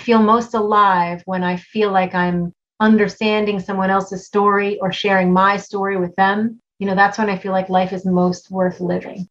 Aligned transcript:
feel 0.00 0.22
most 0.22 0.54
alive 0.54 1.22
when 1.26 1.44
I 1.44 1.56
feel 1.56 1.92
like 1.92 2.14
I'm 2.14 2.52
understanding 2.80 3.60
someone 3.60 3.90
else's 3.90 4.26
story 4.26 4.78
or 4.80 4.90
sharing 4.90 5.32
my 5.32 5.58
story 5.58 5.98
with 5.98 6.16
them. 6.16 6.60
You 6.78 6.86
know, 6.86 6.94
that's 6.94 7.18
when 7.18 7.28
I 7.28 7.36
feel 7.36 7.52
like 7.52 7.68
life 7.68 7.92
is 7.92 8.06
most 8.06 8.50
worth 8.50 8.80
living. 8.80 9.28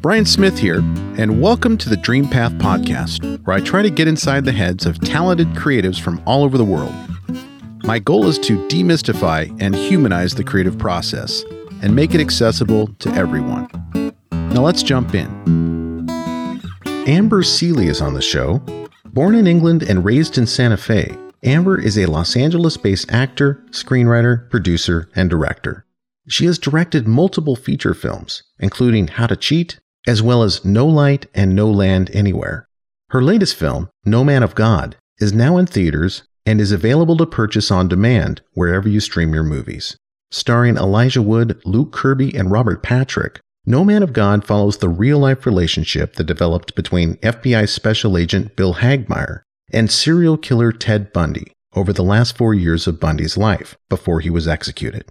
Brian 0.00 0.24
Smith 0.24 0.58
here, 0.58 0.78
and 1.16 1.40
welcome 1.40 1.76
to 1.78 1.88
the 1.88 1.96
Dream 1.96 2.28
Path 2.28 2.52
podcast, 2.54 3.44
where 3.46 3.56
I 3.56 3.60
try 3.60 3.82
to 3.82 3.90
get 3.90 4.08
inside 4.08 4.44
the 4.44 4.52
heads 4.52 4.84
of 4.84 5.00
talented 5.00 5.48
creatives 5.48 6.00
from 6.00 6.20
all 6.26 6.42
over 6.42 6.58
the 6.58 6.64
world. 6.64 6.94
My 7.84 8.00
goal 8.00 8.26
is 8.26 8.38
to 8.40 8.58
demystify 8.66 9.56
and 9.60 9.74
humanize 9.74 10.34
the 10.34 10.44
creative 10.44 10.76
process 10.78 11.44
and 11.82 11.94
make 11.94 12.14
it 12.14 12.20
accessible 12.20 12.88
to 12.98 13.10
everyone. 13.10 13.68
Now 14.32 14.62
let's 14.62 14.82
jump 14.82 15.14
in. 15.14 15.87
Amber 17.08 17.42
Sealey 17.42 17.86
is 17.86 18.02
on 18.02 18.12
the 18.12 18.20
show. 18.20 18.58
Born 19.06 19.34
in 19.34 19.46
England 19.46 19.82
and 19.82 20.04
raised 20.04 20.36
in 20.36 20.46
Santa 20.46 20.76
Fe, 20.76 21.16
Amber 21.42 21.80
is 21.80 21.96
a 21.96 22.04
Los 22.04 22.36
Angeles 22.36 22.76
based 22.76 23.10
actor, 23.10 23.64
screenwriter, 23.70 24.50
producer, 24.50 25.08
and 25.16 25.30
director. 25.30 25.86
She 26.28 26.44
has 26.44 26.58
directed 26.58 27.08
multiple 27.08 27.56
feature 27.56 27.94
films, 27.94 28.42
including 28.58 29.08
How 29.08 29.26
to 29.26 29.36
Cheat, 29.36 29.80
as 30.06 30.22
well 30.22 30.42
as 30.42 30.66
No 30.66 30.86
Light 30.86 31.24
and 31.34 31.56
No 31.56 31.70
Land 31.70 32.10
Anywhere. 32.12 32.68
Her 33.08 33.22
latest 33.22 33.56
film, 33.56 33.88
No 34.04 34.22
Man 34.22 34.42
of 34.42 34.54
God, 34.54 34.94
is 35.18 35.32
now 35.32 35.56
in 35.56 35.64
theaters 35.64 36.24
and 36.44 36.60
is 36.60 36.72
available 36.72 37.16
to 37.16 37.24
purchase 37.24 37.70
on 37.70 37.88
demand 37.88 38.42
wherever 38.52 38.86
you 38.86 39.00
stream 39.00 39.32
your 39.32 39.44
movies. 39.44 39.96
Starring 40.30 40.76
Elijah 40.76 41.22
Wood, 41.22 41.58
Luke 41.64 41.90
Kirby, 41.90 42.36
and 42.36 42.50
Robert 42.50 42.82
Patrick, 42.82 43.40
No 43.68 43.84
Man 43.84 44.02
of 44.02 44.14
God 44.14 44.46
follows 44.46 44.78
the 44.78 44.88
real 44.88 45.18
life 45.18 45.44
relationship 45.44 46.14
that 46.14 46.24
developed 46.24 46.74
between 46.74 47.16
FBI 47.16 47.68
Special 47.68 48.16
Agent 48.16 48.56
Bill 48.56 48.76
Hagmaier 48.76 49.42
and 49.70 49.90
serial 49.90 50.38
killer 50.38 50.72
Ted 50.72 51.12
Bundy 51.12 51.52
over 51.74 51.92
the 51.92 52.02
last 52.02 52.34
four 52.34 52.54
years 52.54 52.86
of 52.86 52.98
Bundy's 52.98 53.36
life 53.36 53.76
before 53.90 54.20
he 54.20 54.30
was 54.30 54.48
executed. 54.48 55.04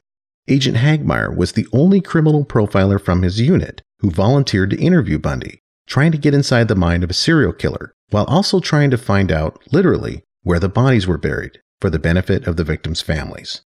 Agent 0.48 0.78
Hagmaier 0.78 1.38
was 1.38 1.52
the 1.52 1.67
only 1.72 2.02
criminal 2.02 2.44
profiler 2.44 3.00
from 3.00 3.22
his 3.22 3.40
unit 3.40 3.84
who 4.00 4.09
volunteered 4.09 4.72
to 4.72 4.82
interview 4.82 5.20
Bundy, 5.20 5.60
trying 5.86 6.12
to 6.12 6.17
get 6.17 6.34
inside 6.34 6.67
the 6.67 6.76
mind 6.76 7.04
of 7.04 7.12
a 7.12 7.14
serial 7.14 7.54
killer 7.54 7.94
while 8.10 8.26
also 8.26 8.60
trying 8.60 8.89
to 8.89 8.98
find 8.98 9.32
out, 9.32 9.62
literally, 9.72 10.23
where 10.42 10.60
the 10.60 10.67
bodies 10.67 11.06
were 11.06 11.20
buried 11.20 11.62
for 11.80 11.92
the 11.92 12.00
benefit 12.00 12.48
of 12.48 12.56
the 12.56 12.64
victims' 12.64 13.02
families. 13.02 13.62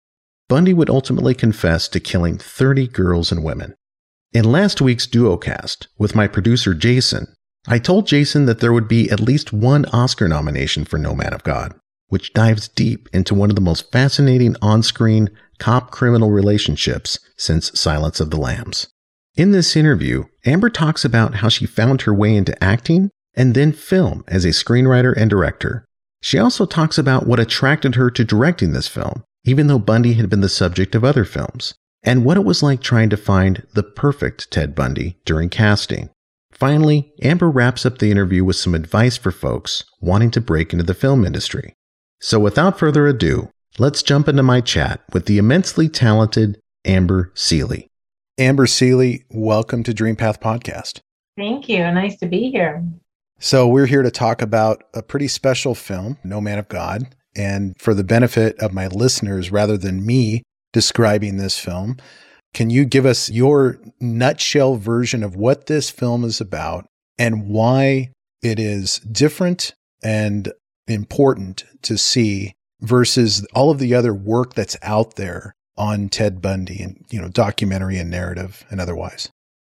Bundy 0.48 0.74
would 0.74 0.90
ultimately 0.90 1.32
confess 1.32 1.86
to 1.86 2.00
killing 2.00 2.38
30 2.38 2.88
girls 2.88 3.30
and 3.30 3.44
women. 3.44 3.76
In 4.32 4.44
last 4.44 4.80
week's 4.80 5.08
Duocast 5.08 5.88
with 5.98 6.14
my 6.14 6.28
producer 6.28 6.72
Jason, 6.72 7.26
I 7.66 7.78
told 7.78 8.06
Jason 8.06 8.46
that 8.46 8.60
there 8.60 8.72
would 8.72 8.86
be 8.86 9.10
at 9.10 9.18
least 9.18 9.52
one 9.52 9.84
Oscar 9.86 10.28
nomination 10.28 10.84
for 10.84 10.98
No 10.98 11.14
Man 11.14 11.34
of 11.34 11.42
God, 11.42 11.74
which 12.08 12.32
dives 12.32 12.68
deep 12.68 13.08
into 13.12 13.34
one 13.34 13.50
of 13.50 13.56
the 13.56 13.60
most 13.60 13.90
fascinating 13.90 14.54
on 14.62 14.84
screen 14.84 15.30
cop 15.58 15.90
criminal 15.90 16.30
relationships 16.30 17.18
since 17.36 17.78
Silence 17.78 18.20
of 18.20 18.30
the 18.30 18.38
Lambs. 18.38 18.86
In 19.34 19.50
this 19.50 19.74
interview, 19.74 20.24
Amber 20.46 20.70
talks 20.70 21.04
about 21.04 21.36
how 21.36 21.48
she 21.48 21.66
found 21.66 22.02
her 22.02 22.14
way 22.14 22.36
into 22.36 22.62
acting 22.62 23.10
and 23.34 23.54
then 23.54 23.72
film 23.72 24.22
as 24.28 24.44
a 24.44 24.50
screenwriter 24.50 25.12
and 25.16 25.28
director, 25.28 25.84
she 26.22 26.38
also 26.38 26.66
talks 26.66 26.98
about 26.98 27.26
what 27.26 27.40
attracted 27.40 27.94
her 27.94 28.10
to 28.10 28.24
directing 28.24 28.72
this 28.72 28.88
film, 28.88 29.24
even 29.44 29.66
though 29.66 29.78
Bundy 29.78 30.14
had 30.14 30.28
been 30.28 30.40
the 30.40 30.48
subject 30.48 30.94
of 30.94 31.04
other 31.04 31.24
films, 31.24 31.74
and 32.02 32.24
what 32.24 32.36
it 32.36 32.44
was 32.44 32.62
like 32.62 32.80
trying 32.80 33.10
to 33.10 33.16
find 33.16 33.66
the 33.74 33.82
perfect 33.82 34.50
Ted 34.50 34.74
Bundy 34.74 35.18
during 35.24 35.48
casting. 35.48 36.10
Finally, 36.52 37.12
Amber 37.22 37.50
wraps 37.50 37.86
up 37.86 37.98
the 37.98 38.10
interview 38.10 38.44
with 38.44 38.56
some 38.56 38.74
advice 38.74 39.16
for 39.16 39.30
folks 39.30 39.84
wanting 40.00 40.30
to 40.32 40.40
break 40.40 40.72
into 40.72 40.84
the 40.84 40.94
film 40.94 41.24
industry. 41.24 41.74
So 42.20 42.38
without 42.38 42.78
further 42.78 43.06
ado, 43.06 43.50
let's 43.78 44.02
jump 44.02 44.28
into 44.28 44.42
my 44.42 44.60
chat 44.60 45.00
with 45.12 45.26
the 45.26 45.38
immensely 45.38 45.88
talented 45.88 46.60
Amber 46.84 47.32
Sealey. 47.34 47.86
Amber 48.38 48.66
Sealey, 48.66 49.24
welcome 49.30 49.82
to 49.84 49.94
Dream 49.94 50.16
Path 50.16 50.40
Podcast. 50.40 51.00
Thank 51.36 51.68
you. 51.68 51.78
Nice 51.78 52.18
to 52.18 52.26
be 52.26 52.50
here. 52.50 52.84
So, 53.38 53.66
we're 53.66 53.86
here 53.86 54.02
to 54.02 54.10
talk 54.10 54.42
about 54.42 54.84
a 54.92 55.02
pretty 55.02 55.28
special 55.28 55.74
film, 55.74 56.18
No 56.22 56.42
Man 56.42 56.58
of 56.58 56.68
God. 56.68 57.14
And 57.34 57.74
for 57.78 57.94
the 57.94 58.04
benefit 58.04 58.58
of 58.58 58.74
my 58.74 58.88
listeners, 58.88 59.50
rather 59.50 59.78
than 59.78 60.04
me 60.04 60.42
describing 60.72 61.36
this 61.36 61.58
film, 61.58 61.96
can 62.52 62.70
you 62.70 62.84
give 62.84 63.06
us 63.06 63.30
your 63.30 63.78
nutshell 64.00 64.76
version 64.76 65.22
of 65.22 65.36
what 65.36 65.66
this 65.66 65.90
film 65.90 66.24
is 66.24 66.40
about 66.40 66.86
and 67.18 67.48
why 67.48 68.10
it 68.42 68.58
is 68.58 68.98
different 69.00 69.74
and 70.02 70.52
important 70.88 71.64
to 71.82 71.96
see 71.96 72.52
versus 72.80 73.46
all 73.54 73.70
of 73.70 73.78
the 73.78 73.94
other 73.94 74.14
work 74.14 74.54
that's 74.54 74.76
out 74.82 75.16
there 75.16 75.54
on 75.76 76.08
Ted 76.08 76.42
Bundy 76.42 76.82
and, 76.82 77.04
you 77.10 77.20
know, 77.20 77.28
documentary 77.28 77.98
and 77.98 78.10
narrative 78.10 78.64
and 78.70 78.80
otherwise? 78.80 79.30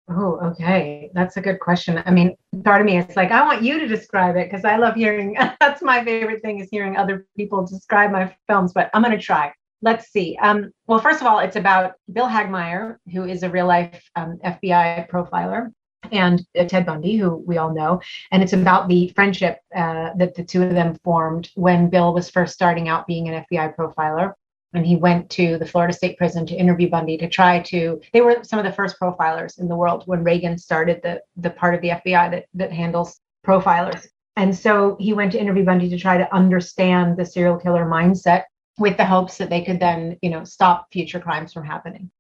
Oh, 0.09 0.39
okay. 0.53 1.11
That's 1.15 1.37
a 1.37 1.41
good 1.41 1.59
question. 1.59 2.01
I 2.07 2.13
mean, 2.13 2.37
part 2.63 2.81
of 2.81 2.87
me 2.87 2.99
is 2.99 3.17
like, 3.17 3.33
I 3.33 3.45
want 3.45 3.63
you 3.63 3.81
to 3.81 3.89
describe 3.89 4.37
it 4.37 4.49
because 4.49 4.65
I 4.65 4.77
love 4.77 4.95
hearing, 4.95 5.37
that's 5.61 5.83
my 5.83 6.05
favorite 6.05 6.43
thing 6.43 6.61
is 6.61 6.69
hearing 6.71 6.97
other 6.97 7.27
people 7.37 7.67
describe 7.67 8.13
my 8.13 8.35
films, 8.47 8.73
but 8.73 8.91
I'm 8.95 9.03
going 9.03 9.17
to 9.17 9.23
try. 9.23 9.53
Let's 9.83 10.11
see. 10.11 10.37
Um, 10.41 10.73
well, 10.87 11.01
first 11.01 11.21
of 11.21 11.27
all, 11.27 11.39
it's 11.41 11.57
about 11.57 11.93
Bill 12.13 12.27
Hagmaier, 12.27 12.97
who 13.13 13.25
is 13.25 13.43
a 13.43 13.51
real 13.51 13.67
life 13.67 14.03
um, 14.17 14.39
FBI 14.45 15.09
profiler, 15.09 15.73
and 16.11 16.45
uh, 16.59 16.65
Ted 16.65 16.87
Bundy, 16.87 17.17
who 17.17 17.37
we 17.47 17.59
all 17.59 17.75
know. 17.75 18.01
And 18.33 18.43
it's 18.43 18.53
about 18.53 18.89
the 18.89 19.13
friendship 19.15 19.59
uh, 19.75 20.11
that 20.17 20.35
the 20.35 20.45
two 20.45 20.63
of 20.63 20.71
them 20.71 20.97
formed 21.05 21.51
when 21.55 21.91
Bill 21.91 22.15
was 22.15 22.31
first 22.31 22.55
starting 22.55 22.89
out 22.89 23.07
being 23.07 23.29
an 23.29 23.45
FBI 23.51 23.77
profiler 23.77 24.33
and 24.77 24.87
he 24.87 24.97
went 24.97 25.31
to 25.31 25.59
the 25.59 25.67
Florida 25.67 25.93
State 25.93 26.19
Prison 26.19 26.47
to 26.47 26.55
interview 26.55 26.89
Bundy 26.89 27.17
to 27.19 27.29
try 27.29 27.61
to. 27.61 28.01
They 28.13 28.21
were 28.21 28.43
some 28.43 28.59
of 28.59 28.65
the 28.65 28.73
first 28.73 29.01
profilers 29.01 29.59
in 29.59 29.69
the 29.69 29.77
world 29.77 30.03
when 30.07 30.23
Reagan 30.23 30.59
started 30.59 31.01
the 31.03 31.23
the 31.37 31.51
part 31.51 31.75
of 31.75 31.81
the 31.81 31.91
FBI 31.91 32.31
that 32.31 32.47
that 32.55 32.73
handles 32.73 33.21
profilers. 33.45 34.07
And 34.37 34.55
so 34.55 34.97
he 35.01 35.15
went 35.15 35.33
to 35.33 35.41
interview 35.41 35.65
Bundy 35.65 35.89
to 35.89 35.99
try 35.99 36.19
to 36.19 36.35
understand 36.35 37.17
the 37.17 37.25
serial 37.25 37.57
killer 37.57 37.87
mindset 37.87 38.45
with 38.79 38.97
the 38.97 39.05
hopes 39.05 39.39
that 39.39 39.51
they 39.51 39.63
could 39.63 39.81
then, 39.81 40.19
you 40.23 40.31
know, 40.31 40.45
stop 40.45 40.89
future 40.93 41.21
crimes 41.21 41.53
from 41.53 41.65
happening. 41.65 42.11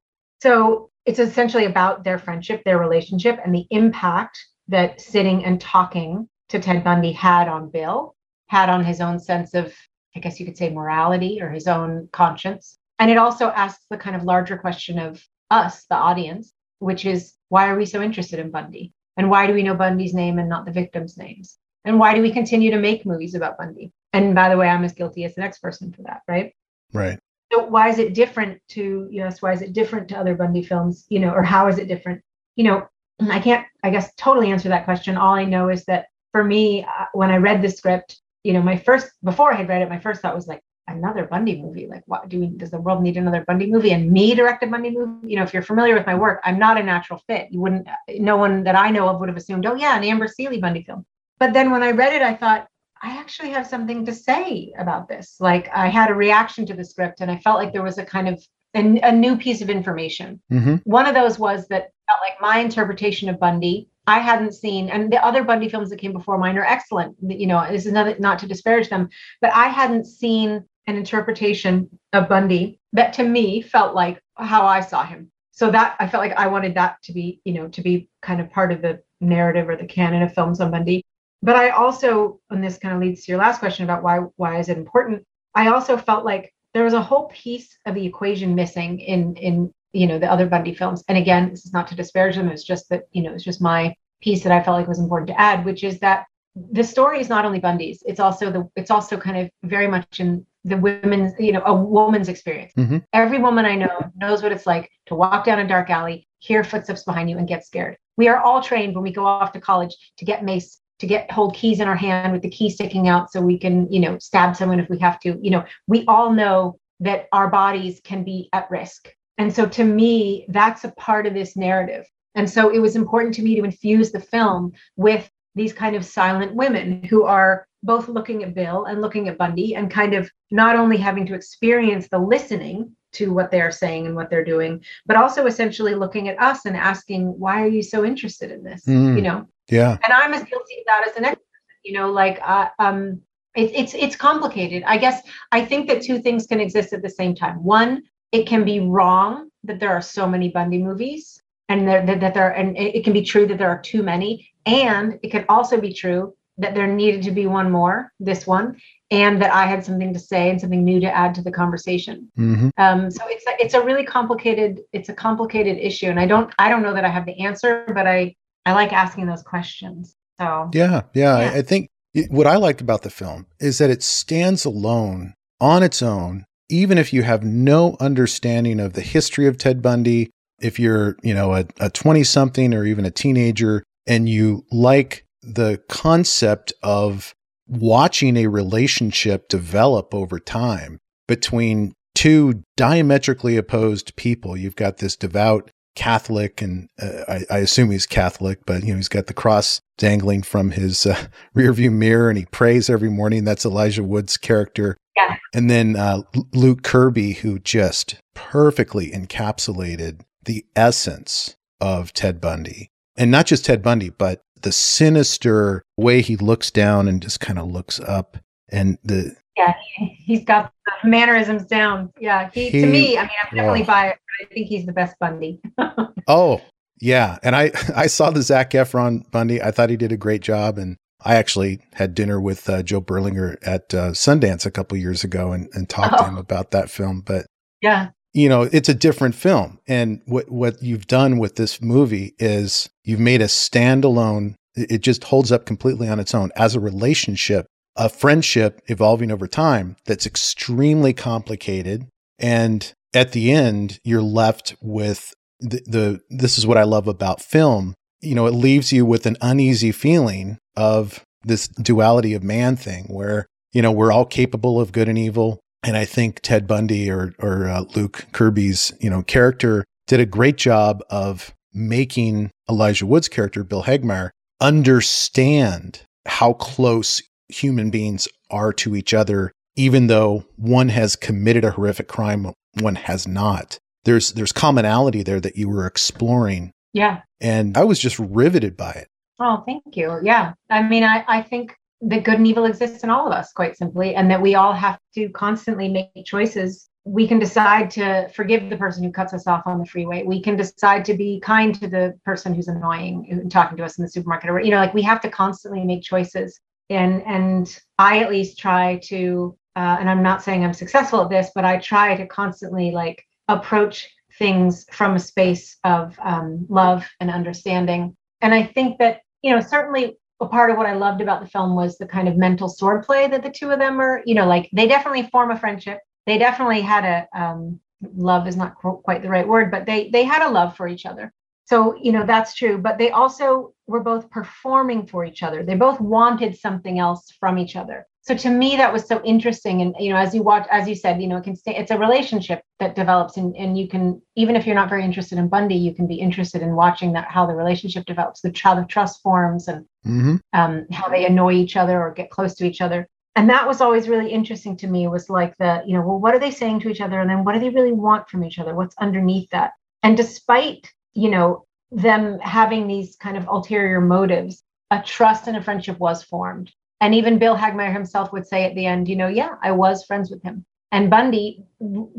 So 0.42 0.90
it's 1.04 1.18
essentially 1.18 1.66
about 1.66 2.04
their 2.04 2.18
friendship, 2.18 2.62
their 2.64 2.78
relationship, 2.78 3.38
and 3.44 3.54
the 3.54 3.66
impact 3.70 4.38
that 4.68 5.00
sitting 5.00 5.44
and 5.44 5.60
talking 5.60 6.28
to 6.48 6.58
Ted 6.58 6.82
Bundy 6.82 7.12
had 7.12 7.48
on 7.48 7.70
Bill, 7.70 8.14
had 8.48 8.68
on 8.68 8.84
his 8.84 9.00
own 9.00 9.18
sense 9.18 9.54
of 9.54 9.72
I 10.16 10.18
guess 10.18 10.40
you 10.40 10.46
could 10.46 10.56
say, 10.56 10.70
morality 10.70 11.42
or 11.42 11.50
his 11.50 11.68
own 11.68 12.08
conscience. 12.10 12.78
And 12.98 13.10
it 13.10 13.18
also 13.18 13.48
asks 13.48 13.84
the 13.90 13.98
kind 13.98 14.16
of 14.16 14.24
larger 14.24 14.56
question 14.56 14.98
of 14.98 15.22
us, 15.50 15.84
the 15.84 15.94
audience, 15.94 16.54
which 16.78 17.04
is 17.04 17.34
why 17.50 17.68
are 17.68 17.76
we 17.76 17.84
so 17.84 18.00
interested 18.00 18.38
in 18.38 18.50
Bundy? 18.50 18.94
And 19.18 19.30
why 19.30 19.46
do 19.46 19.52
we 19.52 19.62
know 19.62 19.74
Bundy's 19.74 20.14
name 20.14 20.38
and 20.38 20.48
not 20.48 20.64
the 20.64 20.72
victims' 20.72 21.18
names? 21.18 21.58
And 21.84 21.98
why 21.98 22.14
do 22.14 22.22
we 22.22 22.32
continue 22.32 22.70
to 22.70 22.80
make 22.80 23.04
movies 23.04 23.34
about 23.34 23.58
Bundy? 23.58 23.92
And 24.16 24.34
by 24.34 24.48
the 24.48 24.56
way, 24.56 24.68
I'm 24.68 24.84
as 24.84 24.94
guilty 24.94 25.24
as 25.24 25.34
the 25.34 25.42
next 25.42 25.58
person 25.58 25.92
for 25.92 26.02
that, 26.02 26.22
right? 26.26 26.54
Right. 26.92 27.18
So 27.52 27.64
why 27.64 27.90
is 27.90 27.98
it 27.98 28.14
different 28.14 28.60
to, 28.70 29.08
you 29.10 29.20
know, 29.22 29.30
why 29.40 29.52
is 29.52 29.62
it 29.62 29.72
different 29.72 30.08
to 30.08 30.16
other 30.16 30.34
Bundy 30.34 30.62
films, 30.62 31.04
you 31.08 31.20
know, 31.20 31.32
or 31.32 31.42
how 31.42 31.68
is 31.68 31.78
it 31.78 31.86
different? 31.86 32.22
You 32.56 32.64
know, 32.64 32.88
I 33.30 33.40
can't, 33.40 33.66
I 33.82 33.90
guess, 33.90 34.14
totally 34.16 34.50
answer 34.50 34.70
that 34.70 34.84
question. 34.84 35.16
All 35.16 35.34
I 35.34 35.44
know 35.44 35.68
is 35.68 35.84
that 35.84 36.06
for 36.32 36.42
me, 36.42 36.84
uh, 36.84 37.06
when 37.12 37.30
I 37.30 37.36
read 37.36 37.60
the 37.60 37.68
script, 37.68 38.20
you 38.42 38.52
know, 38.52 38.62
my 38.62 38.76
first 38.76 39.10
before 39.22 39.52
I 39.52 39.56
had 39.56 39.68
read 39.68 39.82
it, 39.82 39.88
my 39.90 39.98
first 39.98 40.22
thought 40.22 40.34
was 40.34 40.48
like 40.48 40.62
another 40.88 41.26
Bundy 41.26 41.60
movie. 41.60 41.86
Like, 41.86 42.02
what 42.06 42.28
do 42.28 42.40
we, 42.40 42.46
does 42.46 42.70
the 42.70 42.80
world 42.80 43.02
need 43.02 43.16
another 43.16 43.44
Bundy 43.44 43.66
movie? 43.70 43.92
And 43.92 44.10
me 44.10 44.34
direct 44.34 44.62
a 44.62 44.66
Bundy 44.66 44.90
movie? 44.90 45.28
You 45.28 45.36
know, 45.36 45.42
if 45.42 45.52
you're 45.52 45.62
familiar 45.62 45.94
with 45.94 46.06
my 46.06 46.14
work, 46.14 46.40
I'm 46.44 46.58
not 46.58 46.78
a 46.78 46.82
natural 46.82 47.20
fit. 47.26 47.48
You 47.50 47.60
wouldn't, 47.60 47.86
no 48.18 48.36
one 48.36 48.64
that 48.64 48.76
I 48.76 48.90
know 48.90 49.08
of 49.08 49.20
would 49.20 49.28
have 49.28 49.36
assumed, 49.36 49.66
oh 49.66 49.74
yeah, 49.74 49.96
an 49.96 50.04
Amber 50.04 50.26
Sealey 50.26 50.60
Bundy 50.60 50.82
film. 50.82 51.04
But 51.38 51.52
then 51.52 51.70
when 51.70 51.82
I 51.82 51.90
read 51.90 52.14
it, 52.14 52.22
I 52.22 52.34
thought, 52.34 52.68
I 53.02 53.18
actually 53.18 53.50
have 53.50 53.66
something 53.66 54.06
to 54.06 54.14
say 54.14 54.72
about 54.78 55.08
this. 55.08 55.36
Like 55.40 55.68
I 55.74 55.88
had 55.88 56.10
a 56.10 56.14
reaction 56.14 56.66
to 56.66 56.74
the 56.74 56.84
script 56.84 57.20
and 57.20 57.30
I 57.30 57.38
felt 57.38 57.58
like 57.58 57.72
there 57.72 57.82
was 57.82 57.98
a 57.98 58.04
kind 58.04 58.28
of 58.28 58.42
a, 58.74 59.00
a 59.00 59.12
new 59.12 59.36
piece 59.36 59.60
of 59.60 59.70
information. 59.70 60.40
Mm-hmm. 60.52 60.76
One 60.84 61.06
of 61.06 61.14
those 61.14 61.38
was 61.38 61.68
that 61.68 61.92
felt 62.08 62.20
like 62.22 62.40
my 62.40 62.58
interpretation 62.58 63.28
of 63.28 63.38
Bundy 63.38 63.88
I 64.06 64.20
hadn't 64.20 64.54
seen, 64.54 64.88
and 64.88 65.12
the 65.12 65.24
other 65.24 65.42
Bundy 65.42 65.68
films 65.68 65.90
that 65.90 65.98
came 65.98 66.12
before 66.12 66.38
mine 66.38 66.56
are 66.58 66.64
excellent. 66.64 67.16
You 67.20 67.48
know, 67.48 67.66
this 67.68 67.86
is 67.86 67.92
not, 67.92 68.20
not 68.20 68.38
to 68.38 68.46
disparage 68.46 68.88
them, 68.88 69.08
but 69.40 69.52
I 69.52 69.66
hadn't 69.66 70.06
seen 70.06 70.64
an 70.86 70.96
interpretation 70.96 71.88
of 72.12 72.28
Bundy 72.28 72.78
that 72.92 73.12
to 73.14 73.24
me 73.24 73.60
felt 73.62 73.94
like 73.94 74.20
how 74.36 74.64
I 74.64 74.80
saw 74.80 75.04
him. 75.04 75.32
So 75.50 75.70
that 75.70 75.96
I 75.98 76.06
felt 76.06 76.22
like 76.22 76.36
I 76.36 76.46
wanted 76.46 76.74
that 76.74 77.02
to 77.04 77.12
be, 77.12 77.40
you 77.44 77.54
know, 77.54 77.66
to 77.68 77.82
be 77.82 78.08
kind 78.22 78.40
of 78.40 78.50
part 78.50 78.72
of 78.72 78.82
the 78.82 79.02
narrative 79.20 79.68
or 79.68 79.76
the 79.76 79.86
canon 79.86 80.22
of 80.22 80.34
films 80.34 80.60
on 80.60 80.70
Bundy. 80.70 81.04
But 81.46 81.56
I 81.56 81.70
also, 81.70 82.40
and 82.50 82.62
this 82.62 82.76
kind 82.76 82.94
of 82.94 83.00
leads 83.00 83.24
to 83.24 83.32
your 83.32 83.38
last 83.38 83.60
question 83.60 83.84
about 83.84 84.02
why 84.02 84.18
why 84.36 84.58
is 84.58 84.68
it 84.68 84.76
important? 84.76 85.24
I 85.54 85.68
also 85.68 85.96
felt 85.96 86.24
like 86.24 86.52
there 86.74 86.84
was 86.84 86.92
a 86.92 87.00
whole 87.00 87.28
piece 87.28 87.78
of 87.86 87.94
the 87.94 88.04
equation 88.04 88.54
missing 88.54 88.98
in 88.98 89.36
in 89.36 89.72
you 89.92 90.08
know 90.08 90.18
the 90.18 90.30
other 90.30 90.46
bundy 90.46 90.74
films 90.74 91.02
and 91.08 91.16
again 91.16 91.48
this 91.50 91.64
is 91.64 91.72
not 91.72 91.86
to 91.88 91.94
disparage 91.94 92.36
them 92.36 92.48
it's 92.48 92.64
just 92.64 92.88
that 92.90 93.04
you 93.12 93.22
know 93.22 93.32
it's 93.32 93.44
just 93.44 93.62
my 93.62 93.94
piece 94.20 94.42
that 94.42 94.52
i 94.52 94.62
felt 94.62 94.76
like 94.76 94.88
was 94.88 94.98
important 94.98 95.28
to 95.28 95.40
add 95.40 95.64
which 95.64 95.82
is 95.82 95.98
that 96.00 96.26
the 96.72 96.82
story 96.82 97.20
is 97.20 97.28
not 97.28 97.44
only 97.44 97.60
Bundy's, 97.60 98.02
it's 98.06 98.18
also 98.18 98.50
the 98.50 98.68
it's 98.76 98.90
also 98.90 99.18
kind 99.18 99.36
of 99.36 99.50
very 99.62 99.86
much 99.86 100.20
in 100.20 100.46
the 100.64 100.76
women's, 100.76 101.34
you 101.38 101.52
know, 101.52 101.62
a 101.66 101.74
woman's 101.74 102.28
experience. 102.28 102.72
Mm-hmm. 102.76 102.98
Every 103.12 103.38
woman 103.38 103.66
I 103.66 103.74
know 103.74 104.10
knows 104.16 104.42
what 104.42 104.52
it's 104.52 104.66
like 104.66 104.90
to 105.06 105.14
walk 105.14 105.44
down 105.44 105.58
a 105.58 105.68
dark 105.68 105.90
alley, 105.90 106.26
hear 106.38 106.64
footsteps 106.64 107.04
behind 107.04 107.28
you, 107.28 107.36
and 107.36 107.46
get 107.46 107.66
scared. 107.66 107.98
We 108.16 108.28
are 108.28 108.38
all 108.38 108.62
trained 108.62 108.94
when 108.94 109.02
we 109.02 109.12
go 109.12 109.26
off 109.26 109.52
to 109.52 109.60
college 109.60 109.94
to 110.16 110.24
get 110.24 110.44
mace, 110.44 110.80
to 110.98 111.06
get 111.06 111.30
hold 111.30 111.54
keys 111.54 111.80
in 111.80 111.88
our 111.88 111.96
hand 111.96 112.32
with 112.32 112.42
the 112.42 112.50
key 112.50 112.70
sticking 112.70 113.08
out 113.08 113.30
so 113.30 113.40
we 113.40 113.58
can, 113.58 113.90
you 113.92 114.00
know, 114.00 114.18
stab 114.18 114.56
someone 114.56 114.80
if 114.80 114.88
we 114.88 114.98
have 114.98 115.20
to. 115.20 115.38
You 115.42 115.50
know, 115.50 115.64
we 115.86 116.04
all 116.06 116.32
know 116.32 116.78
that 117.00 117.26
our 117.32 117.48
bodies 117.48 118.00
can 118.02 118.24
be 118.24 118.48
at 118.52 118.70
risk. 118.70 119.12
And 119.38 119.54
so 119.54 119.66
to 119.66 119.84
me, 119.84 120.46
that's 120.48 120.84
a 120.84 120.92
part 120.92 121.26
of 121.26 121.34
this 121.34 121.56
narrative. 121.56 122.06
And 122.34 122.48
so 122.48 122.70
it 122.70 122.78
was 122.78 122.96
important 122.96 123.34
to 123.34 123.42
me 123.42 123.56
to 123.56 123.64
infuse 123.64 124.12
the 124.12 124.20
film 124.20 124.72
with 124.96 125.30
these 125.54 125.72
kind 125.72 125.96
of 125.96 126.04
silent 126.04 126.54
women 126.54 127.02
who 127.02 127.24
are 127.24 127.66
both 127.82 128.08
looking 128.08 128.42
at 128.42 128.54
Bill 128.54 128.84
and 128.84 129.00
looking 129.00 129.28
at 129.28 129.38
Bundy 129.38 129.74
and 129.74 129.90
kind 129.90 130.14
of 130.14 130.30
not 130.50 130.76
only 130.76 130.96
having 130.96 131.26
to 131.26 131.34
experience 131.34 132.08
the 132.08 132.18
listening 132.18 132.94
to 133.12 133.32
what 133.32 133.50
they're 133.50 133.70
saying 133.70 134.06
and 134.06 134.14
what 134.14 134.28
they're 134.28 134.44
doing, 134.44 134.84
but 135.06 135.16
also 135.16 135.46
essentially 135.46 135.94
looking 135.94 136.28
at 136.28 136.40
us 136.40 136.66
and 136.66 136.76
asking, 136.76 137.26
why 137.38 137.62
are 137.62 137.68
you 137.68 137.82
so 137.82 138.04
interested 138.04 138.50
in 138.50 138.64
this? 138.64 138.84
Mm. 138.84 139.16
You 139.16 139.22
know? 139.22 139.46
Yeah. 139.68 139.98
And 140.04 140.12
I'm 140.12 140.32
as 140.34 140.44
guilty 140.44 140.78
of 140.78 140.86
that 140.86 141.08
as 141.08 141.16
an 141.16 141.24
expert, 141.24 141.42
you 141.84 141.92
know, 141.92 142.10
like 142.10 142.40
uh, 142.42 142.68
um 142.78 143.20
it, 143.54 143.72
it's 143.74 143.94
it's 143.94 144.16
complicated. 144.16 144.82
I 144.86 144.98
guess 144.98 145.22
I 145.52 145.64
think 145.64 145.88
that 145.88 146.02
two 146.02 146.20
things 146.20 146.46
can 146.46 146.60
exist 146.60 146.92
at 146.92 147.02
the 147.02 147.10
same 147.10 147.34
time. 147.34 147.62
One, 147.64 148.02
it 148.32 148.46
can 148.46 148.64
be 148.64 148.80
wrong 148.80 149.50
that 149.64 149.80
there 149.80 149.90
are 149.90 150.02
so 150.02 150.28
many 150.28 150.50
Bundy 150.50 150.78
movies 150.78 151.42
and 151.68 151.86
there, 151.86 152.04
that, 152.06 152.20
that 152.20 152.34
there 152.34 152.50
and 152.50 152.76
it 152.76 153.04
can 153.04 153.12
be 153.12 153.22
true 153.22 153.46
that 153.46 153.58
there 153.58 153.70
are 153.70 153.80
too 153.80 154.02
many 154.02 154.50
and 154.66 155.18
it 155.22 155.30
can 155.30 155.44
also 155.48 155.80
be 155.80 155.92
true 155.92 156.34
that 156.58 156.74
there 156.74 156.86
needed 156.86 157.22
to 157.22 157.30
be 157.30 157.46
one 157.46 157.70
more 157.70 158.12
this 158.20 158.46
one 158.46 158.76
and 159.10 159.40
that 159.42 159.52
i 159.52 159.66
had 159.66 159.84
something 159.84 160.12
to 160.12 160.18
say 160.18 160.48
and 160.50 160.60
something 160.60 160.84
new 160.84 161.00
to 161.00 161.10
add 161.10 161.34
to 161.34 161.42
the 161.42 161.50
conversation 161.50 162.30
Mm-hmm. 162.38 162.68
um, 162.78 163.10
so 163.10 163.22
it's 163.26 163.46
a, 163.46 163.62
it's 163.62 163.74
a 163.74 163.82
really 163.82 164.04
complicated 164.04 164.80
it's 164.92 165.08
a 165.08 165.14
complicated 165.14 165.78
issue 165.78 166.06
and 166.06 166.20
i 166.20 166.26
don't 166.26 166.52
i 166.58 166.68
don't 166.68 166.82
know 166.82 166.94
that 166.94 167.04
i 167.04 167.08
have 167.08 167.26
the 167.26 167.38
answer 167.40 167.84
but 167.94 168.06
i 168.06 168.34
i 168.66 168.72
like 168.74 168.92
asking 168.92 169.26
those 169.26 169.42
questions 169.42 170.16
so 170.38 170.70
Yeah, 170.72 171.02
yeah. 171.14 171.40
Yeah. 171.40 171.50
I, 171.54 171.62
think 171.62 171.88
it, 172.14 172.30
what 172.30 172.46
I 172.46 172.56
like 172.56 172.80
about 172.80 173.02
the 173.02 173.10
film 173.10 173.46
is 173.60 173.78
that 173.78 173.90
it 173.90 174.02
stands 174.02 174.64
alone 174.64 175.34
on 175.60 175.82
its 175.82 176.02
own, 176.02 176.44
even 176.68 176.98
if 176.98 177.12
you 177.12 177.22
have 177.22 177.42
no 177.42 177.96
understanding 178.00 178.80
of 178.80 178.92
the 178.92 179.00
history 179.00 179.46
of 179.46 179.58
Ted 179.58 179.82
Bundy. 179.82 180.30
If 180.60 180.78
you're, 180.78 181.16
you 181.22 181.34
know, 181.34 181.52
a 181.80 181.90
20 181.90 182.24
something 182.24 182.72
or 182.72 182.84
even 182.84 183.04
a 183.04 183.10
teenager 183.10 183.82
and 184.06 184.26
you 184.26 184.64
like 184.72 185.26
the 185.42 185.82
concept 185.88 186.72
of 186.82 187.34
watching 187.68 188.38
a 188.38 188.46
relationship 188.46 189.48
develop 189.48 190.14
over 190.14 190.38
time 190.38 190.98
between 191.28 191.92
two 192.14 192.62
diametrically 192.76 193.58
opposed 193.58 194.16
people, 194.16 194.56
you've 194.56 194.76
got 194.76 194.96
this 194.96 195.14
devout 195.14 195.70
Catholic, 195.96 196.62
and 196.62 196.88
uh, 197.02 197.24
I, 197.28 197.44
I 197.50 197.58
assume 197.58 197.90
he's 197.90 198.06
Catholic, 198.06 198.60
but 198.64 198.84
you 198.84 198.90
know 198.90 198.96
he's 198.96 199.08
got 199.08 199.26
the 199.26 199.34
cross 199.34 199.80
dangling 199.98 200.42
from 200.42 200.70
his 200.70 201.04
uh, 201.06 201.26
rearview 201.56 201.90
mirror, 201.90 202.28
and 202.28 202.38
he 202.38 202.44
prays 202.46 202.88
every 202.88 203.10
morning. 203.10 203.44
That's 203.44 203.64
Elijah 203.64 204.04
Wood's 204.04 204.36
character. 204.36 204.96
Yeah. 205.16 205.36
And 205.54 205.68
then 205.68 205.96
uh, 205.96 206.22
Luke 206.52 206.82
Kirby, 206.82 207.32
who 207.32 207.58
just 207.58 208.16
perfectly 208.34 209.10
encapsulated 209.10 210.20
the 210.44 210.64
essence 210.76 211.56
of 211.80 212.12
Ted 212.12 212.40
Bundy, 212.40 212.88
and 213.16 213.30
not 213.30 213.46
just 213.46 213.64
Ted 213.64 213.82
Bundy, 213.82 214.10
but 214.10 214.42
the 214.62 214.72
sinister 214.72 215.82
way 215.96 216.20
he 216.22 216.36
looks 216.36 216.70
down 216.70 217.08
and 217.08 217.22
just 217.22 217.40
kind 217.40 217.58
of 217.58 217.66
looks 217.66 217.98
up, 218.00 218.36
and 218.68 218.98
the 219.02 219.34
yeah, 219.56 219.72
he's 219.96 220.44
got 220.44 220.70
the 221.02 221.08
mannerisms 221.08 221.64
down 221.64 222.12
yeah 222.20 222.50
he, 222.52 222.68
He- 222.68 222.80
to 222.82 222.86
me 222.86 223.16
i 223.16 223.22
mean 223.22 223.30
i'm 223.42 223.56
definitely 223.56 223.82
but 223.82 224.16
i 224.42 224.44
think 224.52 224.66
he's 224.68 224.86
the 224.86 224.92
best 224.92 225.14
bundy 225.20 225.60
Oh, 226.28 226.60
yeah. 227.00 227.38
And 227.44 227.54
I 227.54 227.70
I 227.96 228.08
saw 228.08 228.30
the 228.30 228.42
Zac 228.42 228.70
Efron 228.72 229.30
Bundy. 229.30 229.62
I 229.62 229.70
thought 229.70 229.90
he 229.90 229.96
did 229.96 230.10
a 230.10 230.16
great 230.16 230.40
job. 230.42 230.76
And 230.76 230.96
I 231.24 231.36
actually 231.36 231.80
had 231.92 232.14
dinner 232.16 232.40
with 232.40 232.68
uh, 232.68 232.82
Joe 232.82 233.00
Berlinger 233.00 233.56
at 233.64 233.94
uh, 233.94 234.10
Sundance 234.10 234.66
a 234.66 234.72
couple 234.72 234.98
years 234.98 235.22
ago 235.22 235.52
and, 235.52 235.68
and 235.72 235.88
talked 235.88 236.18
to 236.18 236.24
Oh. 236.24 236.28
him 236.28 236.36
about 236.36 236.72
that 236.72 236.90
film. 236.90 237.20
But 237.20 237.46
yeah 237.80 238.08
you 238.34 238.48
know, 238.50 238.62
it's 238.72 238.88
a 238.88 238.94
different 238.94 239.34
film. 239.36 239.78
And 239.86 240.20
what 240.26 240.50
what 240.50 240.82
you've 240.82 241.06
done 241.06 241.38
with 241.38 241.54
this 241.54 241.80
movie 241.80 242.34
is 242.40 242.90
you've 243.04 243.20
made 243.20 243.40
a 243.40 243.46
standalone. 243.46 244.54
It 244.74 244.98
just 245.02 245.22
holds 245.24 245.52
up 245.52 245.64
completely 245.64 246.08
on 246.08 246.18
its 246.20 246.34
own 246.34 246.50
as 246.56 246.74
a 246.74 246.80
relationship, 246.80 247.66
a 247.96 248.08
friendship 248.08 248.82
evolving 248.88 249.30
over 249.30 249.46
time 249.46 249.94
that's 250.06 250.26
extremely 250.26 251.12
complicated. 251.14 252.08
And 252.38 252.92
at 253.16 253.32
the 253.32 253.50
end, 253.50 253.98
you're 254.04 254.22
left 254.22 254.76
with 254.82 255.32
the, 255.58 255.80
the 255.86 256.20
this 256.28 256.58
is 256.58 256.66
what 256.66 256.76
I 256.76 256.84
love 256.84 257.08
about 257.08 257.40
film. 257.40 257.94
You 258.20 258.34
know, 258.34 258.46
it 258.46 258.52
leaves 258.52 258.92
you 258.92 259.06
with 259.06 259.24
an 259.24 259.38
uneasy 259.40 259.90
feeling 259.90 260.58
of 260.76 261.24
this 261.42 261.66
duality 261.68 262.34
of 262.34 262.42
man 262.42 262.76
thing 262.76 263.04
where, 263.04 263.46
you 263.72 263.80
know, 263.80 263.90
we're 263.90 264.12
all 264.12 264.26
capable 264.26 264.78
of 264.78 264.92
good 264.92 265.08
and 265.08 265.18
evil. 265.18 265.60
And 265.82 265.96
I 265.96 266.04
think 266.04 266.40
Ted 266.40 266.66
Bundy 266.66 267.10
or, 267.10 267.32
or 267.38 267.66
uh, 267.66 267.84
Luke 267.94 268.26
Kirby's, 268.32 268.92
you 269.00 269.08
know, 269.08 269.22
character 269.22 269.84
did 270.06 270.20
a 270.20 270.26
great 270.26 270.58
job 270.58 271.02
of 271.08 271.54
making 271.72 272.50
Elijah 272.68 273.06
Wood's 273.06 273.28
character, 273.28 273.64
Bill 273.64 273.84
Hagmaier, 273.84 274.30
understand 274.60 276.02
how 276.26 276.52
close 276.54 277.22
human 277.48 277.90
beings 277.90 278.28
are 278.50 278.72
to 278.74 278.94
each 278.94 279.14
other, 279.14 279.52
even 279.74 280.08
though 280.08 280.44
one 280.56 280.88
has 280.90 281.16
committed 281.16 281.64
a 281.64 281.70
horrific 281.70 282.08
crime, 282.08 282.52
one 282.80 282.96
has 282.96 283.26
not. 283.26 283.78
There's 284.04 284.32
there's 284.32 284.52
commonality 284.52 285.22
there 285.22 285.40
that 285.40 285.56
you 285.56 285.68
were 285.68 285.86
exploring, 285.86 286.72
yeah 286.92 287.22
and 287.40 287.76
I 287.76 287.84
was 287.84 287.98
just 287.98 288.18
riveted 288.18 288.76
by 288.76 288.92
it. 288.92 289.08
Oh, 289.38 289.62
thank 289.66 289.82
you. 289.92 290.18
Yeah. 290.22 290.54
I 290.70 290.82
mean, 290.82 291.04
I, 291.04 291.24
I 291.28 291.42
think 291.42 291.76
that 292.02 292.24
good 292.24 292.36
and 292.36 292.46
evil 292.46 292.64
exists 292.64 293.04
in 293.04 293.10
all 293.10 293.26
of 293.26 293.32
us, 293.32 293.52
quite 293.52 293.76
simply, 293.76 294.14
and 294.14 294.30
that 294.30 294.40
we 294.40 294.54
all 294.54 294.72
have 294.72 294.98
to 295.14 295.28
constantly 295.30 295.88
make 295.88 296.24
choices. 296.24 296.88
We 297.04 297.28
can 297.28 297.38
decide 297.38 297.90
to 297.92 298.28
forgive 298.34 298.68
the 298.68 298.76
person 298.76 299.04
who 299.04 299.12
cuts 299.12 299.32
us 299.32 299.46
off 299.46 299.66
on 299.66 299.78
the 299.78 299.86
freeway. 299.86 300.24
We 300.24 300.42
can 300.42 300.56
decide 300.56 301.04
to 301.06 301.14
be 301.14 301.40
kind 301.40 301.78
to 301.80 301.88
the 301.88 302.14
person 302.24 302.54
who's 302.54 302.68
annoying 302.68 303.26
and 303.30 303.50
talking 303.50 303.76
to 303.76 303.84
us 303.84 303.98
in 303.98 304.04
the 304.04 304.10
supermarket, 304.10 304.50
or 304.50 304.60
you 304.60 304.70
know, 304.70 304.78
like 304.78 304.94
we 304.94 305.02
have 305.02 305.20
to 305.20 305.30
constantly 305.30 305.84
make 305.84 306.02
choices. 306.02 306.58
And 306.88 307.22
and 307.24 307.80
I 307.98 308.20
at 308.20 308.30
least 308.30 308.58
try 308.58 309.00
to, 309.04 309.56
uh, 309.76 309.96
and 310.00 310.08
I'm 310.10 310.22
not 310.22 310.42
saying 310.42 310.64
I'm 310.64 310.74
successful 310.74 311.22
at 311.22 311.30
this, 311.30 311.50
but 311.54 311.64
I 311.64 311.78
try 311.78 312.16
to 312.16 312.26
constantly 312.26 312.90
like 312.90 313.24
approach 313.48 314.08
things 314.38 314.86
from 314.90 315.14
a 315.14 315.20
space 315.20 315.76
of 315.84 316.18
um, 316.22 316.66
love 316.68 317.06
and 317.20 317.30
understanding. 317.30 318.16
And 318.40 318.52
I 318.52 318.64
think 318.64 318.98
that 318.98 319.20
you 319.42 319.54
know, 319.54 319.60
certainly 319.60 320.18
a 320.40 320.46
part 320.46 320.70
of 320.70 320.76
what 320.76 320.86
I 320.86 320.94
loved 320.94 321.20
about 321.20 321.40
the 321.40 321.48
film 321.48 321.74
was 321.74 321.96
the 321.96 322.06
kind 322.06 322.28
of 322.28 322.36
mental 322.36 322.68
swordplay 322.68 323.30
that 323.30 323.42
the 323.42 323.50
two 323.50 323.70
of 323.70 323.78
them 323.78 324.00
are, 324.00 324.22
you 324.26 324.34
know, 324.34 324.46
like 324.46 324.68
they 324.72 324.86
definitely 324.86 325.28
form 325.30 325.50
a 325.50 325.58
friendship. 325.58 326.00
They 326.26 326.36
definitely 326.36 326.80
had 326.80 327.04
a 327.04 327.40
um, 327.40 327.80
love 328.14 328.46
is 328.46 328.56
not 328.56 328.74
quite 328.74 329.22
the 329.22 329.28
right 329.28 329.46
word, 329.46 329.70
but 329.70 329.86
they 329.86 330.10
they 330.10 330.24
had 330.24 330.42
a 330.42 330.50
love 330.50 330.76
for 330.76 330.88
each 330.88 331.06
other. 331.06 331.32
So 331.64 331.96
you 332.00 332.12
know 332.12 332.26
that's 332.26 332.54
true. 332.54 332.78
But 332.78 332.98
they 332.98 333.10
also 333.10 333.72
were 333.86 334.02
both 334.02 334.28
performing 334.30 335.06
for 335.06 335.24
each 335.24 335.42
other. 335.42 335.62
They 335.62 335.76
both 335.76 336.00
wanted 336.00 336.58
something 336.58 336.98
else 336.98 337.30
from 337.38 337.58
each 337.58 337.76
other. 337.76 338.06
So 338.26 338.36
to 338.36 338.50
me 338.50 338.76
that 338.76 338.92
was 338.92 339.06
so 339.06 339.22
interesting. 339.24 339.82
And 339.82 339.94
you 340.00 340.10
know, 340.10 340.16
as 340.16 340.34
you 340.34 340.42
watch, 340.42 340.66
as 340.70 340.88
you 340.88 340.94
said, 340.94 341.22
you 341.22 341.28
know, 341.28 341.36
it 341.36 341.44
can 341.44 341.54
stay. 341.54 341.76
It's 341.76 341.92
a 341.92 341.98
relationship 341.98 342.62
that 342.80 342.96
develops, 342.96 343.36
and 343.36 343.56
and 343.56 343.78
you 343.78 343.88
can 343.88 344.20
even 344.34 344.56
if 344.56 344.66
you're 344.66 344.74
not 344.74 344.88
very 344.88 345.04
interested 345.04 345.38
in 345.38 345.48
Bundy, 345.48 345.76
you 345.76 345.94
can 345.94 346.06
be 346.06 346.16
interested 346.16 346.62
in 346.62 346.74
watching 346.74 347.12
that 347.12 347.28
how 347.30 347.46
the 347.46 347.54
relationship 347.54 348.04
develops, 348.06 348.40
the 348.40 348.50
child 348.50 348.78
of 348.78 348.88
trust 348.88 349.22
forms, 349.22 349.68
and 349.68 349.86
Mm-hmm. 350.06 350.36
um, 350.52 350.86
how 350.92 351.08
they 351.08 351.26
annoy 351.26 351.54
each 351.54 351.76
other 351.76 352.00
or 352.00 352.12
get 352.12 352.30
close 352.30 352.54
to 352.54 352.66
each 352.66 352.80
other. 352.80 353.08
And 353.34 353.50
that 353.50 353.66
was 353.66 353.80
always 353.80 354.08
really 354.08 354.30
interesting 354.30 354.76
to 354.78 354.86
me 354.86 355.08
was 355.08 355.28
like 355.28 355.56
the, 355.58 355.82
you 355.84 355.94
know, 355.94 356.06
well, 356.06 356.20
what 356.20 356.34
are 356.34 356.38
they 356.38 356.52
saying 356.52 356.80
to 356.80 356.88
each 356.88 357.00
other? 357.00 357.20
And 357.20 357.28
then 357.28 357.44
what 357.44 357.54
do 357.54 357.60
they 357.60 357.70
really 357.70 357.92
want 357.92 358.28
from 358.28 358.44
each 358.44 358.58
other? 358.58 358.74
What's 358.74 358.96
underneath 358.98 359.50
that? 359.50 359.72
And 360.04 360.16
despite, 360.16 360.90
you 361.14 361.28
know, 361.28 361.66
them 361.90 362.38
having 362.38 362.86
these 362.86 363.16
kind 363.16 363.36
of 363.36 363.48
ulterior 363.48 364.00
motives, 364.00 364.62
a 364.90 365.02
trust 365.02 365.48
and 365.48 365.56
a 365.56 365.62
friendship 365.62 365.98
was 365.98 366.22
formed. 366.22 366.70
And 367.00 367.14
even 367.14 367.38
Bill 367.38 367.56
Hagmaier 367.56 367.92
himself 367.92 368.32
would 368.32 368.46
say 368.46 368.64
at 368.64 368.74
the 368.74 368.86
end, 368.86 369.08
you 369.08 369.16
know, 369.16 369.28
yeah, 369.28 369.56
I 369.62 369.72
was 369.72 370.04
friends 370.04 370.30
with 370.30 370.42
him. 370.42 370.64
And 370.92 371.10
Bundy 371.10 371.64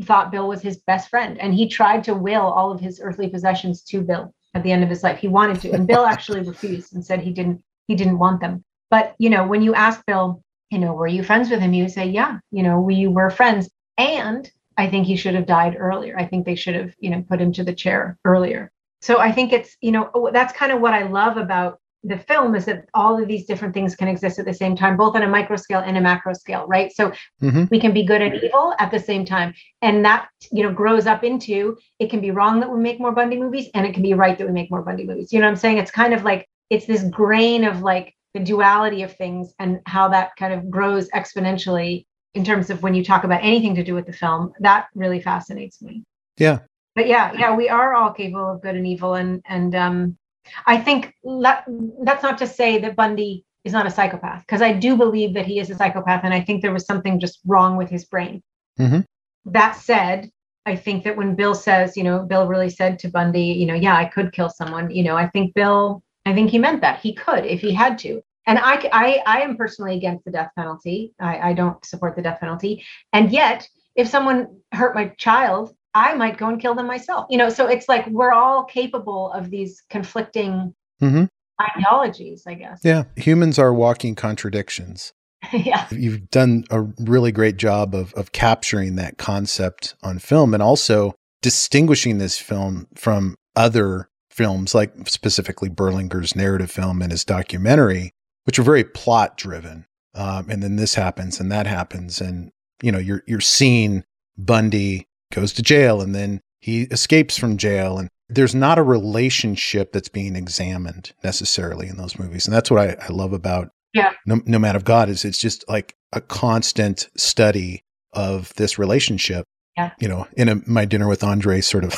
thought 0.02 0.30
Bill 0.30 0.48
was 0.48 0.62
his 0.62 0.78
best 0.78 1.08
friend. 1.08 1.38
And 1.40 1.54
he 1.54 1.68
tried 1.68 2.04
to 2.04 2.14
will 2.14 2.42
all 2.42 2.70
of 2.70 2.80
his 2.80 3.00
earthly 3.02 3.28
possessions 3.28 3.82
to 3.84 4.02
Bill 4.02 4.32
at 4.54 4.62
the 4.62 4.72
end 4.72 4.82
of 4.82 4.90
his 4.90 5.02
life. 5.02 5.18
He 5.18 5.28
wanted 5.28 5.60
to. 5.62 5.72
And 5.72 5.86
Bill 5.86 6.04
actually 6.06 6.42
refused 6.42 6.94
and 6.94 7.04
said 7.04 7.20
he 7.20 7.32
didn't 7.32 7.62
he 7.86 7.96
didn't 7.96 8.18
want 8.18 8.40
them. 8.40 8.64
But 8.90 9.14
you 9.18 9.30
know, 9.30 9.46
when 9.46 9.62
you 9.62 9.74
ask 9.74 10.04
Bill, 10.06 10.42
you 10.70 10.78
know, 10.78 10.92
were 10.92 11.06
you 11.06 11.22
friends 11.22 11.50
with 11.50 11.60
him? 11.60 11.72
You 11.72 11.84
would 11.84 11.92
say, 11.92 12.06
yeah, 12.06 12.38
you 12.50 12.62
know, 12.62 12.80
we 12.80 13.06
were 13.06 13.30
friends. 13.30 13.68
And 13.96 14.50
I 14.76 14.88
think 14.88 15.06
he 15.06 15.16
should 15.16 15.34
have 15.34 15.46
died 15.46 15.76
earlier. 15.78 16.16
I 16.16 16.26
think 16.26 16.44
they 16.44 16.54
should 16.54 16.74
have, 16.74 16.94
you 17.00 17.10
know, 17.10 17.24
put 17.28 17.40
him 17.40 17.52
to 17.54 17.64
the 17.64 17.74
chair 17.74 18.16
earlier. 18.24 18.70
So 19.00 19.18
I 19.18 19.32
think 19.32 19.52
it's, 19.52 19.76
you 19.80 19.92
know, 19.92 20.30
that's 20.32 20.52
kind 20.52 20.72
of 20.72 20.80
what 20.80 20.94
I 20.94 21.04
love 21.04 21.36
about 21.36 21.80
the 22.08 22.18
film 22.18 22.54
is 22.54 22.64
that 22.64 22.88
all 22.94 23.20
of 23.20 23.28
these 23.28 23.44
different 23.44 23.74
things 23.74 23.94
can 23.94 24.08
exist 24.08 24.38
at 24.38 24.46
the 24.46 24.54
same 24.54 24.74
time, 24.74 24.96
both 24.96 25.14
on 25.14 25.22
a 25.22 25.28
micro 25.28 25.56
scale 25.56 25.80
and 25.80 25.96
a 25.96 26.00
macro 26.00 26.32
scale, 26.32 26.66
right? 26.66 26.90
So 26.92 27.12
mm-hmm. 27.42 27.64
we 27.70 27.78
can 27.78 27.92
be 27.92 28.04
good 28.04 28.22
and 28.22 28.34
evil 28.42 28.74
at 28.78 28.90
the 28.90 28.98
same 28.98 29.24
time. 29.24 29.52
And 29.82 30.04
that, 30.04 30.28
you 30.50 30.62
know, 30.62 30.72
grows 30.72 31.06
up 31.06 31.22
into 31.22 31.76
it 31.98 32.08
can 32.08 32.20
be 32.20 32.30
wrong 32.30 32.60
that 32.60 32.70
we 32.70 32.80
make 32.80 32.98
more 32.98 33.12
Bundy 33.12 33.38
movies 33.38 33.68
and 33.74 33.86
it 33.86 33.92
can 33.92 34.02
be 34.02 34.14
right 34.14 34.38
that 34.38 34.46
we 34.46 34.52
make 34.52 34.70
more 34.70 34.82
Bundy 34.82 35.04
movies. 35.04 35.32
You 35.32 35.40
know 35.40 35.46
what 35.46 35.52
I'm 35.52 35.56
saying? 35.56 35.78
It's 35.78 35.90
kind 35.90 36.14
of 36.14 36.24
like 36.24 36.48
it's 36.70 36.86
this 36.86 37.04
grain 37.04 37.64
of 37.64 37.82
like 37.82 38.14
the 38.34 38.40
duality 38.40 39.02
of 39.02 39.14
things 39.14 39.52
and 39.58 39.80
how 39.86 40.08
that 40.08 40.30
kind 40.36 40.52
of 40.52 40.70
grows 40.70 41.08
exponentially 41.10 42.06
in 42.34 42.44
terms 42.44 42.70
of 42.70 42.82
when 42.82 42.94
you 42.94 43.04
talk 43.04 43.24
about 43.24 43.42
anything 43.42 43.74
to 43.74 43.84
do 43.84 43.94
with 43.94 44.06
the 44.06 44.12
film. 44.12 44.52
That 44.60 44.88
really 44.94 45.20
fascinates 45.20 45.82
me. 45.82 46.04
Yeah. 46.38 46.60
But 46.94 47.06
yeah, 47.06 47.32
yeah, 47.38 47.54
we 47.54 47.68
are 47.68 47.94
all 47.94 48.12
capable 48.12 48.50
of 48.50 48.62
good 48.62 48.74
and 48.74 48.86
evil 48.86 49.14
and 49.14 49.42
and 49.46 49.74
um 49.74 50.17
I 50.66 50.78
think 50.78 51.14
that, 51.42 51.64
that's 52.02 52.22
not 52.22 52.38
to 52.38 52.46
say 52.46 52.78
that 52.78 52.96
Bundy 52.96 53.44
is 53.64 53.72
not 53.72 53.86
a 53.86 53.90
psychopath, 53.90 54.40
because 54.40 54.62
I 54.62 54.72
do 54.72 54.96
believe 54.96 55.34
that 55.34 55.46
he 55.46 55.58
is 55.58 55.70
a 55.70 55.74
psychopath, 55.74 56.22
and 56.24 56.32
I 56.32 56.40
think 56.40 56.62
there 56.62 56.72
was 56.72 56.86
something 56.86 57.20
just 57.20 57.40
wrong 57.46 57.76
with 57.76 57.90
his 57.90 58.04
brain. 58.04 58.42
Mm-hmm. 58.78 59.00
That 59.46 59.72
said, 59.76 60.30
I 60.66 60.76
think 60.76 61.04
that 61.04 61.16
when 61.16 61.34
Bill 61.34 61.54
says, 61.54 61.96
you 61.96 62.04
know, 62.04 62.24
Bill 62.24 62.46
really 62.46 62.70
said 62.70 62.98
to 63.00 63.08
Bundy, 63.08 63.42
you 63.42 63.66
know, 63.66 63.74
yeah, 63.74 63.96
I 63.96 64.04
could 64.04 64.32
kill 64.32 64.50
someone. 64.50 64.90
You 64.90 65.02
know, 65.02 65.16
I 65.16 65.28
think 65.28 65.54
Bill, 65.54 66.02
I 66.26 66.34
think 66.34 66.50
he 66.50 66.58
meant 66.58 66.82
that 66.82 67.00
he 67.00 67.14
could 67.14 67.46
if 67.46 67.60
he 67.60 67.72
had 67.72 67.98
to. 68.00 68.20
And 68.46 68.58
I, 68.58 68.88
I, 68.92 69.22
I 69.26 69.40
am 69.40 69.56
personally 69.56 69.96
against 69.96 70.24
the 70.24 70.30
death 70.30 70.50
penalty. 70.56 71.14
I, 71.20 71.50
I 71.50 71.52
don't 71.54 71.82
support 71.84 72.16
the 72.16 72.22
death 72.22 72.40
penalty. 72.40 72.84
And 73.12 73.30
yet, 73.30 73.68
if 73.96 74.08
someone 74.08 74.60
hurt 74.72 74.94
my 74.94 75.08
child, 75.18 75.74
I 75.94 76.14
might 76.14 76.38
go 76.38 76.48
and 76.48 76.60
kill 76.60 76.74
them 76.74 76.86
myself. 76.86 77.26
You 77.30 77.38
know, 77.38 77.48
so 77.48 77.66
it's 77.66 77.88
like 77.88 78.06
we're 78.08 78.32
all 78.32 78.64
capable 78.64 79.32
of 79.32 79.50
these 79.50 79.82
conflicting 79.90 80.74
mm-hmm. 81.00 81.24
ideologies, 81.60 82.44
I 82.46 82.54
guess. 82.54 82.80
Yeah. 82.84 83.04
Humans 83.16 83.58
are 83.58 83.72
walking 83.72 84.14
contradictions. 84.14 85.12
yeah. 85.52 85.86
You've 85.90 86.30
done 86.30 86.64
a 86.70 86.82
really 86.82 87.32
great 87.32 87.56
job 87.56 87.94
of 87.94 88.12
of 88.14 88.32
capturing 88.32 88.96
that 88.96 89.18
concept 89.18 89.94
on 90.02 90.18
film 90.18 90.54
and 90.54 90.62
also 90.62 91.14
distinguishing 91.42 92.18
this 92.18 92.38
film 92.38 92.88
from 92.94 93.36
other 93.54 94.08
films 94.30 94.74
like 94.74 94.92
specifically 95.08 95.68
Berlinger's 95.68 96.36
narrative 96.36 96.70
film 96.70 97.02
and 97.02 97.10
his 97.10 97.24
documentary, 97.24 98.12
which 98.44 98.58
are 98.58 98.64
very 98.64 98.84
plot 98.84 99.36
driven. 99.36 99.86
Um, 100.14 100.48
and 100.50 100.62
then 100.62 100.76
this 100.76 100.94
happens 100.94 101.38
and 101.38 101.50
that 101.52 101.66
happens 101.66 102.20
and 102.20 102.50
you 102.82 102.90
know 102.90 102.98
you're 102.98 103.22
you're 103.26 103.40
seeing 103.40 104.04
Bundy 104.36 105.06
goes 105.32 105.52
to 105.52 105.62
jail 105.62 106.00
and 106.00 106.14
then 106.14 106.40
he 106.60 106.82
escapes 106.84 107.36
from 107.36 107.56
jail 107.56 107.98
and 107.98 108.08
there's 108.28 108.54
not 108.54 108.78
a 108.78 108.82
relationship 108.82 109.92
that's 109.92 110.08
being 110.08 110.36
examined 110.36 111.12
necessarily 111.24 111.88
in 111.88 111.96
those 111.96 112.18
movies 112.18 112.46
and 112.46 112.54
that's 112.54 112.70
what 112.70 112.80
i, 112.80 112.96
I 113.04 113.12
love 113.12 113.32
about 113.32 113.70
yeah. 113.94 114.12
no, 114.26 114.40
Nomad 114.44 114.76
of 114.76 114.84
God 114.84 115.08
is 115.08 115.24
it's 115.24 115.38
just 115.38 115.66
like 115.66 115.94
a 116.12 116.20
constant 116.20 117.08
study 117.16 117.82
of 118.12 118.52
this 118.54 118.78
relationship 118.78 119.46
yeah. 119.76 119.92
you 119.98 120.08
know 120.08 120.26
in 120.36 120.48
a 120.48 120.62
my 120.66 120.84
dinner 120.84 121.08
with 121.08 121.22
andre 121.22 121.60
sort 121.60 121.84
of 121.84 121.94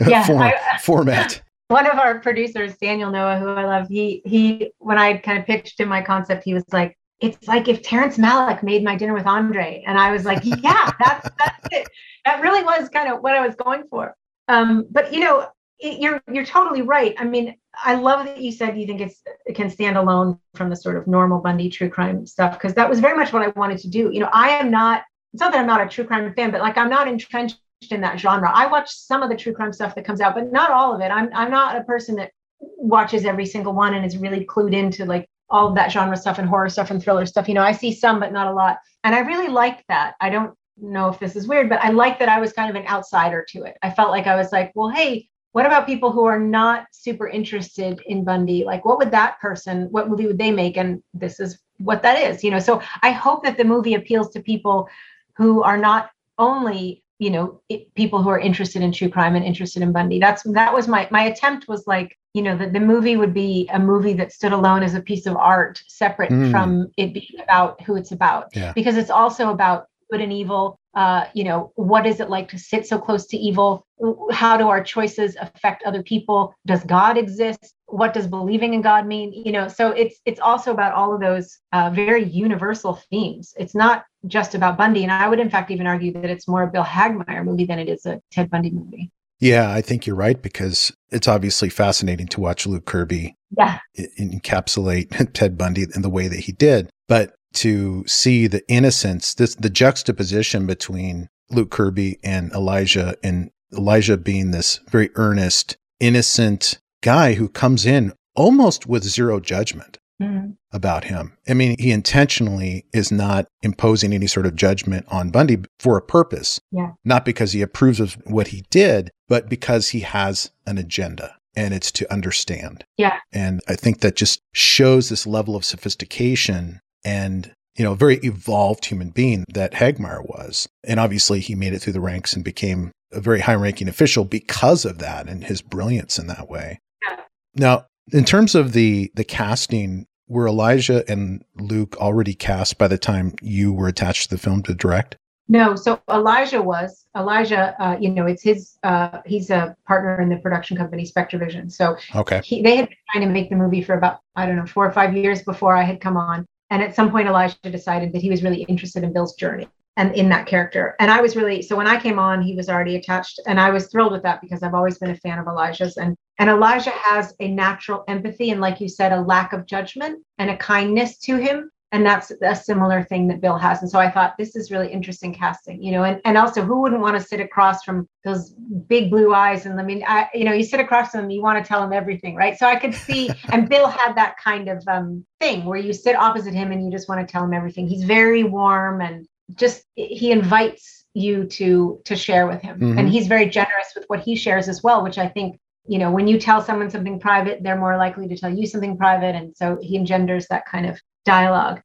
yeah, 0.06 0.26
form, 0.26 0.42
I, 0.42 0.54
format 0.82 1.42
one 1.68 1.86
of 1.86 1.98
our 1.98 2.20
producers 2.20 2.76
daniel 2.80 3.10
noah 3.10 3.38
who 3.38 3.48
i 3.48 3.64
love 3.64 3.88
he 3.88 4.22
he 4.24 4.70
when 4.78 4.98
i 4.98 5.16
kind 5.18 5.38
of 5.38 5.44
pitched 5.44 5.80
him 5.80 5.88
my 5.88 6.00
concept 6.00 6.44
he 6.44 6.54
was 6.54 6.64
like 6.72 6.96
it's 7.20 7.48
like 7.48 7.68
if 7.68 7.82
Terrence 7.82 8.18
Malick 8.18 8.62
made 8.62 8.84
my 8.84 8.96
dinner 8.96 9.14
with 9.14 9.26
Andre. 9.26 9.82
And 9.86 9.98
I 9.98 10.12
was 10.12 10.24
like, 10.24 10.40
yeah, 10.44 10.90
that's 10.98 11.28
that's 11.38 11.68
it. 11.72 11.88
That 12.24 12.42
really 12.42 12.62
was 12.62 12.88
kind 12.88 13.12
of 13.12 13.22
what 13.22 13.34
I 13.34 13.46
was 13.46 13.54
going 13.54 13.84
for. 13.88 14.14
Um, 14.48 14.86
but 14.90 15.12
you 15.12 15.20
know, 15.20 15.48
it, 15.78 16.00
you're 16.00 16.22
you're 16.30 16.44
totally 16.44 16.82
right. 16.82 17.14
I 17.18 17.24
mean, 17.24 17.56
I 17.74 17.94
love 17.94 18.26
that 18.26 18.40
you 18.40 18.52
said 18.52 18.78
you 18.78 18.86
think 18.86 19.00
it's 19.00 19.22
it 19.46 19.54
can 19.54 19.70
stand 19.70 19.96
alone 19.96 20.38
from 20.54 20.70
the 20.70 20.76
sort 20.76 20.96
of 20.96 21.06
normal 21.06 21.40
Bundy 21.40 21.70
true 21.70 21.90
crime 21.90 22.26
stuff 22.26 22.54
because 22.54 22.74
that 22.74 22.88
was 22.88 23.00
very 23.00 23.16
much 23.16 23.32
what 23.32 23.42
I 23.42 23.48
wanted 23.48 23.78
to 23.78 23.88
do. 23.88 24.10
You 24.12 24.20
know, 24.20 24.30
I 24.32 24.50
am 24.50 24.70
not. 24.70 25.02
It's 25.32 25.40
not 25.40 25.52
that 25.52 25.60
I'm 25.60 25.66
not 25.66 25.84
a 25.84 25.88
true 25.88 26.04
crime 26.04 26.32
fan, 26.34 26.50
but 26.50 26.60
like 26.60 26.78
I'm 26.78 26.88
not 26.88 27.08
entrenched 27.08 27.58
in 27.90 28.00
that 28.00 28.18
genre. 28.18 28.50
I 28.52 28.66
watch 28.66 28.90
some 28.90 29.22
of 29.22 29.28
the 29.28 29.36
true 29.36 29.52
crime 29.52 29.72
stuff 29.72 29.94
that 29.94 30.04
comes 30.04 30.20
out, 30.20 30.34
but 30.34 30.50
not 30.50 30.70
all 30.70 30.94
of 30.94 31.00
it. 31.00 31.08
I'm 31.08 31.30
I'm 31.34 31.50
not 31.50 31.76
a 31.76 31.84
person 31.84 32.16
that 32.16 32.30
watches 32.60 33.24
every 33.24 33.46
single 33.46 33.74
one 33.74 33.94
and 33.94 34.04
is 34.04 34.16
really 34.16 34.44
clued 34.44 34.74
into 34.74 35.04
like 35.04 35.28
all 35.48 35.68
of 35.68 35.74
that 35.74 35.92
genre 35.92 36.16
stuff 36.16 36.38
and 36.38 36.48
horror 36.48 36.68
stuff 36.68 36.90
and 36.90 37.02
thriller 37.02 37.26
stuff. 37.26 37.48
You 37.48 37.54
know, 37.54 37.62
I 37.62 37.72
see 37.72 37.92
some, 37.92 38.18
but 38.20 38.32
not 38.32 38.48
a 38.48 38.52
lot. 38.52 38.78
And 39.04 39.14
I 39.14 39.20
really 39.20 39.48
liked 39.48 39.84
that. 39.88 40.14
I 40.20 40.30
don't 40.30 40.54
know 40.76 41.08
if 41.08 41.18
this 41.18 41.36
is 41.36 41.48
weird, 41.48 41.68
but 41.68 41.80
I 41.82 41.90
like 41.90 42.18
that 42.18 42.28
I 42.28 42.40
was 42.40 42.52
kind 42.52 42.68
of 42.68 42.76
an 42.76 42.88
outsider 42.88 43.44
to 43.50 43.62
it. 43.62 43.76
I 43.82 43.90
felt 43.90 44.10
like 44.10 44.26
I 44.26 44.36
was 44.36 44.52
like, 44.52 44.72
well, 44.74 44.88
hey, 44.88 45.28
what 45.52 45.64
about 45.64 45.86
people 45.86 46.12
who 46.12 46.26
are 46.26 46.38
not 46.38 46.86
super 46.90 47.28
interested 47.28 48.00
in 48.06 48.24
Bundy? 48.24 48.64
Like, 48.64 48.84
what 48.84 48.98
would 48.98 49.10
that 49.12 49.40
person, 49.40 49.88
what 49.90 50.08
movie 50.10 50.26
would 50.26 50.36
they 50.36 50.50
make? 50.50 50.76
And 50.76 51.02
this 51.14 51.40
is 51.40 51.58
what 51.78 52.02
that 52.02 52.18
is, 52.18 52.44
you 52.44 52.50
know. 52.50 52.58
So 52.58 52.82
I 53.02 53.10
hope 53.10 53.42
that 53.44 53.56
the 53.56 53.64
movie 53.64 53.94
appeals 53.94 54.30
to 54.30 54.40
people 54.40 54.88
who 55.34 55.62
are 55.62 55.78
not 55.78 56.10
only 56.38 57.02
you 57.18 57.30
know 57.30 57.60
it, 57.68 57.92
people 57.94 58.22
who 58.22 58.28
are 58.28 58.38
interested 58.38 58.82
in 58.82 58.92
true 58.92 59.08
crime 59.08 59.34
and 59.34 59.44
interested 59.44 59.82
in 59.82 59.92
bundy 59.92 60.18
that's 60.18 60.42
that 60.52 60.72
was 60.72 60.86
my 60.86 61.08
my 61.10 61.22
attempt 61.22 61.66
was 61.68 61.86
like 61.86 62.16
you 62.34 62.42
know 62.42 62.56
that 62.56 62.72
the 62.72 62.80
movie 62.80 63.16
would 63.16 63.32
be 63.32 63.68
a 63.72 63.78
movie 63.78 64.12
that 64.12 64.32
stood 64.32 64.52
alone 64.52 64.82
as 64.82 64.94
a 64.94 65.00
piece 65.00 65.26
of 65.26 65.36
art 65.36 65.80
separate 65.88 66.30
mm. 66.30 66.50
from 66.50 66.90
it 66.96 67.14
being 67.14 67.40
about 67.42 67.80
who 67.82 67.96
it's 67.96 68.12
about 68.12 68.48
yeah. 68.54 68.72
because 68.74 68.96
it's 68.96 69.10
also 69.10 69.50
about 69.50 69.86
good 70.10 70.20
and 70.20 70.32
evil 70.32 70.78
uh, 70.96 71.26
you 71.34 71.44
know 71.44 71.72
what 71.76 72.06
is 72.06 72.20
it 72.20 72.28
like 72.30 72.48
to 72.48 72.58
sit 72.58 72.86
so 72.86 72.98
close 72.98 73.26
to 73.26 73.36
evil? 73.36 73.86
How 74.32 74.56
do 74.56 74.68
our 74.68 74.82
choices 74.82 75.36
affect 75.40 75.84
other 75.84 76.02
people? 76.02 76.54
Does 76.66 76.82
god 76.84 77.16
exist? 77.16 77.74
What 77.86 78.14
does 78.14 78.26
believing 78.26 78.74
in 78.74 78.82
god 78.82 79.06
mean? 79.06 79.32
You 79.32 79.52
know 79.52 79.68
so 79.68 79.90
it's 79.90 80.20
it's 80.24 80.40
also 80.40 80.72
about 80.72 80.92
all 80.92 81.14
of 81.14 81.20
those 81.20 81.58
uh, 81.72 81.90
very 81.90 82.24
universal 82.24 82.94
themes. 83.10 83.54
It's 83.56 83.74
not 83.74 84.04
just 84.26 84.56
about 84.56 84.76
bundy 84.76 85.04
and 85.04 85.12
i 85.12 85.28
would 85.28 85.38
in 85.38 85.48
fact 85.48 85.70
even 85.70 85.86
argue 85.86 86.12
that 86.12 86.28
it's 86.28 86.48
more 86.48 86.64
a 86.64 86.66
bill 86.66 86.82
hagmaier 86.82 87.44
movie 87.44 87.64
than 87.64 87.78
it 87.78 87.88
is 87.88 88.06
a 88.06 88.20
ted 88.32 88.50
bundy 88.50 88.70
movie. 88.70 89.08
Yeah 89.38 89.70
i 89.70 89.80
think 89.80 90.04
you're 90.04 90.16
right 90.16 90.42
because 90.42 90.92
it's 91.10 91.28
obviously 91.28 91.68
fascinating 91.68 92.26
to 92.28 92.40
watch 92.40 92.66
luke 92.66 92.86
kirby 92.86 93.36
yeah. 93.56 93.78
encapsulate 94.18 95.32
ted 95.32 95.56
bundy 95.56 95.86
in 95.94 96.02
the 96.02 96.10
way 96.10 96.28
that 96.28 96.40
he 96.40 96.52
did. 96.52 96.90
But 97.08 97.34
to 97.56 98.04
see 98.06 98.46
the 98.46 98.66
innocence, 98.68 99.34
this 99.34 99.54
the 99.54 99.70
juxtaposition 99.70 100.66
between 100.66 101.28
Luke 101.50 101.70
Kirby 101.70 102.18
and 102.22 102.52
Elijah, 102.52 103.16
and 103.22 103.50
Elijah 103.72 104.16
being 104.16 104.50
this 104.50 104.80
very 104.88 105.10
earnest, 105.14 105.76
innocent 106.00 106.78
guy 107.02 107.34
who 107.34 107.48
comes 107.48 107.86
in 107.86 108.12
almost 108.34 108.86
with 108.86 109.04
zero 109.04 109.40
judgment 109.40 109.98
mm-hmm. 110.20 110.50
about 110.72 111.04
him. 111.04 111.36
I 111.48 111.54
mean, 111.54 111.76
he 111.78 111.90
intentionally 111.90 112.84
is 112.92 113.10
not 113.10 113.46
imposing 113.62 114.12
any 114.12 114.26
sort 114.26 114.46
of 114.46 114.56
judgment 114.56 115.06
on 115.08 115.30
Bundy 115.30 115.58
for 115.78 115.96
a 115.96 116.02
purpose. 116.02 116.60
Yeah. 116.70 116.92
Not 117.04 117.24
because 117.24 117.52
he 117.52 117.62
approves 117.62 118.00
of 118.00 118.14
what 118.24 118.48
he 118.48 118.64
did, 118.70 119.10
but 119.28 119.48
because 119.48 119.88
he 119.88 120.00
has 120.00 120.50
an 120.66 120.78
agenda 120.78 121.36
and 121.56 121.72
it's 121.72 121.90
to 121.92 122.12
understand. 122.12 122.84
Yeah. 122.98 123.18
And 123.32 123.62
I 123.66 123.74
think 123.74 124.00
that 124.00 124.14
just 124.14 124.42
shows 124.52 125.08
this 125.08 125.26
level 125.26 125.56
of 125.56 125.64
sophistication 125.64 126.80
and 127.06 127.52
you 127.76 127.84
know, 127.84 127.92
a 127.92 127.96
very 127.96 128.16
evolved 128.16 128.86
human 128.86 129.10
being 129.10 129.44
that 129.52 129.72
Hagmaier 129.72 130.26
was. 130.26 130.68
And 130.84 130.98
obviously 130.98 131.40
he 131.40 131.54
made 131.54 131.74
it 131.74 131.80
through 131.80 131.92
the 131.92 132.00
ranks 132.00 132.32
and 132.32 132.44
became 132.44 132.90
a 133.12 133.20
very 133.20 133.40
high 133.40 133.54
ranking 133.54 133.88
official 133.88 134.24
because 134.24 134.84
of 134.84 134.98
that 134.98 135.28
and 135.28 135.44
his 135.44 135.62
brilliance 135.62 136.18
in 136.18 136.26
that 136.26 136.48
way. 136.48 136.78
Yeah. 137.02 137.16
Now, 137.54 137.86
in 138.12 138.24
terms 138.24 138.54
of 138.54 138.72
the 138.72 139.10
the 139.14 139.24
casting, 139.24 140.06
were 140.28 140.48
Elijah 140.48 141.04
and 141.10 141.44
Luke 141.56 141.96
already 141.98 142.34
cast 142.34 142.78
by 142.78 142.88
the 142.88 142.98
time 142.98 143.34
you 143.42 143.72
were 143.72 143.88
attached 143.88 144.24
to 144.24 144.36
the 144.36 144.40
film 144.40 144.62
to 144.64 144.74
direct? 144.74 145.16
No, 145.48 145.76
so 145.76 146.00
Elijah 146.10 146.60
was 146.60 147.06
Elijah. 147.16 147.80
Uh, 147.80 147.96
you 148.00 148.10
know, 148.10 148.26
it's 148.26 148.42
his. 148.42 148.78
Uh, 148.82 149.20
he's 149.24 149.50
a 149.50 149.76
partner 149.86 150.20
in 150.20 150.28
the 150.28 150.36
production 150.38 150.76
company 150.76 151.06
SpectreVision. 151.06 151.70
So 151.70 151.96
okay, 152.16 152.40
he, 152.42 152.62
they 152.62 152.76
had 152.76 152.88
been 152.88 152.98
trying 153.12 153.26
to 153.28 153.32
make 153.32 153.50
the 153.50 153.56
movie 153.56 153.82
for 153.82 153.94
about 153.94 154.20
I 154.34 154.46
don't 154.46 154.56
know 154.56 154.66
four 154.66 154.86
or 154.86 154.90
five 154.90 155.16
years 155.16 155.42
before 155.42 155.76
I 155.76 155.82
had 155.82 156.00
come 156.00 156.16
on, 156.16 156.46
and 156.70 156.82
at 156.82 156.94
some 156.94 157.10
point, 157.10 157.28
Elijah 157.28 157.56
decided 157.62 158.12
that 158.12 158.22
he 158.22 158.30
was 158.30 158.42
really 158.42 158.62
interested 158.64 159.04
in 159.04 159.12
Bill's 159.12 159.34
journey 159.34 159.68
and 159.96 160.14
in 160.14 160.28
that 160.28 160.46
character. 160.46 160.94
And 161.00 161.10
I 161.10 161.20
was 161.20 161.36
really 161.36 161.62
so 161.62 161.76
when 161.76 161.86
I 161.86 162.00
came 162.00 162.18
on, 162.18 162.42
he 162.42 162.54
was 162.54 162.68
already 162.68 162.96
attached, 162.96 163.40
and 163.46 163.60
I 163.60 163.70
was 163.70 163.88
thrilled 163.88 164.12
with 164.12 164.22
that 164.22 164.40
because 164.40 164.62
I've 164.62 164.74
always 164.74 164.98
been 164.98 165.10
a 165.10 165.16
fan 165.16 165.38
of 165.38 165.46
Elijah's. 165.46 165.96
And 165.96 166.16
and 166.38 166.50
Elijah 166.50 166.90
has 166.90 167.34
a 167.40 167.48
natural 167.48 168.04
empathy 168.08 168.50
and, 168.50 168.60
like 168.60 168.80
you 168.80 168.88
said, 168.88 169.12
a 169.12 169.20
lack 169.20 169.52
of 169.52 169.66
judgment 169.66 170.22
and 170.38 170.50
a 170.50 170.56
kindness 170.56 171.18
to 171.20 171.36
him 171.36 171.70
and 171.96 172.04
that's 172.04 172.30
a 172.42 172.54
similar 172.54 173.02
thing 173.02 173.26
that 173.26 173.40
bill 173.40 173.56
has 173.56 173.80
and 173.80 173.90
so 173.90 173.98
i 173.98 174.10
thought 174.10 174.36
this 174.38 174.54
is 174.54 174.70
really 174.70 174.92
interesting 174.92 175.32
casting 175.32 175.82
you 175.82 175.90
know 175.90 176.04
and, 176.04 176.20
and 176.24 176.36
also 176.36 176.62
who 176.62 176.80
wouldn't 176.80 177.00
want 177.00 177.16
to 177.16 177.26
sit 177.26 177.40
across 177.40 177.82
from 177.82 178.06
those 178.22 178.50
big 178.86 179.10
blue 179.10 179.34
eyes 179.34 179.66
and 179.66 179.80
i 179.80 179.82
mean 179.82 180.04
I, 180.06 180.28
you 180.34 180.44
know 180.44 180.52
you 180.52 180.62
sit 180.62 180.78
across 180.78 181.10
from 181.10 181.22
them 181.22 181.30
you 181.30 181.42
want 181.42 181.62
to 181.62 181.66
tell 181.66 181.80
them 181.80 181.92
everything 181.92 182.36
right 182.36 182.56
so 182.56 182.66
i 182.66 182.76
could 182.76 182.94
see 182.94 183.30
and 183.50 183.68
bill 183.68 183.88
had 183.88 184.14
that 184.16 184.36
kind 184.42 184.68
of 184.68 184.86
um, 184.86 185.24
thing 185.40 185.64
where 185.64 185.78
you 185.78 185.92
sit 185.92 186.14
opposite 186.14 186.54
him 186.54 186.70
and 186.70 186.84
you 186.84 186.90
just 186.90 187.08
want 187.08 187.26
to 187.26 187.30
tell 187.30 187.44
him 187.44 187.54
everything 187.54 187.88
he's 187.88 188.04
very 188.04 188.44
warm 188.44 189.00
and 189.00 189.26
just 189.54 189.84
he 189.94 190.30
invites 190.30 191.04
you 191.14 191.44
to 191.44 192.00
to 192.04 192.14
share 192.14 192.46
with 192.46 192.60
him 192.60 192.78
mm-hmm. 192.78 192.98
and 192.98 193.08
he's 193.08 193.26
very 193.26 193.48
generous 193.48 193.92
with 193.94 194.04
what 194.08 194.20
he 194.20 194.36
shares 194.36 194.68
as 194.68 194.82
well 194.82 195.02
which 195.02 195.18
i 195.18 195.26
think 195.26 195.58
you 195.88 195.98
know, 195.98 196.10
when 196.10 196.26
you 196.26 196.38
tell 196.38 196.62
someone 196.62 196.90
something 196.90 197.20
private, 197.20 197.62
they're 197.62 197.78
more 197.78 197.96
likely 197.96 198.28
to 198.28 198.36
tell 198.36 198.52
you 198.52 198.66
something 198.66 198.96
private. 198.96 199.34
And 199.34 199.56
so 199.56 199.78
he 199.80 199.96
engenders 199.96 200.46
that 200.48 200.66
kind 200.66 200.86
of 200.86 201.00
dialogue. 201.24 201.80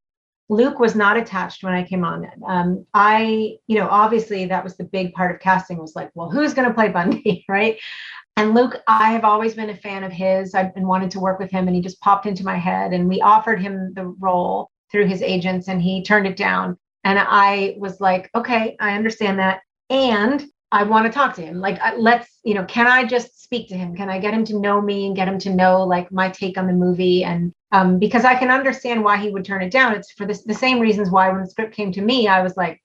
Luke 0.52 0.80
was 0.80 0.96
not 0.96 1.16
attached 1.16 1.64
when 1.64 1.74
I 1.74 1.82
came 1.82 2.04
on. 2.04 2.30
Um, 2.46 2.86
I, 2.94 3.56
you 3.68 3.80
know, 3.80 3.88
obviously 3.90 4.44
that 4.48 4.66
was 4.66 4.76
the 4.76 4.84
big 4.84 5.14
part 5.14 5.34
of 5.34 5.40
casting 5.40 5.78
was 5.78 5.96
like, 5.96 6.12
well, 6.14 6.30
who's 6.30 6.54
going 6.54 6.68
to 6.68 6.74
play 6.74 6.90
Bundy, 6.90 7.46
right? 7.50 7.80
And 8.36 8.54
Luke, 8.54 8.76
I 8.86 9.14
have 9.14 9.24
always 9.24 9.54
been 9.54 9.70
a 9.70 9.78
fan 9.78 10.04
of 10.04 10.12
his. 10.12 10.54
I've 10.54 10.76
been 10.76 10.88
wanting 10.88 11.08
to 11.10 11.22
work 11.22 11.40
with 11.40 11.52
him, 11.52 11.68
and 11.68 11.76
he 11.76 11.82
just 11.82 12.02
popped 12.02 12.26
into 12.26 12.44
my 12.44 12.58
head. 12.58 12.92
And 12.92 13.08
we 13.08 13.22
offered 13.22 13.62
him 13.62 13.94
the 13.94 14.08
role 14.20 14.70
through 14.92 15.06
his 15.06 15.22
agents, 15.22 15.70
and 15.70 15.82
he 15.82 16.04
turned 16.04 16.28
it 16.28 16.36
down. 16.36 16.78
And 17.06 17.18
I 17.18 17.76
was 17.78 18.02
like, 18.02 18.30
okay, 18.36 18.76
I 18.82 18.96
understand 18.96 19.40
that. 19.40 19.62
And 19.90 20.46
I 20.72 20.84
want 20.84 21.06
to 21.06 21.12
talk 21.12 21.36
to 21.36 21.42
him. 21.42 21.60
Like, 21.60 21.80
let's, 21.98 22.40
you 22.44 22.54
know, 22.54 22.64
can 22.66 22.88
I 22.88 23.04
just 23.06 23.44
speak 23.44 23.68
to 23.70 23.76
him? 23.76 23.96
Can 23.96 24.10
I 24.10 24.20
get 24.20 24.34
him 24.34 24.46
to 24.46 24.60
know 24.60 24.82
me 24.82 25.06
and 25.06 25.16
get 25.16 25.28
him 25.28 25.38
to 25.40 25.54
know 25.54 25.84
like 25.84 26.12
my 26.12 26.30
take 26.30 26.58
on 26.58 26.68
the 26.68 26.74
movie? 26.74 27.24
And 27.24 27.54
um, 27.72 28.00
because 28.00 28.24
I 28.24 28.36
can 28.36 28.50
understand 28.50 29.04
why 29.04 29.18
he 29.18 29.32
would 29.32 29.46
turn 29.46 29.62
it 29.62 29.72
down. 29.72 29.94
It's 29.94 30.12
for 30.12 30.26
this, 30.26 30.44
the 30.44 30.54
same 30.54 30.80
reasons 30.80 31.10
why 31.10 31.30
when 31.30 31.42
the 31.42 31.50
script 31.50 31.76
came 31.76 31.92
to 31.92 32.02
me, 32.02 32.28
I 32.28 32.42
was 32.42 32.56
like, 32.56 32.82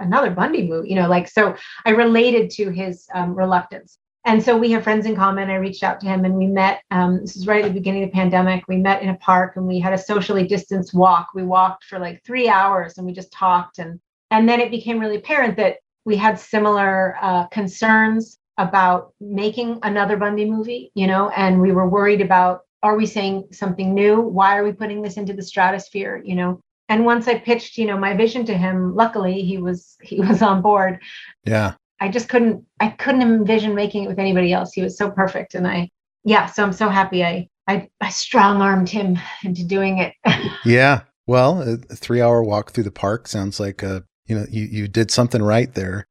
another 0.00 0.30
Bundy 0.30 0.66
movie, 0.66 0.88
you 0.88 0.96
know, 0.96 1.08
like, 1.08 1.28
so 1.28 1.54
I 1.86 1.90
related 1.90 2.50
to 2.52 2.70
his 2.70 3.06
um, 3.14 3.34
reluctance. 3.34 3.98
And 4.26 4.42
so 4.42 4.56
we 4.56 4.70
have 4.72 4.82
friends 4.82 5.04
in 5.04 5.14
common. 5.14 5.50
I 5.50 5.56
reached 5.56 5.82
out 5.82 6.00
to 6.00 6.06
him 6.06 6.24
and 6.24 6.34
we 6.34 6.46
met. 6.46 6.82
Um, 6.90 7.20
this 7.20 7.36
is 7.36 7.46
right 7.46 7.64
at 7.64 7.68
the 7.68 7.78
beginning 7.78 8.04
of 8.04 8.10
the 8.10 8.14
pandemic. 8.14 8.64
We 8.68 8.78
met 8.78 9.02
in 9.02 9.10
a 9.10 9.16
park 9.16 9.56
and 9.56 9.66
we 9.66 9.78
had 9.78 9.92
a 9.92 9.98
socially 9.98 10.46
distanced 10.46 10.94
walk. 10.94 11.28
We 11.34 11.42
walked 11.42 11.84
for 11.84 11.98
like 11.98 12.22
three 12.24 12.48
hours 12.48 12.96
and 12.96 13.06
we 13.06 13.12
just 13.12 13.32
talked. 13.32 13.78
And 13.78 14.00
and 14.30 14.48
then 14.48 14.60
it 14.60 14.70
became 14.70 14.98
really 14.98 15.16
apparent 15.16 15.58
that 15.58 15.76
we 16.04 16.16
had 16.16 16.38
similar 16.38 17.16
uh, 17.20 17.46
concerns 17.48 18.38
about 18.58 19.12
making 19.20 19.78
another 19.82 20.16
Bundy 20.16 20.44
movie, 20.44 20.92
you 20.94 21.06
know, 21.06 21.30
and 21.30 21.60
we 21.60 21.72
were 21.72 21.88
worried 21.88 22.20
about 22.20 22.60
are 22.82 22.96
we 22.96 23.06
saying 23.06 23.48
something 23.50 23.94
new? 23.94 24.20
Why 24.20 24.58
are 24.58 24.64
we 24.64 24.72
putting 24.72 25.00
this 25.00 25.16
into 25.16 25.32
the 25.32 25.42
stratosphere, 25.42 26.22
you 26.22 26.36
know? 26.36 26.60
And 26.90 27.06
once 27.06 27.26
I 27.26 27.38
pitched, 27.38 27.78
you 27.78 27.86
know, 27.86 27.96
my 27.96 28.14
vision 28.14 28.44
to 28.44 28.56
him, 28.56 28.94
luckily 28.94 29.40
he 29.42 29.56
was 29.56 29.96
he 30.02 30.20
was 30.20 30.42
on 30.42 30.60
board. 30.60 31.00
Yeah. 31.44 31.74
I 32.00 32.08
just 32.10 32.28
couldn't 32.28 32.64
I 32.80 32.88
couldn't 32.90 33.22
envision 33.22 33.74
making 33.74 34.04
it 34.04 34.08
with 34.08 34.18
anybody 34.18 34.52
else. 34.52 34.74
He 34.74 34.82
was 34.82 34.98
so 34.98 35.10
perfect 35.10 35.54
and 35.54 35.66
I 35.66 35.88
yeah, 36.24 36.46
so 36.46 36.62
I'm 36.62 36.74
so 36.74 36.90
happy 36.90 37.24
I 37.24 37.48
I, 37.66 37.88
I 38.02 38.10
strong 38.10 38.60
armed 38.60 38.90
him 38.90 39.18
into 39.44 39.64
doing 39.64 39.98
it. 39.98 40.12
yeah. 40.66 41.00
Well, 41.26 41.62
a 41.62 41.78
3-hour 41.78 42.42
walk 42.42 42.72
through 42.72 42.84
the 42.84 42.90
park 42.90 43.28
sounds 43.28 43.58
like 43.58 43.82
a 43.82 44.04
you 44.26 44.36
know, 44.36 44.46
you 44.50 44.64
you 44.64 44.88
did 44.88 45.10
something 45.10 45.42
right 45.42 45.72
there. 45.74 46.06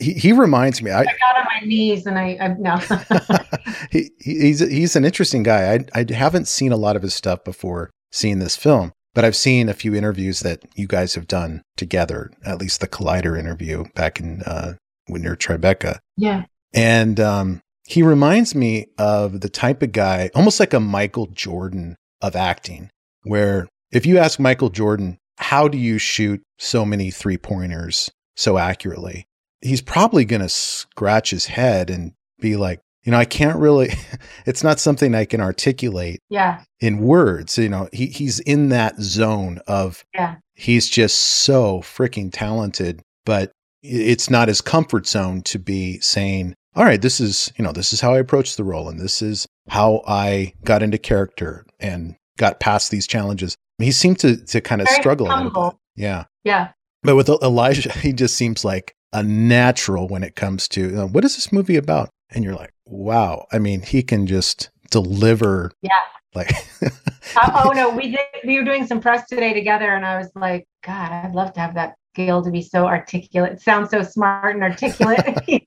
He, 0.00 0.14
he 0.14 0.32
reminds 0.32 0.82
me. 0.82 0.90
I, 0.90 1.02
I 1.02 1.04
got 1.04 1.36
on 1.36 1.44
my 1.44 1.66
knees 1.66 2.04
and 2.06 2.18
I, 2.18 2.36
I 2.40 2.48
no. 2.58 2.76
he, 3.90 4.10
he's 4.18 4.60
he's 4.60 4.96
an 4.96 5.04
interesting 5.04 5.42
guy. 5.42 5.74
I 5.74 6.00
I 6.00 6.12
haven't 6.12 6.48
seen 6.48 6.72
a 6.72 6.76
lot 6.76 6.96
of 6.96 7.02
his 7.02 7.14
stuff 7.14 7.44
before 7.44 7.90
seeing 8.10 8.40
this 8.40 8.56
film, 8.56 8.92
but 9.14 9.24
I've 9.24 9.36
seen 9.36 9.68
a 9.68 9.74
few 9.74 9.94
interviews 9.94 10.40
that 10.40 10.64
you 10.74 10.86
guys 10.86 11.14
have 11.14 11.28
done 11.28 11.62
together. 11.76 12.30
At 12.44 12.58
least 12.58 12.80
the 12.80 12.88
Collider 12.88 13.38
interview 13.38 13.84
back 13.94 14.18
in 14.18 14.42
uh, 14.42 14.74
when 15.06 15.22
you're 15.22 15.36
Tribeca. 15.36 15.98
Yeah. 16.16 16.44
And 16.72 17.18
um, 17.20 17.60
he 17.86 18.02
reminds 18.02 18.54
me 18.54 18.86
of 18.98 19.40
the 19.40 19.48
type 19.48 19.82
of 19.82 19.92
guy, 19.92 20.30
almost 20.34 20.60
like 20.60 20.72
a 20.72 20.80
Michael 20.80 21.26
Jordan 21.26 21.96
of 22.20 22.36
acting, 22.36 22.90
where 23.22 23.68
if 23.90 24.06
you 24.06 24.18
ask 24.18 24.38
Michael 24.38 24.68
Jordan, 24.68 25.18
how 25.40 25.68
do 25.68 25.78
you 25.78 25.98
shoot 25.98 26.42
so 26.58 26.84
many 26.84 27.10
three 27.10 27.38
pointers 27.38 28.10
so 28.36 28.58
accurately? 28.58 29.26
He's 29.62 29.82
probably 29.82 30.24
going 30.24 30.42
to 30.42 30.48
scratch 30.48 31.30
his 31.30 31.46
head 31.46 31.90
and 31.90 32.12
be 32.40 32.56
like, 32.56 32.80
you 33.04 33.12
know, 33.12 33.18
I 33.18 33.24
can't 33.24 33.58
really, 33.58 33.90
it's 34.46 34.62
not 34.62 34.78
something 34.78 35.14
I 35.14 35.24
can 35.24 35.40
articulate 35.40 36.20
yeah. 36.28 36.62
in 36.80 36.98
words. 36.98 37.56
You 37.58 37.70
know, 37.70 37.88
he, 37.92 38.06
he's 38.06 38.40
in 38.40 38.68
that 38.68 39.00
zone 39.00 39.60
of, 39.66 40.04
yeah. 40.14 40.36
he's 40.54 40.88
just 40.88 41.18
so 41.18 41.80
freaking 41.80 42.30
talented, 42.32 43.00
but 43.24 43.52
it's 43.82 44.28
not 44.28 44.48
his 44.48 44.60
comfort 44.60 45.06
zone 45.06 45.40
to 45.42 45.58
be 45.58 45.98
saying, 46.00 46.54
all 46.76 46.84
right, 46.84 47.00
this 47.00 47.18
is, 47.18 47.50
you 47.56 47.64
know, 47.64 47.72
this 47.72 47.92
is 47.92 48.00
how 48.00 48.14
I 48.14 48.18
approach 48.18 48.56
the 48.56 48.64
role 48.64 48.88
and 48.88 49.00
this 49.00 49.22
is 49.22 49.46
how 49.68 50.02
I 50.06 50.52
got 50.64 50.82
into 50.82 50.98
character 50.98 51.64
and 51.80 52.14
got 52.36 52.60
past 52.60 52.90
these 52.90 53.06
challenges. 53.06 53.56
He 53.80 53.92
seemed 53.92 54.18
to 54.20 54.36
to 54.36 54.60
kind 54.60 54.80
of 54.80 54.88
Very 54.88 55.00
struggle 55.00 55.26
humble. 55.28 55.44
a 55.44 55.48
little 55.48 55.70
bit. 55.70 56.02
Yeah. 56.02 56.24
Yeah. 56.44 56.68
But 57.02 57.16
with 57.16 57.28
Elijah, 57.28 57.92
he 57.98 58.12
just 58.12 58.36
seems 58.36 58.64
like 58.64 58.94
a 59.12 59.22
natural 59.22 60.08
when 60.08 60.22
it 60.22 60.36
comes 60.36 60.68
to 60.68 60.80
you 60.80 60.88
know, 60.88 61.08
what 61.08 61.24
is 61.24 61.34
this 61.34 61.52
movie 61.52 61.76
about? 61.76 62.10
And 62.30 62.44
you're 62.44 62.54
like, 62.54 62.72
wow. 62.86 63.46
I 63.52 63.58
mean, 63.58 63.82
he 63.82 64.02
can 64.02 64.26
just 64.26 64.70
deliver. 64.90 65.72
Yeah. 65.82 65.90
Like, 66.34 66.52
uh, 66.82 67.62
oh 67.64 67.72
no, 67.74 67.90
we 67.96 68.12
did. 68.12 68.20
We 68.44 68.58
were 68.58 68.64
doing 68.64 68.86
some 68.86 69.00
press 69.00 69.26
today 69.26 69.52
together, 69.52 69.94
and 69.94 70.06
I 70.06 70.16
was 70.18 70.30
like, 70.36 70.66
God, 70.84 71.10
I'd 71.10 71.34
love 71.34 71.52
to 71.54 71.60
have 71.60 71.74
that 71.74 71.94
skill 72.12 72.42
to 72.44 72.50
be 72.50 72.62
so 72.62 72.86
articulate. 72.86 73.52
It 73.52 73.60
sounds 73.60 73.90
so 73.90 74.02
smart 74.02 74.54
and 74.54 74.62
articulate. 74.62 75.66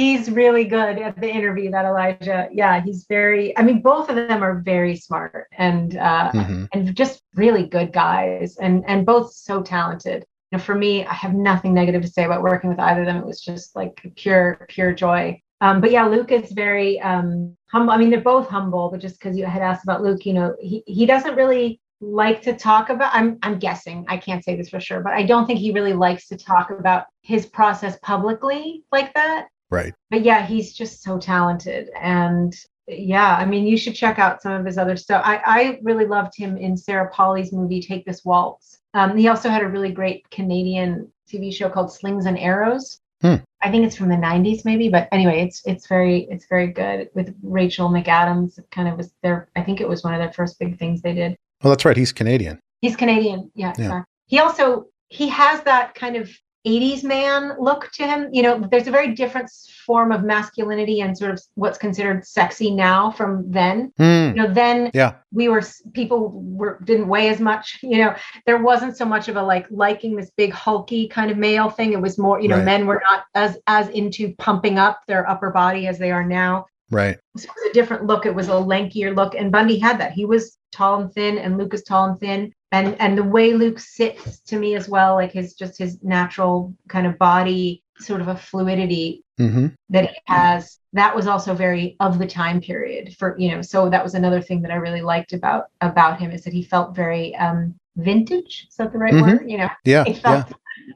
He's 0.00 0.30
really 0.30 0.64
good 0.64 0.98
at 0.98 1.20
the 1.20 1.28
interview 1.28 1.70
that 1.70 1.84
Elijah. 1.84 2.48
Yeah, 2.52 2.80
he's 2.80 3.04
very 3.08 3.56
I 3.58 3.62
mean 3.62 3.82
both 3.82 4.08
of 4.08 4.16
them 4.16 4.42
are 4.42 4.60
very 4.60 4.96
smart 4.96 5.48
and 5.58 5.96
uh 5.96 6.30
mm-hmm. 6.32 6.64
and 6.72 6.94
just 6.96 7.22
really 7.34 7.66
good 7.66 7.92
guys 7.92 8.56
and 8.56 8.82
and 8.86 9.04
both 9.04 9.32
so 9.32 9.62
talented. 9.62 10.24
You 10.50 10.58
know, 10.58 10.64
for 10.64 10.74
me, 10.74 11.04
I 11.04 11.12
have 11.12 11.34
nothing 11.34 11.74
negative 11.74 12.02
to 12.02 12.08
say 12.08 12.24
about 12.24 12.42
working 12.42 12.70
with 12.70 12.80
either 12.80 13.02
of 13.02 13.06
them. 13.06 13.18
It 13.18 13.26
was 13.26 13.42
just 13.42 13.76
like 13.76 13.94
pure 14.16 14.66
pure 14.68 14.92
joy. 14.92 15.40
Um, 15.60 15.82
but 15.82 15.90
yeah, 15.90 16.06
Luke 16.06 16.32
is 16.32 16.50
very 16.52 16.98
um, 17.00 17.54
humble. 17.70 17.92
I 17.92 17.98
mean, 17.98 18.08
they're 18.08 18.22
both 18.22 18.48
humble, 18.48 18.88
but 18.90 19.00
just 19.00 19.20
because 19.20 19.36
you 19.36 19.44
had 19.44 19.60
asked 19.60 19.84
about 19.84 20.02
Luke, 20.02 20.24
you 20.24 20.32
know, 20.32 20.56
he, 20.58 20.82
he 20.86 21.04
doesn't 21.04 21.36
really 21.36 21.78
like 22.00 22.40
to 22.40 22.54
talk 22.56 22.88
about 22.88 23.14
I'm 23.14 23.38
I'm 23.42 23.58
guessing, 23.58 24.06
I 24.08 24.16
can't 24.16 24.42
say 24.42 24.56
this 24.56 24.70
for 24.70 24.80
sure, 24.80 25.02
but 25.02 25.12
I 25.12 25.24
don't 25.24 25.46
think 25.46 25.58
he 25.58 25.72
really 25.72 25.92
likes 25.92 26.26
to 26.28 26.38
talk 26.38 26.70
about 26.70 27.04
his 27.20 27.44
process 27.44 27.98
publicly 28.02 28.82
like 28.90 29.12
that. 29.12 29.48
Right. 29.70 29.94
But 30.10 30.22
yeah, 30.22 30.46
he's 30.46 30.72
just 30.72 31.02
so 31.02 31.18
talented 31.18 31.90
and 32.00 32.54
yeah, 32.88 33.36
I 33.36 33.44
mean, 33.44 33.66
you 33.66 33.76
should 33.76 33.94
check 33.94 34.18
out 34.18 34.42
some 34.42 34.52
of 34.52 34.66
his 34.66 34.78
other 34.78 34.96
stuff. 34.96 35.22
I, 35.24 35.40
I 35.44 35.78
really 35.82 36.06
loved 36.06 36.36
him 36.36 36.56
in 36.56 36.76
Sarah 36.76 37.10
Polley's 37.10 37.52
movie 37.52 37.80
Take 37.80 38.04
This 38.04 38.24
Waltz. 38.24 38.80
Um, 38.94 39.16
he 39.16 39.28
also 39.28 39.48
had 39.48 39.62
a 39.62 39.68
really 39.68 39.92
great 39.92 40.28
Canadian 40.30 41.10
TV 41.30 41.54
show 41.54 41.68
called 41.68 41.92
Slings 41.92 42.26
and 42.26 42.38
Arrows. 42.38 43.00
Hmm. 43.22 43.36
I 43.62 43.70
think 43.70 43.86
it's 43.86 43.96
from 43.96 44.08
the 44.08 44.16
90s 44.16 44.64
maybe, 44.64 44.88
but 44.88 45.06
anyway, 45.12 45.42
it's 45.42 45.62
it's 45.66 45.86
very 45.86 46.22
it's 46.30 46.46
very 46.46 46.68
good 46.68 47.10
with 47.14 47.34
Rachel 47.42 47.90
McAdams. 47.90 48.58
It 48.58 48.66
kind 48.70 48.88
of 48.88 48.96
was 48.96 49.12
their 49.22 49.48
I 49.54 49.62
think 49.62 49.80
it 49.80 49.88
was 49.88 50.02
one 50.02 50.14
of 50.14 50.20
their 50.20 50.32
first 50.32 50.58
big 50.58 50.78
things 50.78 51.02
they 51.02 51.14
did. 51.14 51.36
Well, 51.62 51.70
that's 51.70 51.84
right. 51.84 51.96
He's 51.96 52.12
Canadian. 52.12 52.58
He's 52.80 52.96
Canadian. 52.96 53.50
Yeah. 53.54 53.74
yeah. 53.78 54.02
He 54.26 54.38
also 54.38 54.86
he 55.08 55.28
has 55.28 55.62
that 55.64 55.94
kind 55.94 56.16
of 56.16 56.30
80s 56.66 57.04
man 57.04 57.52
look 57.58 57.90
to 57.92 58.06
him. 58.06 58.28
You 58.32 58.42
know, 58.42 58.68
there's 58.70 58.86
a 58.86 58.90
very 58.90 59.14
different 59.14 59.50
form 59.86 60.12
of 60.12 60.24
masculinity 60.24 61.00
and 61.00 61.16
sort 61.16 61.30
of 61.30 61.40
what's 61.54 61.78
considered 61.78 62.26
sexy 62.26 62.70
now 62.70 63.10
from 63.10 63.50
then. 63.50 63.92
Mm. 63.98 64.28
You 64.28 64.42
know, 64.42 64.52
then 64.52 64.90
yeah. 64.92 65.14
we 65.32 65.48
were 65.48 65.62
people 65.94 66.30
were 66.30 66.78
didn't 66.84 67.08
weigh 67.08 67.28
as 67.28 67.40
much. 67.40 67.78
You 67.90 67.98
know, 67.98 68.14
there 68.46 68.62
wasn't 68.62 68.96
so 68.96 69.04
much 69.04 69.26
of 69.28 69.34
a 69.34 69.42
like 69.42 69.66
liking 69.68 70.14
this 70.14 70.30
big 70.36 70.52
hulky 70.52 71.08
kind 71.08 71.28
of 71.28 71.38
male 71.38 71.68
thing. 71.68 71.92
It 71.92 72.00
was 72.00 72.18
more, 72.18 72.40
you 72.40 72.46
know, 72.46 72.58
right. 72.58 72.64
men 72.64 72.86
were 72.86 73.02
not 73.10 73.24
as 73.34 73.58
as 73.66 73.88
into 73.88 74.32
pumping 74.36 74.78
up 74.78 75.00
their 75.08 75.28
upper 75.28 75.50
body 75.50 75.88
as 75.88 75.98
they 75.98 76.12
are 76.12 76.24
now. 76.24 76.66
Right. 76.90 77.18
So 77.36 77.44
it 77.44 77.50
was 77.56 77.70
a 77.70 77.72
different 77.72 78.06
look. 78.06 78.26
It 78.26 78.34
was 78.34 78.48
a 78.48 78.52
lankier 78.52 79.14
look, 79.14 79.34
and 79.34 79.50
Bundy 79.50 79.78
had 79.78 79.98
that. 79.98 80.12
He 80.12 80.24
was 80.24 80.56
tall 80.70 81.00
and 81.00 81.12
thin, 81.12 81.38
and 81.38 81.58
Luke 81.58 81.74
is 81.74 81.82
tall 81.82 82.10
and 82.10 82.20
thin, 82.20 82.52
and 82.72 83.00
and 83.00 83.18
the 83.18 83.24
way 83.24 83.54
Luke 83.54 83.78
sits 83.78 84.40
to 84.40 84.58
me 84.58 84.74
as 84.74 84.88
well, 84.88 85.14
like 85.14 85.32
his 85.32 85.54
just 85.54 85.78
his 85.78 86.02
natural 86.02 86.74
kind 86.88 87.06
of 87.06 87.18
body, 87.18 87.82
sort 87.98 88.20
of 88.20 88.28
a 88.28 88.36
fluidity 88.36 89.24
mm-hmm. 89.38 89.68
that 89.90 90.10
he 90.10 90.16
has. 90.26 90.78
That 90.92 91.14
was 91.14 91.26
also 91.26 91.54
very 91.54 91.96
of 92.00 92.18
the 92.18 92.26
time 92.26 92.60
period 92.60 93.16
for 93.18 93.36
you 93.38 93.50
know. 93.50 93.62
So 93.62 93.90
that 93.90 94.02
was 94.02 94.14
another 94.14 94.40
thing 94.40 94.62
that 94.62 94.70
I 94.70 94.76
really 94.76 95.02
liked 95.02 95.32
about 95.32 95.66
about 95.80 96.20
him 96.20 96.30
is 96.30 96.44
that 96.44 96.52
he 96.52 96.62
felt 96.62 96.94
very 96.94 97.34
um 97.36 97.74
vintage. 97.96 98.66
Is 98.68 98.76
that 98.76 98.92
the 98.92 98.98
right 98.98 99.14
mm-hmm. 99.14 99.30
word? 99.30 99.50
You 99.50 99.58
know. 99.58 99.68
Yeah. 99.84 100.04
yeah. 100.06 100.44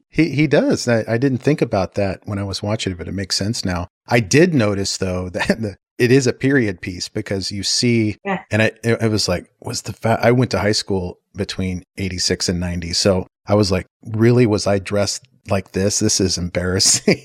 He 0.09 0.31
he 0.31 0.47
does. 0.47 0.87
I, 0.87 1.05
I 1.09 1.19
didn't 1.19 1.39
think 1.39 1.61
about 1.61 1.95
that 1.95 2.21
when 2.25 2.39
I 2.39 2.45
was 2.45 2.63
watching 2.63 2.93
it, 2.93 2.99
but 2.99 3.09
it 3.09 3.15
makes 3.15 3.37
sense 3.37 3.65
now. 3.65 3.89
I 4.07 4.21
did 4.21 4.55
notice 4.55 4.97
though 4.97 5.29
that 5.31 5.61
the 5.61 5.77
it 5.99 6.11
is 6.11 6.27
a 6.27 6.33
period 6.33 6.81
piece 6.81 7.09
because 7.09 7.53
you 7.53 7.63
see, 7.63 8.17
yeah. 8.25 8.43
and 8.51 8.63
I, 8.63 8.73
it, 8.83 9.11
was 9.11 9.29
like, 9.29 9.51
was 9.61 9.83
the 9.83 9.93
fa- 9.93 10.19
I 10.21 10.33
went 10.33 10.51
to 10.53 10.59
high 10.59 10.73
school 10.73 11.21
between 11.37 11.85
86 11.97 12.49
and 12.49 12.61
90. 12.61 12.93
So 12.93 13.27
I 13.47 13.55
was 13.55 13.71
like, 13.71 13.87
really, 14.05 14.47
was 14.47 14.67
I 14.67 14.79
dressed 14.79 15.27
like 15.51 15.73
this? 15.73 15.99
This 15.99 16.21
is 16.21 16.39
embarrassing. 16.39 17.23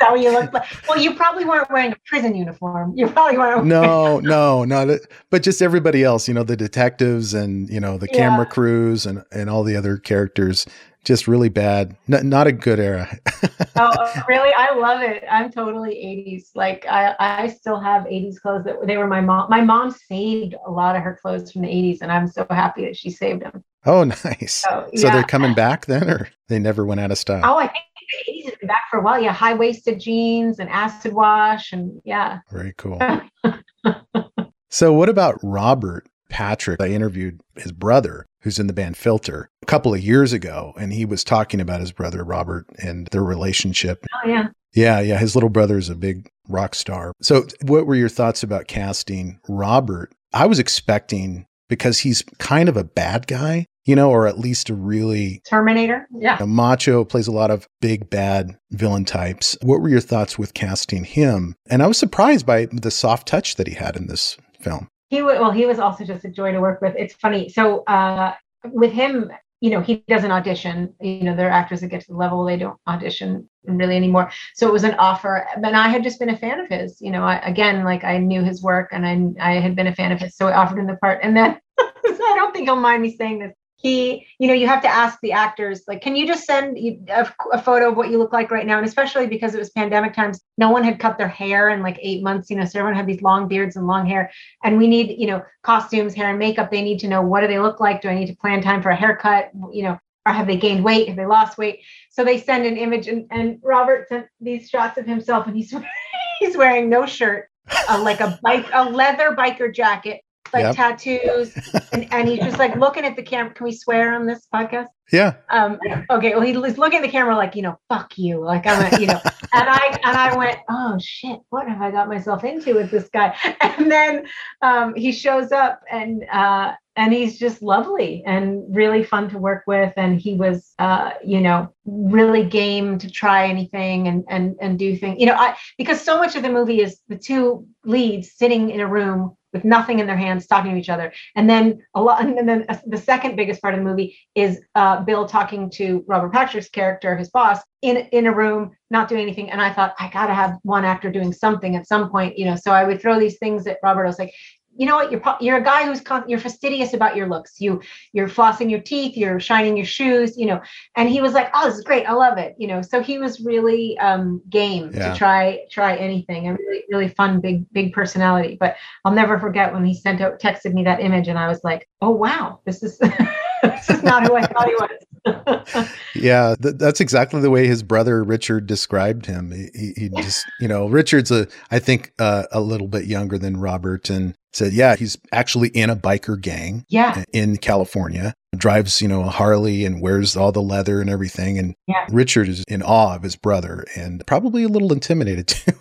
how 0.00 0.14
you 0.14 0.30
look 0.30 0.52
like. 0.52 0.64
Well, 0.88 1.00
you 1.00 1.14
probably 1.14 1.44
weren't 1.44 1.70
wearing 1.70 1.92
a 1.92 1.96
prison 2.06 2.34
uniform. 2.34 2.92
You 2.96 3.08
probably 3.08 3.38
weren't. 3.38 3.66
No, 3.66 4.20
no, 4.20 4.64
not, 4.64 4.88
but 5.30 5.42
just 5.42 5.62
everybody 5.62 6.04
else, 6.04 6.28
you 6.28 6.34
know, 6.34 6.44
the 6.44 6.56
detectives 6.56 7.34
and, 7.34 7.68
you 7.70 7.80
know, 7.80 7.98
the 7.98 8.08
camera 8.08 8.46
crews 8.46 9.06
and, 9.06 9.24
and 9.32 9.48
all 9.48 9.64
the 9.64 9.76
other 9.76 9.96
characters 9.96 10.66
just 11.04 11.26
really 11.26 11.48
bad. 11.48 11.96
N- 12.10 12.28
not 12.28 12.46
a 12.46 12.52
good 12.52 12.78
era. 12.78 13.08
oh, 13.76 14.22
really? 14.28 14.52
I 14.54 14.74
love 14.74 15.02
it. 15.02 15.24
I'm 15.30 15.50
totally 15.50 15.94
80s. 15.94 16.50
Like 16.54 16.86
I, 16.88 17.14
I 17.18 17.48
still 17.48 17.80
have 17.80 18.04
80s 18.04 18.40
clothes 18.40 18.64
that 18.64 18.86
they 18.86 18.96
were 18.96 19.08
my 19.08 19.20
mom. 19.20 19.50
My 19.50 19.60
mom 19.60 19.90
saved 19.90 20.54
a 20.66 20.70
lot 20.70 20.96
of 20.96 21.02
her 21.02 21.18
clothes 21.20 21.52
from 21.52 21.62
the 21.62 21.68
80s, 21.68 21.98
and 22.02 22.12
I'm 22.12 22.28
so 22.28 22.46
happy 22.50 22.84
that 22.84 22.96
she 22.96 23.10
saved 23.10 23.42
them. 23.42 23.64
Oh, 23.84 24.04
nice. 24.04 24.64
So, 24.68 24.88
so 24.94 25.10
they're 25.10 25.24
coming 25.24 25.54
back 25.54 25.86
then, 25.86 26.08
or 26.08 26.28
they 26.48 26.58
never 26.58 26.84
went 26.84 27.00
out 27.00 27.10
of 27.10 27.18
style? 27.18 27.42
Oh, 27.44 27.58
I 27.58 27.66
think 27.66 27.84
the 28.26 28.32
80s 28.32 28.44
have 28.50 28.60
been 28.60 28.68
back 28.68 28.84
for 28.90 29.00
a 29.00 29.02
while. 29.02 29.20
Yeah, 29.20 29.32
high 29.32 29.54
waisted 29.54 29.98
jeans 29.98 30.60
and 30.60 30.68
acid 30.68 31.12
wash, 31.12 31.72
and 31.72 32.00
yeah. 32.04 32.38
Very 32.50 32.74
cool. 32.76 33.00
so, 34.70 34.92
what 34.92 35.08
about 35.08 35.38
Robert 35.42 36.08
Patrick? 36.28 36.80
I 36.80 36.88
interviewed 36.88 37.40
his 37.56 37.72
brother, 37.72 38.26
who's 38.42 38.58
in 38.58 38.66
the 38.66 38.72
band 38.72 38.96
Filter, 38.96 39.48
a 39.62 39.66
couple 39.66 39.94
of 39.94 40.00
years 40.00 40.32
ago, 40.32 40.74
and 40.78 40.92
he 40.92 41.04
was 41.04 41.24
talking 41.24 41.60
about 41.60 41.80
his 41.80 41.92
brother 41.92 42.24
Robert 42.24 42.66
and 42.78 43.06
their 43.08 43.24
relationship. 43.24 44.06
Oh, 44.12 44.28
yeah. 44.28 44.48
Yeah, 44.74 45.00
yeah. 45.00 45.18
His 45.18 45.34
little 45.34 45.50
brother 45.50 45.78
is 45.78 45.88
a 45.88 45.94
big 45.94 46.28
rock 46.48 46.74
star. 46.74 47.12
So, 47.20 47.46
what 47.62 47.86
were 47.86 47.94
your 47.94 48.08
thoughts 48.08 48.42
about 48.42 48.68
casting 48.68 49.38
Robert? 49.48 50.12
I 50.32 50.46
was 50.46 50.58
expecting 50.58 51.46
because 51.68 51.98
he's 52.00 52.22
kind 52.38 52.68
of 52.68 52.76
a 52.76 52.84
bad 52.84 53.26
guy, 53.26 53.66
you 53.84 53.96
know, 53.96 54.10
or 54.10 54.26
at 54.26 54.38
least 54.38 54.70
a 54.70 54.74
really 54.74 55.42
Terminator. 55.48 56.06
Yeah. 56.14 56.38
A 56.40 56.46
macho 56.46 57.04
plays 57.04 57.26
a 57.26 57.32
lot 57.32 57.50
of 57.50 57.66
big 57.80 58.10
bad 58.10 58.58
villain 58.70 59.04
types. 59.04 59.56
What 59.62 59.80
were 59.80 59.88
your 59.88 60.00
thoughts 60.00 60.38
with 60.38 60.54
casting 60.54 61.04
him? 61.04 61.54
And 61.68 61.82
I 61.82 61.86
was 61.86 61.98
surprised 61.98 62.46
by 62.46 62.66
the 62.66 62.90
soft 62.90 63.28
touch 63.28 63.56
that 63.56 63.66
he 63.66 63.74
had 63.74 63.96
in 63.96 64.06
this 64.06 64.36
film. 64.60 64.88
He 65.12 65.20
was 65.20 65.38
well, 65.38 65.50
he 65.50 65.66
was 65.66 65.78
also 65.78 66.06
just 66.06 66.24
a 66.24 66.30
joy 66.30 66.52
to 66.52 66.60
work 66.60 66.80
with. 66.80 66.94
It's 66.96 67.12
funny. 67.12 67.50
So 67.50 67.84
uh 67.84 68.32
with 68.64 68.92
him, 68.92 69.30
you 69.60 69.68
know, 69.68 69.82
he 69.82 69.96
doesn't 70.08 70.32
audition. 70.32 70.94
You 71.02 71.24
know, 71.24 71.36
there 71.36 71.48
are 71.48 71.58
actors 71.60 71.82
that 71.82 71.88
get 71.88 72.00
to 72.00 72.12
the 72.12 72.16
level 72.16 72.46
they 72.46 72.56
don't 72.56 72.78
audition 72.86 73.46
really 73.64 73.94
anymore. 73.94 74.30
So 74.54 74.66
it 74.66 74.72
was 74.72 74.84
an 74.84 74.94
offer, 74.94 75.46
and 75.54 75.66
I 75.66 75.88
had 75.90 76.02
just 76.02 76.18
been 76.18 76.30
a 76.30 76.38
fan 76.38 76.60
of 76.60 76.68
his. 76.70 76.98
You 77.02 77.10
know, 77.10 77.24
I, 77.24 77.36
again, 77.40 77.84
like 77.84 78.04
I 78.04 78.16
knew 78.16 78.42
his 78.42 78.62
work, 78.62 78.88
and 78.92 79.06
I 79.06 79.50
I 79.50 79.60
had 79.60 79.76
been 79.76 79.86
a 79.88 79.94
fan 79.94 80.12
of 80.12 80.18
his, 80.18 80.34
so 80.34 80.48
I 80.48 80.56
offered 80.56 80.78
him 80.78 80.86
the 80.86 80.96
part. 80.96 81.20
And 81.22 81.36
then 81.36 81.60
I 81.78 82.32
don't 82.34 82.54
think 82.54 82.66
he'll 82.66 82.76
mind 82.76 83.02
me 83.02 83.14
saying 83.14 83.40
this 83.40 83.52
he 83.82 84.26
you 84.38 84.46
know 84.46 84.54
you 84.54 84.66
have 84.66 84.80
to 84.80 84.88
ask 84.88 85.18
the 85.22 85.32
actors 85.32 85.82
like 85.88 86.00
can 86.00 86.14
you 86.14 86.26
just 86.26 86.44
send 86.44 86.78
a, 86.78 87.34
a, 87.52 87.60
photo 87.60 87.90
of 87.90 87.96
what 87.96 88.10
you 88.10 88.18
look 88.18 88.32
like 88.32 88.50
right 88.50 88.66
now? 88.66 88.78
And 88.78 88.86
especially 88.86 89.26
because 89.26 89.54
it 89.54 89.58
was 89.58 89.70
pandemic 89.70 90.14
times 90.14 90.40
no 90.56 90.70
one 90.70 90.84
had 90.84 91.00
cut 91.00 91.18
their 91.18 91.28
hair 91.28 91.68
in 91.68 91.82
like 91.82 91.98
eight 92.00 92.22
months 92.22 92.48
you 92.48 92.56
know 92.56 92.64
so 92.64 92.78
everyone 92.78 92.96
had 92.96 93.06
these 93.06 93.22
long 93.22 93.48
beards 93.48 93.76
and 93.76 93.86
long 93.86 94.06
hair. 94.06 94.30
And 94.62 94.78
we 94.78 94.86
need 94.86 95.18
you 95.18 95.26
know 95.26 95.42
costumes 95.62 96.14
hair 96.14 96.30
and 96.30 96.38
makeup. 96.38 96.70
They 96.70 96.82
need 96.82 97.00
to 97.00 97.08
know 97.08 97.22
what 97.22 97.40
do 97.40 97.48
they 97.48 97.58
look 97.58 97.80
like? 97.80 98.00
Do 98.00 98.08
i 98.08 98.14
need 98.14 98.28
to 98.28 98.36
plan 98.36 98.62
time 98.62 98.82
for 98.82 98.90
a 98.90 98.96
haircut? 98.96 99.50
You 99.72 99.82
know 99.82 99.98
or 100.24 100.32
have 100.32 100.46
they 100.46 100.56
gained 100.56 100.84
weight? 100.84 101.08
Have 101.08 101.16
they 101.16 101.26
lost 101.26 101.58
weight? 101.58 101.80
So 102.10 102.24
they 102.24 102.38
send 102.38 102.64
an 102.64 102.76
image 102.76 103.08
and, 103.08 103.26
and 103.30 103.58
robert 103.62 104.08
sent 104.08 104.26
these 104.40 104.68
shots 104.70 104.96
of 104.96 105.06
himself 105.06 105.46
and 105.48 105.56
he's 105.56 105.74
he's 106.38 106.56
wearing 106.56 106.88
no 106.88 107.04
shirt 107.06 107.48
like 107.88 108.20
a 108.20 108.38
bike 108.42 108.66
a 108.72 108.88
leather 108.88 109.34
biker 109.36 109.74
jacket 109.74 110.20
like 110.52 110.64
yep. 110.64 110.76
tattoos, 110.76 111.54
and, 111.92 112.12
and 112.12 112.28
he's 112.28 112.40
just 112.40 112.58
like 112.58 112.76
looking 112.76 113.04
at 113.04 113.16
the 113.16 113.22
camera. 113.22 113.52
Can 113.52 113.64
we 113.64 113.72
swear 113.72 114.14
on 114.14 114.26
this 114.26 114.46
podcast? 114.52 114.88
Yeah. 115.12 115.34
Um. 115.50 115.78
Okay. 116.10 116.34
Well, 116.34 116.42
he's 116.42 116.78
looking 116.78 116.98
at 116.98 117.02
the 117.02 117.08
camera 117.08 117.36
like 117.36 117.54
you 117.54 117.62
know, 117.62 117.78
fuck 117.88 118.16
you. 118.18 118.40
Like 118.40 118.66
I'm, 118.66 118.92
a, 118.92 119.00
you 119.00 119.06
know, 119.06 119.20
and 119.52 119.68
I 119.68 120.00
and 120.04 120.16
I 120.16 120.36
went, 120.36 120.58
oh 120.68 120.98
shit, 121.00 121.40
what 121.50 121.68
have 121.68 121.82
I 121.82 121.90
got 121.90 122.08
myself 122.08 122.44
into 122.44 122.74
with 122.74 122.90
this 122.90 123.08
guy? 123.08 123.36
And 123.82 123.90
then 123.90 124.26
um, 124.60 124.94
he 124.94 125.12
shows 125.12 125.50
up 125.50 125.80
and 125.90 126.24
uh, 126.30 126.74
and 126.96 127.12
he's 127.12 127.38
just 127.38 127.62
lovely 127.62 128.22
and 128.26 128.62
really 128.74 129.02
fun 129.02 129.28
to 129.30 129.38
work 129.38 129.64
with 129.66 129.92
and 129.96 130.20
he 130.20 130.34
was 130.34 130.74
uh, 130.78 131.12
you 131.24 131.40
know 131.40 131.72
really 131.84 132.44
game 132.44 132.98
to 132.98 133.10
try 133.10 133.46
anything 133.46 134.08
and 134.08 134.24
and 134.28 134.56
and 134.60 134.78
do 134.78 134.96
things 134.96 135.18
you 135.18 135.26
know 135.26 135.34
i 135.34 135.56
because 135.78 136.00
so 136.00 136.18
much 136.18 136.36
of 136.36 136.42
the 136.42 136.50
movie 136.50 136.80
is 136.80 137.00
the 137.08 137.16
two 137.16 137.66
leads 137.84 138.32
sitting 138.32 138.70
in 138.70 138.80
a 138.80 138.86
room 138.86 139.36
with 139.52 139.64
nothing 139.64 139.98
in 139.98 140.06
their 140.06 140.16
hands 140.16 140.46
talking 140.46 140.72
to 140.72 140.78
each 140.78 140.88
other. 140.88 141.12
And 141.36 141.48
then 141.48 141.82
a 141.94 142.02
lot 142.02 142.24
and 142.24 142.48
then 142.48 142.66
the 142.86 142.96
second 142.96 143.36
biggest 143.36 143.60
part 143.60 143.74
of 143.74 143.80
the 143.80 143.84
movie 143.84 144.16
is 144.34 144.60
uh, 144.74 145.02
bill 145.02 145.26
talking 145.26 145.70
to 145.70 146.04
robert 146.06 146.32
patrick's 146.32 146.68
character 146.68 147.16
his 147.16 147.30
boss 147.30 147.58
in 147.82 147.96
in 148.12 148.26
a 148.26 148.34
room 148.34 148.70
not 148.90 149.08
doing 149.08 149.22
anything. 149.22 149.50
And 149.50 149.60
i 149.60 149.72
thought 149.72 149.94
i 149.98 150.08
gotta 150.08 150.34
have 150.34 150.58
one 150.62 150.84
actor 150.84 151.10
doing 151.10 151.32
something 151.32 151.76
at 151.76 151.86
some 151.86 152.10
point 152.10 152.38
you 152.38 152.46
know? 152.46 152.56
So 152.56 152.72
i 152.72 152.84
would 152.84 153.00
throw 153.00 153.18
these 153.18 153.38
things 153.38 153.66
at 153.66 153.78
robert. 153.82 154.04
I 154.04 154.08
was 154.08 154.18
like 154.18 154.34
you 154.76 154.86
know 154.86 154.96
what? 154.96 155.12
You're 155.12 155.22
you're 155.40 155.56
a 155.58 155.62
guy 155.62 155.84
who's 155.84 156.00
con- 156.00 156.24
you're 156.28 156.38
fastidious 156.38 156.94
about 156.94 157.16
your 157.16 157.28
looks. 157.28 157.60
You 157.60 157.80
you're 158.12 158.28
flossing 158.28 158.70
your 158.70 158.80
teeth 158.80 159.16
you're 159.16 159.38
shining 159.40 159.76
your 159.76 159.86
shoes 159.86 160.36
you 160.36 160.46
know. 160.46 160.60
And 160.96 161.08
he 161.08 161.20
was 161.20 161.32
like 161.34 161.50
oh 161.54 161.68
this 161.68 161.78
is 161.78 161.84
great. 161.84 162.06
I 162.06 162.12
love 162.12 162.38
it 162.38 162.54
you 162.58 162.66
know. 162.66 162.82
So 162.82 163.02
he 163.02 163.18
was 163.18 163.40
really 163.40 163.98
um 163.98 164.42
game 164.48 164.90
yeah. 164.94 165.12
to 165.12 165.18
try 165.18 165.60
try 165.70 165.96
anything. 165.96 166.46
And 166.46 166.58
really 166.58 166.84
really 166.90 167.08
fun 167.08 167.40
big 167.40 167.70
big 167.72 167.92
personality. 167.92 168.56
But 168.58 168.76
i'll 169.04 169.12
never 169.12 169.38
forget 169.38 169.72
when 169.72 169.84
he 169.84 169.94
sent 169.94 170.20
out 170.20 170.40
texted 170.40 170.72
me 170.72 170.84
that 170.84 171.00
image 171.00 171.28
and 171.28 171.38
i 171.38 171.48
was 171.48 171.62
like 171.64 171.88
oh 172.00 172.10
wow. 172.10 172.60
This 172.64 172.82
is 172.82 172.98
this 173.62 173.90
is 173.90 174.02
not 174.02 174.26
who 174.26 174.36
i 174.36 174.46
thought 174.46 174.66
he 174.66 174.74
was 174.74 174.90
yeah 176.14 176.54
th- 176.60 176.74
that's 176.76 177.00
exactly 177.00 177.40
the 177.40 177.50
way 177.50 177.66
his 177.66 177.82
brother 177.82 178.24
richard 178.24 178.66
described 178.66 179.26
him 179.26 179.52
he, 179.52 179.92
he 179.96 180.08
just 180.08 180.44
you 180.60 180.66
know 180.66 180.86
richard's 180.88 181.30
a 181.30 181.46
i 181.70 181.78
think 181.78 182.12
uh, 182.18 182.44
a 182.52 182.60
little 182.60 182.88
bit 182.88 183.04
younger 183.06 183.38
than 183.38 183.56
robert 183.56 184.10
and 184.10 184.34
said, 184.52 184.72
yeah, 184.72 184.96
he's 184.96 185.18
actually 185.32 185.68
in 185.68 185.90
a 185.90 185.96
biker 185.96 186.40
gang 186.40 186.84
yeah. 186.88 187.24
in 187.32 187.56
California, 187.56 188.34
drives, 188.56 189.00
you 189.00 189.08
know, 189.08 189.22
a 189.22 189.30
Harley 189.30 189.84
and 189.84 190.02
wears 190.02 190.36
all 190.36 190.52
the 190.52 190.62
leather 190.62 191.00
and 191.00 191.08
everything. 191.08 191.58
And 191.58 191.74
yeah. 191.86 192.06
Richard 192.10 192.48
is 192.48 192.64
in 192.68 192.82
awe 192.82 193.16
of 193.16 193.22
his 193.22 193.36
brother 193.36 193.84
and 193.96 194.24
probably 194.26 194.64
a 194.64 194.68
little 194.68 194.92
intimidated 194.92 195.48
too. 195.48 195.72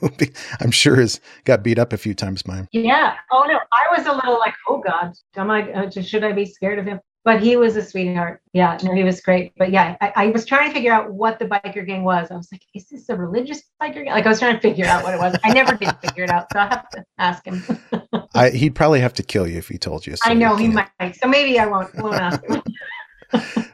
I'm 0.59 0.71
sure 0.71 0.95
has 0.95 1.19
got 1.43 1.63
beat 1.63 1.79
up 1.79 1.93
a 1.93 1.97
few 1.97 2.13
times 2.13 2.41
by 2.43 2.57
him. 2.57 2.67
Yeah. 2.71 3.15
Oh 3.31 3.43
no, 3.47 3.59
I 3.71 3.97
was 3.97 4.07
a 4.07 4.13
little 4.13 4.39
like, 4.39 4.55
oh 4.67 4.81
God, 4.85 5.13
am 5.35 5.51
I, 5.51 5.71
uh, 5.71 5.89
should 5.89 6.23
I 6.23 6.31
be 6.31 6.45
scared 6.45 6.79
of 6.79 6.85
him? 6.85 6.99
But 7.23 7.41
he 7.41 7.55
was 7.55 7.75
a 7.75 7.83
sweetheart. 7.83 8.41
Yeah, 8.53 8.77
no, 8.83 8.93
he 8.93 9.03
was 9.03 9.21
great. 9.21 9.53
But 9.57 9.71
yeah, 9.71 9.95
I, 10.01 10.13
I, 10.15 10.27
was 10.27 10.45
trying 10.45 10.69
to 10.69 10.73
figure 10.73 10.91
out 10.91 11.11
what 11.11 11.37
the 11.37 11.45
biker 11.45 11.85
gang 11.85 12.03
was. 12.03 12.31
I 12.31 12.35
was 12.35 12.51
like, 12.51 12.63
is 12.73 12.89
this 12.89 13.09
a 13.09 13.15
religious 13.15 13.61
biker 13.81 14.03
gang? 14.03 14.07
Like 14.07 14.25
I 14.25 14.29
was 14.29 14.39
trying 14.39 14.55
to 14.55 14.61
figure 14.61 14.85
out 14.85 15.03
what 15.03 15.13
it 15.13 15.19
was. 15.19 15.35
I 15.43 15.53
never 15.53 15.75
did 15.75 15.95
figure 15.97 16.23
it 16.23 16.29
out, 16.29 16.47
so 16.51 16.59
I 16.59 16.67
have 16.67 16.89
to 16.89 17.05
ask 17.17 17.45
him. 17.45 17.63
I, 18.33 18.49
he'd 18.49 18.75
probably 18.75 19.01
have 19.01 19.13
to 19.15 19.23
kill 19.23 19.47
you 19.47 19.57
if 19.57 19.67
he 19.67 19.77
told 19.77 20.07
you. 20.07 20.15
So 20.15 20.29
I 20.29 20.33
know 20.33 20.55
he 20.55 20.67
might. 20.67 20.89
So 21.21 21.27
maybe 21.27 21.59
I 21.59 21.67
won't. 21.67 21.93
Won't 21.95 22.15
ask 22.15 22.43
him. 22.47 22.63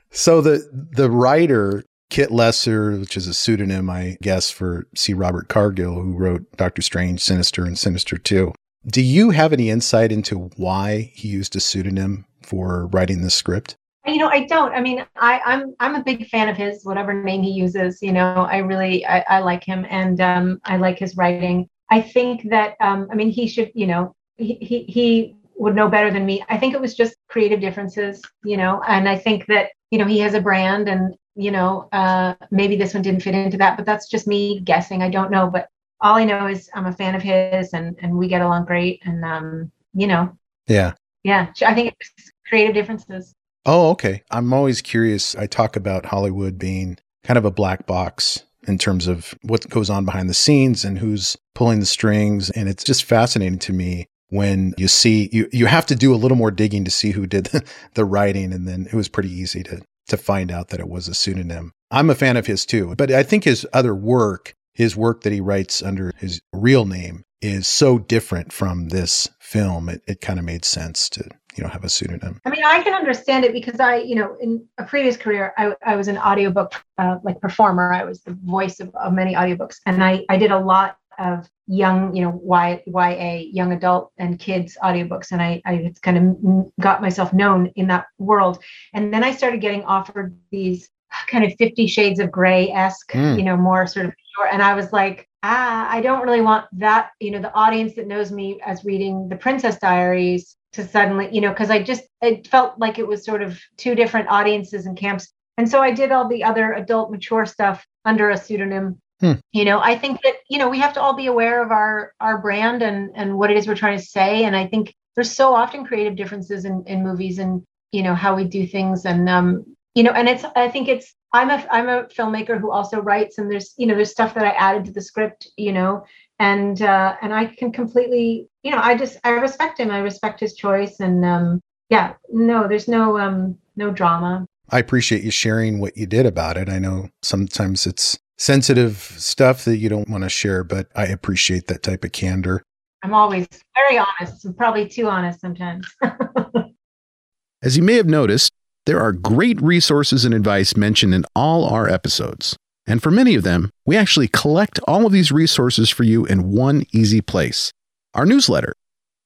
so 0.12 0.42
the 0.42 0.68
the 0.92 1.10
writer 1.10 1.84
Kit 2.10 2.32
Lesser, 2.32 2.98
which 2.98 3.18
is 3.18 3.28
a 3.28 3.34
pseudonym, 3.34 3.90
I 3.90 4.18
guess, 4.22 4.50
for 4.50 4.88
C. 4.96 5.14
Robert 5.14 5.48
Cargill, 5.48 5.96
who 5.96 6.18
wrote 6.18 6.46
Doctor 6.58 6.82
Strange, 6.82 7.22
Sinister, 7.22 7.66
and 7.66 7.78
Sinister 7.78 8.18
Two. 8.18 8.54
Do 8.86 9.02
you 9.02 9.32
have 9.32 9.52
any 9.52 9.70
insight 9.70 10.12
into 10.12 10.50
why 10.56 11.12
he 11.14 11.28
used 11.28 11.56
a 11.56 11.60
pseudonym 11.60 12.26
for 12.48 12.88
writing 12.88 13.22
the 13.22 13.30
script? 13.30 13.76
You 14.06 14.18
know, 14.18 14.30
I 14.30 14.46
don't. 14.46 14.72
I 14.72 14.80
mean, 14.80 15.06
I, 15.18 15.42
I'm 15.46 15.76
I'm 15.82 15.96
a 15.96 16.04
big 16.04 16.28
fan 16.30 16.48
of 16.48 16.56
his, 16.56 16.86
whatever 16.86 17.14
name 17.14 17.44
he 17.44 17.52
uses. 17.52 18.02
You 18.02 18.14
know, 18.14 18.48
I 18.50 18.60
really 18.60 19.06
I, 19.06 19.20
I 19.28 19.40
like 19.40 19.66
him, 19.66 19.86
and 19.90 20.22
um, 20.22 20.62
I 20.64 20.78
like 20.78 20.98
his 20.98 21.18
writing. 21.18 21.68
I 21.92 22.02
think 22.02 22.50
that 22.50 22.76
um, 22.80 23.10
I 23.12 23.16
mean 23.16 23.30
he 23.30 23.48
should, 23.48 23.72
you 23.76 23.86
know, 23.86 24.16
he, 24.38 24.54
he 24.62 24.84
he 24.84 25.36
would 25.58 25.76
know 25.76 25.90
better 25.90 26.10
than 26.10 26.26
me. 26.26 26.44
I 26.48 26.58
think 26.58 26.74
it 26.74 26.82
was 26.82 26.96
just 26.96 27.16
creative 27.28 27.60
differences, 27.60 28.22
you 28.46 28.56
know, 28.56 28.82
and 28.88 29.10
I 29.10 29.18
think 29.18 29.46
that 29.48 29.72
you 29.92 30.00
know 30.00 30.06
he 30.06 30.20
has 30.20 30.36
a 30.36 30.42
brand, 30.42 30.88
and 30.88 31.14
you 31.36 31.52
know 31.52 31.90
uh, 31.92 32.36
maybe 32.50 32.78
this 32.78 32.94
one 32.94 33.04
didn't 33.04 33.24
fit 33.24 33.36
into 33.36 33.58
that, 33.58 33.76
but 33.76 33.86
that's 33.86 34.08
just 34.10 34.26
me 34.26 34.62
guessing. 34.62 35.02
I 35.02 35.10
don't 35.10 35.32
know, 35.32 35.50
but 35.50 35.68
all 36.00 36.16
I 36.16 36.24
know 36.24 36.48
is 36.48 36.70
I'm 36.74 36.86
a 36.86 36.94
fan 36.94 37.16
of 37.16 37.22
his, 37.22 37.74
and 37.74 37.98
and 38.02 38.18
we 38.18 38.30
get 38.30 38.42
along 38.42 38.66
great, 38.66 39.02
and 39.06 39.26
um, 39.26 39.72
you 39.94 40.08
know, 40.08 40.38
yeah, 40.68 40.94
yeah. 41.24 41.52
I 41.66 41.74
think 41.74 41.94
it's 42.00 42.32
creative 42.48 42.74
differences. 42.74 43.34
Oh, 43.66 43.90
okay. 43.92 44.24
I'm 44.32 44.54
always 44.54 44.82
curious. 44.82 45.36
I 45.36 45.48
talk 45.48 45.76
about 45.76 46.06
Hollywood 46.06 46.58
being 46.58 46.98
kind 47.24 47.38
of 47.38 47.46
a 47.46 47.52
black 47.52 47.86
box 47.86 48.44
in 48.68 48.78
terms 48.78 49.08
of 49.08 49.34
what 49.42 49.70
goes 49.70 49.90
on 49.90 50.06
behind 50.06 50.30
the 50.30 50.34
scenes 50.34 50.86
and 50.86 51.00
who's 51.00 51.38
pulling 51.54 51.80
the 51.80 51.86
strings. 51.86 52.50
And 52.50 52.70
it's 52.70 52.84
just 52.84 53.04
fascinating 53.04 53.60
to 53.60 53.74
me 53.74 54.08
when 54.30 54.74
you 54.78 54.88
see 54.88 55.30
you 55.32 55.48
you 55.52 55.66
have 55.68 55.86
to 55.86 55.96
do 55.96 56.14
a 56.14 56.18
little 56.18 56.38
more 56.38 56.52
digging 56.52 56.84
to 56.86 56.92
see 56.92 57.12
who 57.12 57.26
did 57.26 57.46
the, 57.48 57.64
the 57.94 58.06
writing 58.06 58.54
and 58.54 58.68
then 58.68 58.88
it 58.88 58.94
was 58.94 59.08
pretty 59.08 59.32
easy 59.32 59.64
to 59.64 59.82
to 60.08 60.18
find 60.18 60.52
out 60.52 60.70
that 60.70 60.80
it 60.80 60.88
was 60.88 61.08
a 61.08 61.14
pseudonym. 61.14 61.74
I'm 61.92 62.10
a 62.10 62.16
fan 62.16 62.38
of 62.38 62.48
his 62.48 62.66
too, 62.66 62.96
but 62.96 63.12
I 63.12 63.24
think 63.24 63.44
his 63.44 63.68
other 63.74 63.94
work, 63.94 64.54
his 64.74 64.96
work 64.96 65.22
that 65.22 65.34
he 65.34 65.42
writes 65.42 65.82
under 65.82 66.14
his 66.18 66.40
real 66.54 66.86
name 66.86 67.24
is 67.42 67.68
so 67.68 68.00
different 68.00 68.54
from 68.54 68.90
this 68.90 69.28
film. 69.40 69.90
It 69.90 70.02
it 70.08 70.22
kind 70.22 70.40
of 70.40 70.46
made 70.46 70.66
sense 70.66 71.10
to 71.10 71.30
you 71.58 71.64
know 71.64 71.70
have 71.70 71.84
a 71.84 71.90
pseudonym. 71.90 72.40
I 72.46 72.50
mean 72.50 72.64
i 72.64 72.82
can 72.84 72.94
understand 72.94 73.44
it 73.46 73.54
because 73.54 73.80
i 73.80 73.96
you 73.98 74.16
know 74.16 74.38
in 74.40 74.66
a 74.78 74.84
previous 74.84 75.18
career 75.18 75.54
i, 75.58 75.74
I 75.86 75.96
was 75.96 76.08
an 76.08 76.18
audiobook 76.18 76.74
uh, 76.98 77.18
like 77.24 77.40
performer. 77.42 77.94
I 77.94 78.04
was 78.04 78.22
the 78.22 78.38
voice 78.44 78.80
of, 78.80 78.94
of 78.96 79.14
many 79.14 79.34
audiobooks. 79.36 79.78
And 79.86 80.04
i 80.04 80.24
i 80.30 80.38
did 80.38 80.52
a 80.52 80.60
lot 80.60 80.98
of 81.20 81.50
young 81.68 82.16
you 82.16 82.22
know 82.24 82.40
y, 82.44 82.82
ya 82.86 83.42
young 83.60 83.72
adult 83.74 84.12
and 84.18 84.40
kids 84.40 84.78
audiobooks. 84.84 85.32
And 85.32 85.42
i 85.42 85.62
i 85.66 85.94
kind 86.02 86.18
of 86.18 86.72
got 86.80 87.02
myself 87.02 87.34
known 87.34 87.72
in 87.76 87.88
that 87.88 88.06
world. 88.20 88.64
And 88.94 89.14
then 89.14 89.24
i 89.24 89.32
started 89.32 89.62
getting 89.62 89.84
offered 89.84 90.38
these 90.52 90.90
kind 91.28 91.44
of 91.46 91.54
50 91.58 91.88
shades 91.88 92.20
of 92.20 92.32
gray 92.32 92.70
esque, 92.70 93.14
Mm. 93.14 93.38
you 93.38 93.44
know, 93.44 93.56
more 93.56 93.88
sort 93.88 94.08
of. 94.08 94.14
And 94.52 94.62
I 94.62 94.76
was 94.76 94.92
like, 94.94 95.28
ah, 95.42 95.88
I 95.90 96.02
don't 96.02 96.22
really 96.22 96.42
want 96.42 96.66
that, 96.74 97.12
you 97.20 97.32
know, 97.32 97.40
the 97.42 97.54
audience 97.54 97.96
that 97.96 98.08
knows 98.08 98.32
me 98.32 98.60
as 98.64 98.84
reading 98.84 99.30
the 99.30 99.38
Princess 99.38 99.78
Diaries 99.80 100.57
to 100.74 100.88
suddenly, 100.88 101.30
you 101.32 101.42
know, 101.42 101.50
because 101.50 101.70
I 101.70 101.82
just, 101.82 102.04
it 102.22 102.48
felt 102.48 102.78
like 102.78 103.00
it 103.00 103.08
was 103.08 103.26
sort 103.26 103.42
of 103.42 103.60
two 103.78 103.96
different 103.96 104.28
audiences 104.30 104.86
and 104.86 104.98
camps. 104.98 105.32
And 105.58 105.70
so 105.70 105.82
I 105.82 105.92
did 105.92 106.12
all 106.12 106.28
the 106.28 106.44
other 106.44 106.74
adult 106.74 107.12
mature 107.12 107.46
stuff 107.46 107.86
under 108.06 108.30
a 108.30 108.38
pseudonym. 108.38 109.02
Hmm. 109.20 109.34
You 109.52 109.66
know, 109.66 109.80
I 109.80 109.98
think 109.98 110.22
that, 110.22 110.36
you 110.50 110.60
know, 110.60 110.70
we 110.70 110.80
have 110.80 110.94
to 110.94 111.02
all 111.02 111.16
be 111.16 111.26
aware 111.26 111.64
of 111.64 111.72
our 111.72 112.14
our 112.20 112.38
brand 112.38 112.84
and 112.84 113.10
and 113.16 113.38
what 113.38 113.50
it 113.50 113.58
is 113.58 113.68
we're 113.68 113.76
trying 113.76 113.98
to 113.98 114.04
say. 114.04 114.44
And 114.44 114.56
I 114.56 114.68
think 114.68 114.94
there's 115.16 115.32
so 115.32 115.56
often 115.56 115.86
creative 115.86 116.16
differences 116.16 116.66
in, 116.66 116.84
in 116.86 117.04
movies 117.04 117.40
and, 117.40 117.64
you 117.92 118.04
know, 118.04 118.14
how 118.14 118.36
we 118.36 118.44
do 118.44 118.68
things. 118.68 119.06
And 119.06 119.28
um, 119.28 119.66
you 119.96 120.04
know, 120.04 120.12
and 120.12 120.30
it's 120.30 120.46
I 120.56 120.70
think 120.70 120.88
it's 120.88 121.16
I'm 121.34 121.50
a 121.50 121.66
I'm 121.72 121.90
a 121.90 122.04
filmmaker 122.04 122.60
who 122.60 122.72
also 122.72 123.02
writes 123.02 123.40
and 123.40 123.50
there's, 123.52 123.74
you 123.78 123.88
know, 123.88 123.96
there's 123.96 124.12
stuff 124.12 124.36
that 124.36 124.46
I 124.46 124.52
added 124.52 124.86
to 124.86 124.92
the 124.92 125.02
script, 125.02 125.50
you 125.58 125.74
know, 125.74 126.06
and 126.40 126.82
uh 126.82 127.16
and 127.22 127.34
I 127.34 127.46
can 127.46 127.72
completely, 127.72 128.48
you 128.64 128.72
know, 128.72 128.80
I 128.82 128.96
just 128.96 129.18
I 129.24 129.32
respect 129.32 129.80
him. 129.80 129.92
I 129.92 130.00
respect 130.00 130.40
his 130.40 130.56
choice. 130.56 131.00
And 131.00 131.26
um 131.26 131.62
yeah, 131.90 132.14
no, 132.30 132.68
there's 132.68 132.88
no 132.88 133.18
um 133.18 133.58
no 133.76 133.92
drama. 133.92 134.46
I 134.70 134.80
appreciate 134.80 135.24
you 135.24 135.32
sharing 135.32 135.80
what 135.80 135.96
you 135.96 136.06
did 136.06 136.26
about 136.26 136.58
it. 136.58 136.70
I 136.70 136.80
know 136.80 137.10
sometimes 137.22 137.88
it's 137.88 138.18
sensitive 138.38 138.98
stuff 138.98 139.66
that 139.66 139.78
you 139.78 139.90
don't 139.90 140.10
want 140.10 140.24
to 140.24 140.30
share, 140.30 140.64
but 140.64 140.88
I 140.96 141.06
appreciate 141.06 141.68
that 141.68 141.84
type 141.84 142.04
of 142.04 142.12
candor. 142.12 142.64
I'm 143.04 143.14
always 143.14 143.48
very 143.76 143.98
honest. 143.98 144.46
I'm 144.46 144.54
probably 144.54 144.88
too 144.88 145.08
honest 145.08 145.40
sometimes. 145.40 145.88
As 147.64 147.78
you 147.78 147.84
may 147.84 147.94
have 147.94 148.08
noticed, 148.08 148.52
there 148.86 149.00
are 149.00 149.12
great 149.12 149.62
resources 149.62 150.26
and 150.26 150.34
advice 150.34 150.76
mentioned 150.76 151.14
in 151.14 151.26
all 151.36 151.66
our 151.66 151.90
episodes. 151.90 152.56
And 152.88 153.04
for 153.04 153.12
many 153.12 153.36
of 153.36 153.44
them, 153.44 153.70
we 153.86 153.98
actually 153.98 154.30
collect 154.30 154.80
all 154.88 155.06
of 155.06 155.12
these 155.12 155.32
resources 155.32 155.90
for 155.90 156.04
you 156.04 156.26
in 156.26 156.52
one 156.52 156.86
easy 156.94 157.22
place 157.22 157.72
our 158.14 158.26
newsletter. 158.26 158.74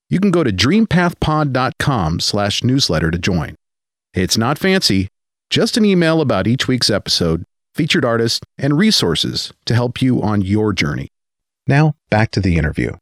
You 0.09 0.19
can 0.19 0.31
go 0.31 0.43
to 0.43 0.51
dreampathpod.com 0.51 2.19
slash 2.19 2.61
newsletter 2.61 3.09
to 3.11 3.17
join. 3.17 3.55
It's 4.13 4.37
not 4.37 4.57
fancy, 4.57 5.07
just 5.49 5.77
an 5.77 5.85
email 5.85 6.19
about 6.19 6.47
each 6.47 6.67
week's 6.67 6.89
episode, 6.89 7.45
featured 7.73 8.03
artists, 8.03 8.41
and 8.57 8.77
resources 8.77 9.53
to 9.65 9.75
help 9.75 10.01
you 10.01 10.21
on 10.21 10.41
your 10.41 10.73
journey. 10.73 11.07
Now, 11.67 11.95
back 12.09 12.31
to 12.31 12.41
the 12.41 12.57
interview. 12.57 12.97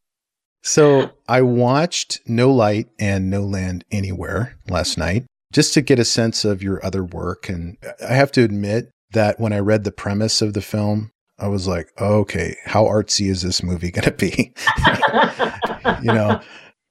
So, 0.61 1.11
I 1.27 1.41
watched 1.41 2.19
No 2.27 2.51
Light 2.51 2.89
and 2.99 3.31
No 3.31 3.41
Land 3.41 3.85
Anywhere 3.89 4.57
last 4.69 4.97
night 4.97 5.25
just 5.51 5.73
to 5.73 5.81
get 5.81 5.97
a 5.97 6.05
sense 6.05 6.45
of 6.45 6.61
your 6.61 6.85
other 6.85 7.03
work. 7.03 7.49
And 7.49 7.77
I 8.07 8.13
have 8.13 8.31
to 8.33 8.43
admit 8.43 8.91
that 9.11 9.39
when 9.39 9.53
I 9.53 9.59
read 9.59 9.83
the 9.83 9.91
premise 9.91 10.41
of 10.41 10.53
the 10.53 10.61
film, 10.61 11.11
I 11.37 11.47
was 11.47 11.67
like, 11.67 11.89
okay, 11.99 12.55
how 12.65 12.83
artsy 12.85 13.29
is 13.29 13.41
this 13.41 13.63
movie 13.63 13.91
going 13.91 14.05
to 14.05 14.11
be? 14.11 14.53
you 16.03 16.13
know, 16.13 16.41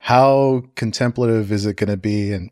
how 0.01 0.63
contemplative 0.75 1.53
is 1.53 1.67
it 1.67 1.77
going 1.77 1.91
to 1.91 1.97
be, 1.97 2.33
and 2.33 2.51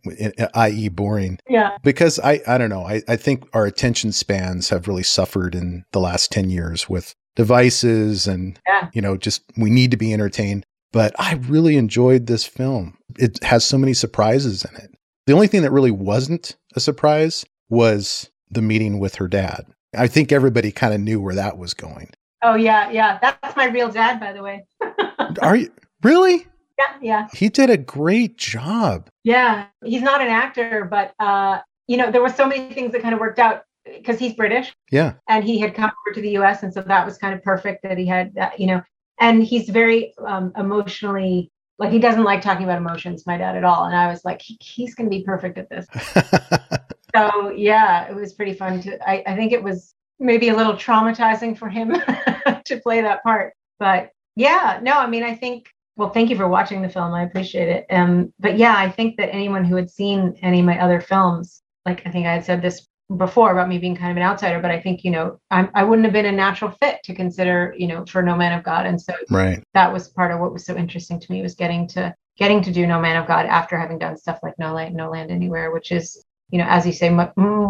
i.e., 0.54 0.88
boring? 0.88 1.38
yeah. 1.48 1.76
Because 1.82 2.18
I, 2.20 2.40
I 2.46 2.58
don't 2.58 2.70
know. 2.70 2.82
I, 2.86 3.02
I 3.08 3.16
think 3.16 3.44
our 3.54 3.64
attention 3.66 4.12
spans 4.12 4.68
have 4.70 4.88
really 4.88 5.02
suffered 5.02 5.54
in 5.54 5.84
the 5.92 6.00
last 6.00 6.30
10 6.32 6.50
years 6.50 6.88
with 6.88 7.14
devices 7.34 8.26
and, 8.26 8.58
Yeah. 8.66 8.88
you 8.92 9.00
know, 9.00 9.16
just 9.16 9.42
we 9.56 9.70
need 9.70 9.90
to 9.92 9.96
be 9.96 10.12
entertained. 10.12 10.64
But 10.92 11.14
I 11.18 11.34
really 11.34 11.76
enjoyed 11.76 12.26
this 12.26 12.44
film. 12.44 12.96
It 13.18 13.42
has 13.42 13.64
so 13.64 13.78
many 13.78 13.92
surprises 13.94 14.64
in 14.64 14.74
it. 14.76 14.90
The 15.26 15.32
only 15.32 15.46
thing 15.46 15.62
that 15.62 15.72
really 15.72 15.90
wasn't 15.90 16.56
a 16.74 16.80
surprise 16.80 17.44
was 17.68 18.30
the 18.50 18.62
meeting 18.62 18.98
with 18.98 19.16
her 19.16 19.28
dad. 19.28 19.66
I 19.96 20.06
think 20.06 20.32
everybody 20.32 20.72
kind 20.72 20.94
of 20.94 21.00
knew 21.00 21.20
where 21.20 21.34
that 21.34 21.58
was 21.58 21.74
going. 21.74 22.10
Oh 22.42 22.54
yeah, 22.54 22.90
yeah. 22.90 23.18
That's 23.20 23.56
my 23.56 23.66
real 23.66 23.90
dad, 23.90 24.20
by 24.20 24.32
the 24.32 24.42
way. 24.42 24.64
Are 25.42 25.56
you 25.56 25.70
really? 26.02 26.46
yeah, 26.78 26.96
yeah. 27.00 27.28
He 27.32 27.48
did 27.48 27.70
a 27.70 27.76
great 27.78 28.36
job. 28.36 29.08
Yeah. 29.24 29.66
He's 29.84 30.02
not 30.02 30.20
an 30.20 30.28
actor, 30.28 30.86
but 30.90 31.14
uh, 31.18 31.60
you 31.86 31.96
know, 31.96 32.10
there 32.10 32.20
were 32.22 32.28
so 32.28 32.46
many 32.46 32.72
things 32.74 32.92
that 32.92 33.02
kind 33.02 33.14
of 33.14 33.20
worked 33.20 33.38
out 33.38 33.62
because 33.84 34.18
he's 34.18 34.34
British 34.34 34.74
Yeah. 34.90 35.14
and 35.28 35.44
he 35.44 35.58
had 35.60 35.74
come 35.74 35.90
over 36.06 36.14
to 36.14 36.20
the 36.20 36.30
US 36.38 36.62
and 36.62 36.74
so 36.74 36.82
that 36.82 37.06
was 37.06 37.18
kind 37.18 37.32
of 37.34 37.42
perfect 37.42 37.82
that 37.84 37.96
he 37.96 38.06
had 38.06 38.34
that, 38.34 38.58
you 38.60 38.66
know, 38.66 38.82
and 39.20 39.42
he's 39.42 39.68
very 39.70 40.12
um, 40.26 40.52
emotionally 40.56 41.50
like 41.78 41.92
he 41.92 41.98
doesn't 41.98 42.24
like 42.24 42.40
talking 42.40 42.64
about 42.64 42.78
emotions, 42.78 43.26
my 43.26 43.36
dad 43.36 43.54
at 43.56 43.62
all. 43.64 43.84
And 43.84 43.94
I 43.94 44.08
was 44.08 44.24
like, 44.24 44.40
he, 44.42 44.56
he's 44.60 44.94
going 44.94 45.10
to 45.10 45.16
be 45.16 45.22
perfect 45.22 45.58
at 45.58 45.68
this. 45.68 45.86
So 47.14 47.50
yeah, 47.50 48.08
it 48.08 48.14
was 48.14 48.32
pretty 48.32 48.54
fun 48.54 48.80
to. 48.82 49.08
I, 49.08 49.22
I 49.26 49.36
think 49.36 49.52
it 49.52 49.62
was 49.62 49.94
maybe 50.18 50.48
a 50.48 50.56
little 50.56 50.74
traumatizing 50.74 51.56
for 51.56 51.68
him 51.68 51.92
to 52.64 52.80
play 52.80 53.00
that 53.00 53.22
part, 53.22 53.54
but 53.78 54.10
yeah, 54.34 54.80
no, 54.82 54.92
I 54.92 55.06
mean, 55.06 55.22
I 55.22 55.34
think. 55.34 55.68
Well, 55.96 56.10
thank 56.10 56.28
you 56.28 56.36
for 56.36 56.46
watching 56.46 56.82
the 56.82 56.90
film. 56.90 57.14
I 57.14 57.22
appreciate 57.22 57.70
it. 57.70 57.86
Um, 57.88 58.30
but 58.38 58.58
yeah, 58.58 58.74
I 58.76 58.90
think 58.90 59.16
that 59.16 59.34
anyone 59.34 59.64
who 59.64 59.76
had 59.76 59.90
seen 59.90 60.38
any 60.42 60.60
of 60.60 60.66
my 60.66 60.78
other 60.78 61.00
films, 61.00 61.62
like 61.86 62.06
I 62.06 62.10
think 62.10 62.26
I 62.26 62.34
had 62.34 62.44
said 62.44 62.60
this 62.60 62.86
before 63.16 63.52
about 63.52 63.68
me 63.68 63.78
being 63.78 63.96
kind 63.96 64.10
of 64.10 64.16
an 64.16 64.22
outsider, 64.22 64.60
but 64.60 64.70
I 64.70 64.80
think 64.80 65.04
you 65.04 65.10
know 65.10 65.38
I'm, 65.50 65.70
I 65.74 65.84
wouldn't 65.84 66.04
have 66.04 66.12
been 66.12 66.26
a 66.26 66.32
natural 66.32 66.72
fit 66.72 67.02
to 67.04 67.14
consider, 67.14 67.74
you 67.78 67.86
know, 67.86 68.04
for 68.04 68.22
No 68.22 68.36
Man 68.36 68.56
of 68.56 68.64
God, 68.64 68.84
and 68.84 69.00
so 69.00 69.14
right. 69.30 69.62
that 69.74 69.92
was 69.92 70.08
part 70.08 70.32
of 70.32 70.40
what 70.40 70.52
was 70.52 70.66
so 70.66 70.76
interesting 70.76 71.20
to 71.20 71.32
me 71.32 71.42
was 71.42 71.54
getting 71.54 71.86
to 71.88 72.14
getting 72.36 72.62
to 72.62 72.72
do 72.72 72.86
No 72.86 73.00
Man 73.00 73.16
of 73.16 73.26
God 73.26 73.46
after 73.46 73.78
having 73.78 73.98
done 73.98 74.16
stuff 74.16 74.40
like 74.42 74.58
No 74.58 74.74
Light, 74.74 74.92
No 74.92 75.10
Land 75.10 75.30
Anywhere, 75.30 75.70
which 75.70 75.92
is 75.92 76.25
you 76.50 76.58
know, 76.58 76.66
as 76.68 76.86
you 76.86 76.92
say, 76.92 77.10
mu- 77.10 77.26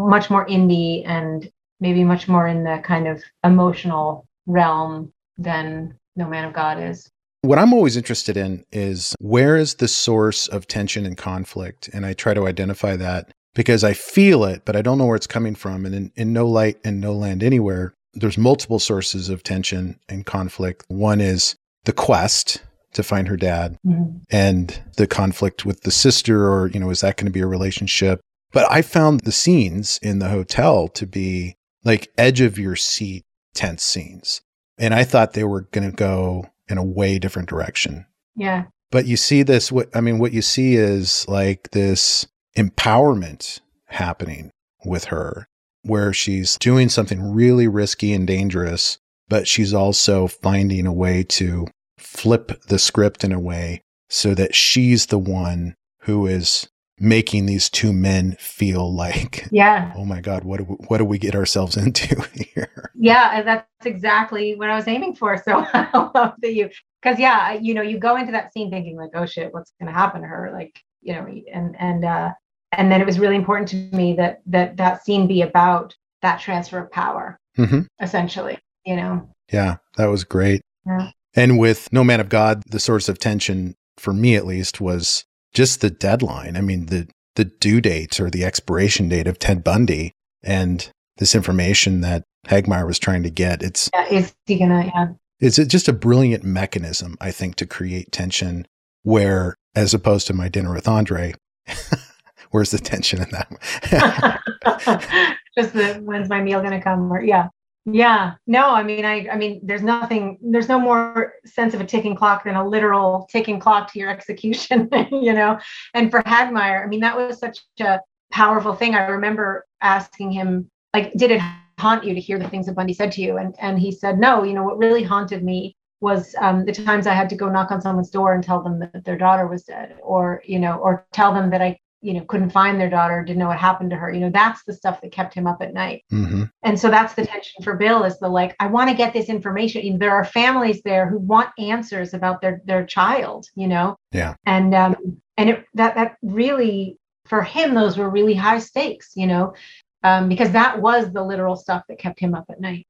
much 0.08 0.30
more 0.30 0.46
indie 0.46 1.02
and 1.06 1.50
maybe 1.80 2.04
much 2.04 2.28
more 2.28 2.46
in 2.46 2.64
the 2.64 2.80
kind 2.84 3.06
of 3.06 3.22
emotional 3.44 4.26
realm 4.46 5.12
than 5.38 5.98
No 6.16 6.26
Man 6.28 6.44
of 6.44 6.52
God 6.52 6.80
is. 6.82 7.08
What 7.42 7.58
I'm 7.58 7.72
always 7.72 7.96
interested 7.96 8.36
in 8.36 8.64
is 8.72 9.14
where 9.20 9.56
is 9.56 9.74
the 9.74 9.88
source 9.88 10.48
of 10.48 10.66
tension 10.66 11.06
and 11.06 11.16
conflict? 11.16 11.88
And 11.92 12.04
I 12.04 12.12
try 12.12 12.34
to 12.34 12.46
identify 12.46 12.96
that 12.96 13.30
because 13.54 13.84
I 13.84 13.92
feel 13.92 14.44
it, 14.44 14.62
but 14.64 14.74
I 14.76 14.82
don't 14.82 14.98
know 14.98 15.06
where 15.06 15.16
it's 15.16 15.26
coming 15.26 15.54
from. 15.54 15.86
And 15.86 15.94
in, 15.94 16.12
in 16.16 16.32
No 16.32 16.46
Light 16.46 16.78
and 16.84 17.00
No 17.00 17.12
Land 17.12 17.42
Anywhere, 17.42 17.94
there's 18.14 18.38
multiple 18.38 18.78
sources 18.78 19.28
of 19.28 19.42
tension 19.42 19.98
and 20.08 20.26
conflict. 20.26 20.84
One 20.88 21.20
is 21.20 21.54
the 21.84 21.92
quest 21.92 22.62
to 22.94 23.02
find 23.02 23.28
her 23.28 23.36
dad 23.36 23.76
Mhm. 23.86 24.22
and 24.30 24.80
the 24.96 25.06
conflict 25.06 25.66
with 25.66 25.82
the 25.82 25.90
sister, 25.90 26.50
or, 26.50 26.68
you 26.68 26.80
know, 26.80 26.90
is 26.90 27.02
that 27.02 27.16
going 27.18 27.26
to 27.26 27.30
be 27.32 27.40
a 27.40 27.46
relationship? 27.46 28.20
But 28.57 28.73
I 28.73 28.81
found 28.81 29.21
the 29.21 29.33
scenes 29.33 29.99
in 30.01 30.19
the 30.19 30.31
hotel 30.31 30.88
to 30.88 31.07
be 31.07 31.57
like 31.85 32.11
edge 32.16 32.40
of 32.40 32.59
your 32.59 32.75
seat 32.75 33.23
tense 33.53 33.83
scenes. 33.83 34.40
And 34.79 34.95
I 34.95 35.05
thought 35.05 35.35
they 35.35 35.45
were 35.45 35.69
going 35.73 35.90
to 35.90 35.95
go 35.95 36.47
in 36.66 36.79
a 36.79 36.83
way 36.83 37.19
different 37.19 37.51
direction. 37.51 38.07
Yeah. 38.35 38.64
But 38.90 39.05
you 39.05 39.19
see 39.19 39.42
this, 39.42 39.71
what 39.71 39.95
I 39.95 40.01
mean, 40.01 40.19
what 40.19 40.33
you 40.33 40.40
see 40.40 40.75
is 40.75 41.29
like 41.29 41.73
this 41.73 42.27
empowerment 42.57 43.61
happening 43.88 44.53
with 44.87 45.05
her, 45.05 45.47
where 45.83 46.14
she's 46.14 46.57
doing 46.57 46.88
something 46.88 47.35
really 47.35 47.69
risky 47.69 48.14
and 48.14 48.27
dangerous, 48.27 48.97
but 49.29 49.47
she's 49.47 49.75
also 49.75 50.29
finding 50.29 50.87
a 50.87 50.95
way 50.95 51.25
to 51.25 51.66
flip 51.99 52.62
the 52.69 52.79
script 52.79 53.23
in 53.23 53.33
a 53.33 53.38
way 53.38 53.83
so 54.09 54.35
that 54.35 54.55
she's 54.55 55.09
the 55.09 55.19
one 55.19 55.75
who 56.05 56.27
is 56.27 56.71
making 56.98 57.46
these 57.46 57.68
two 57.68 57.92
men 57.92 58.37
feel 58.38 58.92
like, 58.92 59.46
Yeah. 59.50 59.92
oh 59.96 60.04
my 60.04 60.20
God, 60.20 60.44
what 60.44 60.59
do 60.59 60.64
we, 60.64 60.74
what 60.88 60.98
do 60.98 61.04
we 61.04 61.18
get 61.18 61.35
ourselves 61.35 61.76
into 61.85 62.22
here? 62.35 62.90
Yeah. 62.94 63.42
That's 63.42 63.66
exactly 63.87 64.54
what 64.56 64.70
I 64.70 64.76
was 64.76 64.88
aiming 64.88 65.14
for. 65.16 65.37
So 65.44 65.66
I 65.74 66.11
love 66.14 66.35
that 66.40 66.54
you, 66.54 66.70
because 67.02 67.18
yeah, 67.18 67.52
you 67.52 67.74
know, 67.74 67.82
you 67.82 67.98
go 67.98 68.16
into 68.16 68.32
that 68.32 68.52
scene 68.52 68.70
thinking 68.70 68.96
like, 68.96 69.11
oh 69.14 69.26
shit, 69.26 69.52
what's 69.52 69.72
going 69.80 69.92
to 69.92 69.98
happen 69.98 70.22
to 70.22 70.26
her? 70.26 70.50
Like, 70.52 70.78
you 71.02 71.12
know, 71.14 71.26
and, 71.52 71.76
and, 71.78 72.04
uh, 72.04 72.30
and 72.72 72.90
then 72.90 73.00
it 73.00 73.06
was 73.06 73.18
really 73.18 73.37
important 73.37 73.68
to 73.68 73.76
me 73.96 74.14
that, 74.14 74.40
that 74.46 74.76
that 74.76 75.04
scene 75.04 75.26
be 75.26 75.42
about 75.42 75.94
that 76.22 76.40
transfer 76.40 76.78
of 76.78 76.90
power, 76.90 77.38
hmm 77.56 77.82
essentially, 78.00 78.59
you 78.85 78.96
know? 78.96 79.28
Yeah, 79.52 79.76
that 79.96 80.06
was 80.06 80.24
great. 80.24 80.62
Yeah. 80.87 81.11
And 81.35 81.59
with 81.59 81.92
No 81.92 82.02
Man 82.02 82.20
of 82.20 82.28
God, 82.28 82.62
the 82.70 82.80
source 82.80 83.09
of 83.09 83.18
tension 83.18 83.74
for 83.98 84.12
me 84.12 84.35
at 84.35 84.46
least 84.46 84.80
was 84.80 85.24
just 85.52 85.80
the 85.80 85.90
deadline. 85.90 86.56
I 86.56 86.61
mean, 86.61 86.87
the 86.87 87.09
the 87.37 87.44
due 87.44 87.80
date 87.80 88.18
or 88.18 88.30
the 88.30 88.44
expiration 88.44 89.09
date 89.09 89.26
of 89.26 89.38
Ted 89.38 89.62
Bundy 89.62 90.12
and 90.42 90.88
this 91.18 91.35
information 91.35 92.00
that 92.00 92.24
Hagmaier 92.46 92.87
was 92.87 92.98
trying 92.98 93.22
to 93.22 93.30
get. 93.30 93.62
It's 93.62 93.90
Yeah. 93.92 94.06
Is 94.09 94.35
he 94.46 94.59
gonna, 94.59 94.87
yeah. 94.87 95.06
it's 95.40 95.56
just 95.56 95.88
a 95.88 95.92
brilliant 95.92 96.44
mechanism, 96.44 97.16
I 97.20 97.30
think, 97.30 97.56
to 97.56 97.66
create 97.66 98.12
tension 98.12 98.66
where 99.02 99.54
as 99.74 99.92
opposed 99.94 100.26
to 100.28 100.32
my 100.32 100.48
dinner 100.48 100.72
with 100.72 100.88
Andre, 100.88 101.35
where's 102.50 102.70
the 102.70 102.78
tension 102.78 103.22
in 103.22 103.28
that? 103.30 104.40
just 105.59 105.72
the 105.74 106.00
when's 106.02 106.28
my 106.28 106.40
meal 106.40 106.62
gonna 106.62 106.82
come 106.82 107.12
or 107.12 107.22
yeah 107.22 107.48
yeah 107.87 108.35
no 108.46 108.70
i 108.70 108.83
mean 108.83 109.05
i 109.05 109.27
i 109.33 109.37
mean 109.37 109.61
there's 109.62 109.83
nothing 109.83 110.38
there's 110.42 110.68
no 110.68 110.79
more 110.79 111.35
sense 111.44 111.72
of 111.72 111.81
a 111.81 111.85
ticking 111.85 112.16
clock 112.16 112.44
than 112.44 112.57
a 112.57 112.68
literal 112.68 113.29
ticking 113.31 113.61
clock 113.61 113.92
to 113.92 113.99
your 113.99 114.11
execution 114.16 114.88
you 115.11 115.33
know 115.33 115.59
and 115.94 116.11
for 116.11 116.22
hagmaier 116.22 116.85
i 116.85 116.87
mean 116.87 117.01
that 117.01 117.16
was 117.16 117.38
such 117.38 117.61
a 117.81 118.01
powerful 118.33 118.75
thing 118.75 118.94
i 118.94 119.07
remember 119.07 119.64
asking 119.81 120.31
him 120.31 120.68
like 120.92 121.12
did 121.14 121.31
it 121.31 121.40
haunt 121.79 122.05
you 122.05 122.14
to 122.14 122.20
hear 122.20 122.38
the 122.38 122.49
things 122.49 122.66
that 122.66 122.75
Bundy 122.75 122.94
said 122.94 123.12
to 123.12 123.22
you? 123.22 123.37
And 123.37 123.55
and 123.59 123.79
he 123.79 123.92
said, 123.92 124.18
no. 124.18 124.42
You 124.42 124.55
know 124.55 124.62
what 124.62 124.79
really 124.79 125.03
haunted 125.03 125.44
me 125.44 125.77
was 126.01 126.35
um, 126.40 126.64
the 126.64 126.72
times 126.72 127.07
I 127.07 127.14
had 127.14 127.29
to 127.31 127.37
go 127.37 127.49
knock 127.49 127.70
on 127.70 127.81
someone's 127.81 128.11
door 128.11 128.35
and 128.35 128.44
tell 128.44 128.62
them 128.62 128.79
that 128.81 129.05
their 129.05 129.16
daughter 129.16 129.46
was 129.46 129.64
dead, 129.64 129.96
or 130.03 130.42
you 130.44 130.59
know, 130.59 130.77
or 130.77 131.07
tell 131.12 131.33
them 131.33 131.51
that 131.51 131.62
I 131.62 131.79
you 132.02 132.14
know 132.14 132.24
couldn't 132.24 132.50
find 132.50 132.80
their 132.80 132.90
daughter, 132.90 133.22
didn't 133.22 133.38
know 133.38 133.48
what 133.48 133.59
happened 133.59 133.90
to 133.90 133.96
her. 133.96 134.12
You 134.12 134.20
know, 134.20 134.30
that's 134.30 134.62
the 134.64 134.72
stuff 134.72 135.00
that 135.00 135.12
kept 135.12 135.35
him 135.35 135.46
up 135.46 135.62
at 135.62 135.74
night. 135.74 136.04
Mm-hmm. 136.12 136.44
And 136.62 136.78
so 136.78 136.88
that's 136.88 137.14
the 137.14 137.26
tension 137.26 137.62
for 137.62 137.74
Bill 137.74 138.04
is 138.04 138.18
the 138.18 138.28
like, 138.28 138.54
I 138.61 138.66
want 138.66 138.90
to 138.90 138.96
get 138.96 139.12
this 139.12 139.28
information. 139.28 139.85
You 139.85 139.92
know, 139.92 139.98
there 139.98 140.14
are 140.14 140.24
families 140.24 140.82
there 140.82 141.09
who 141.09 141.18
want 141.18 141.50
answers 141.59 142.14
about 142.14 142.40
their 142.40 142.62
their 142.64 142.85
child. 142.87 143.46
You 143.54 143.68
know. 143.68 143.96
Yeah. 144.12 144.35
And 144.44 144.74
um 144.74 144.96
and 145.37 145.50
it 145.50 145.64
that 145.74 145.94
that 145.94 146.16
really 146.22 146.98
for 147.24 147.42
him 147.42 147.74
those 147.74 147.98
were 147.98 148.11
really 148.11 148.35
high 148.35 148.59
stakes. 148.59 149.12
You 149.14 149.26
know. 149.26 149.54
Um, 150.02 150.28
because 150.28 150.52
that 150.52 150.80
was 150.80 151.12
the 151.12 151.24
literal 151.24 151.56
stuff 151.56 151.82
that 151.88 151.98
kept 151.98 152.20
him 152.20 152.35
up 152.35 152.44
at 152.48 152.61
night. 152.61 152.87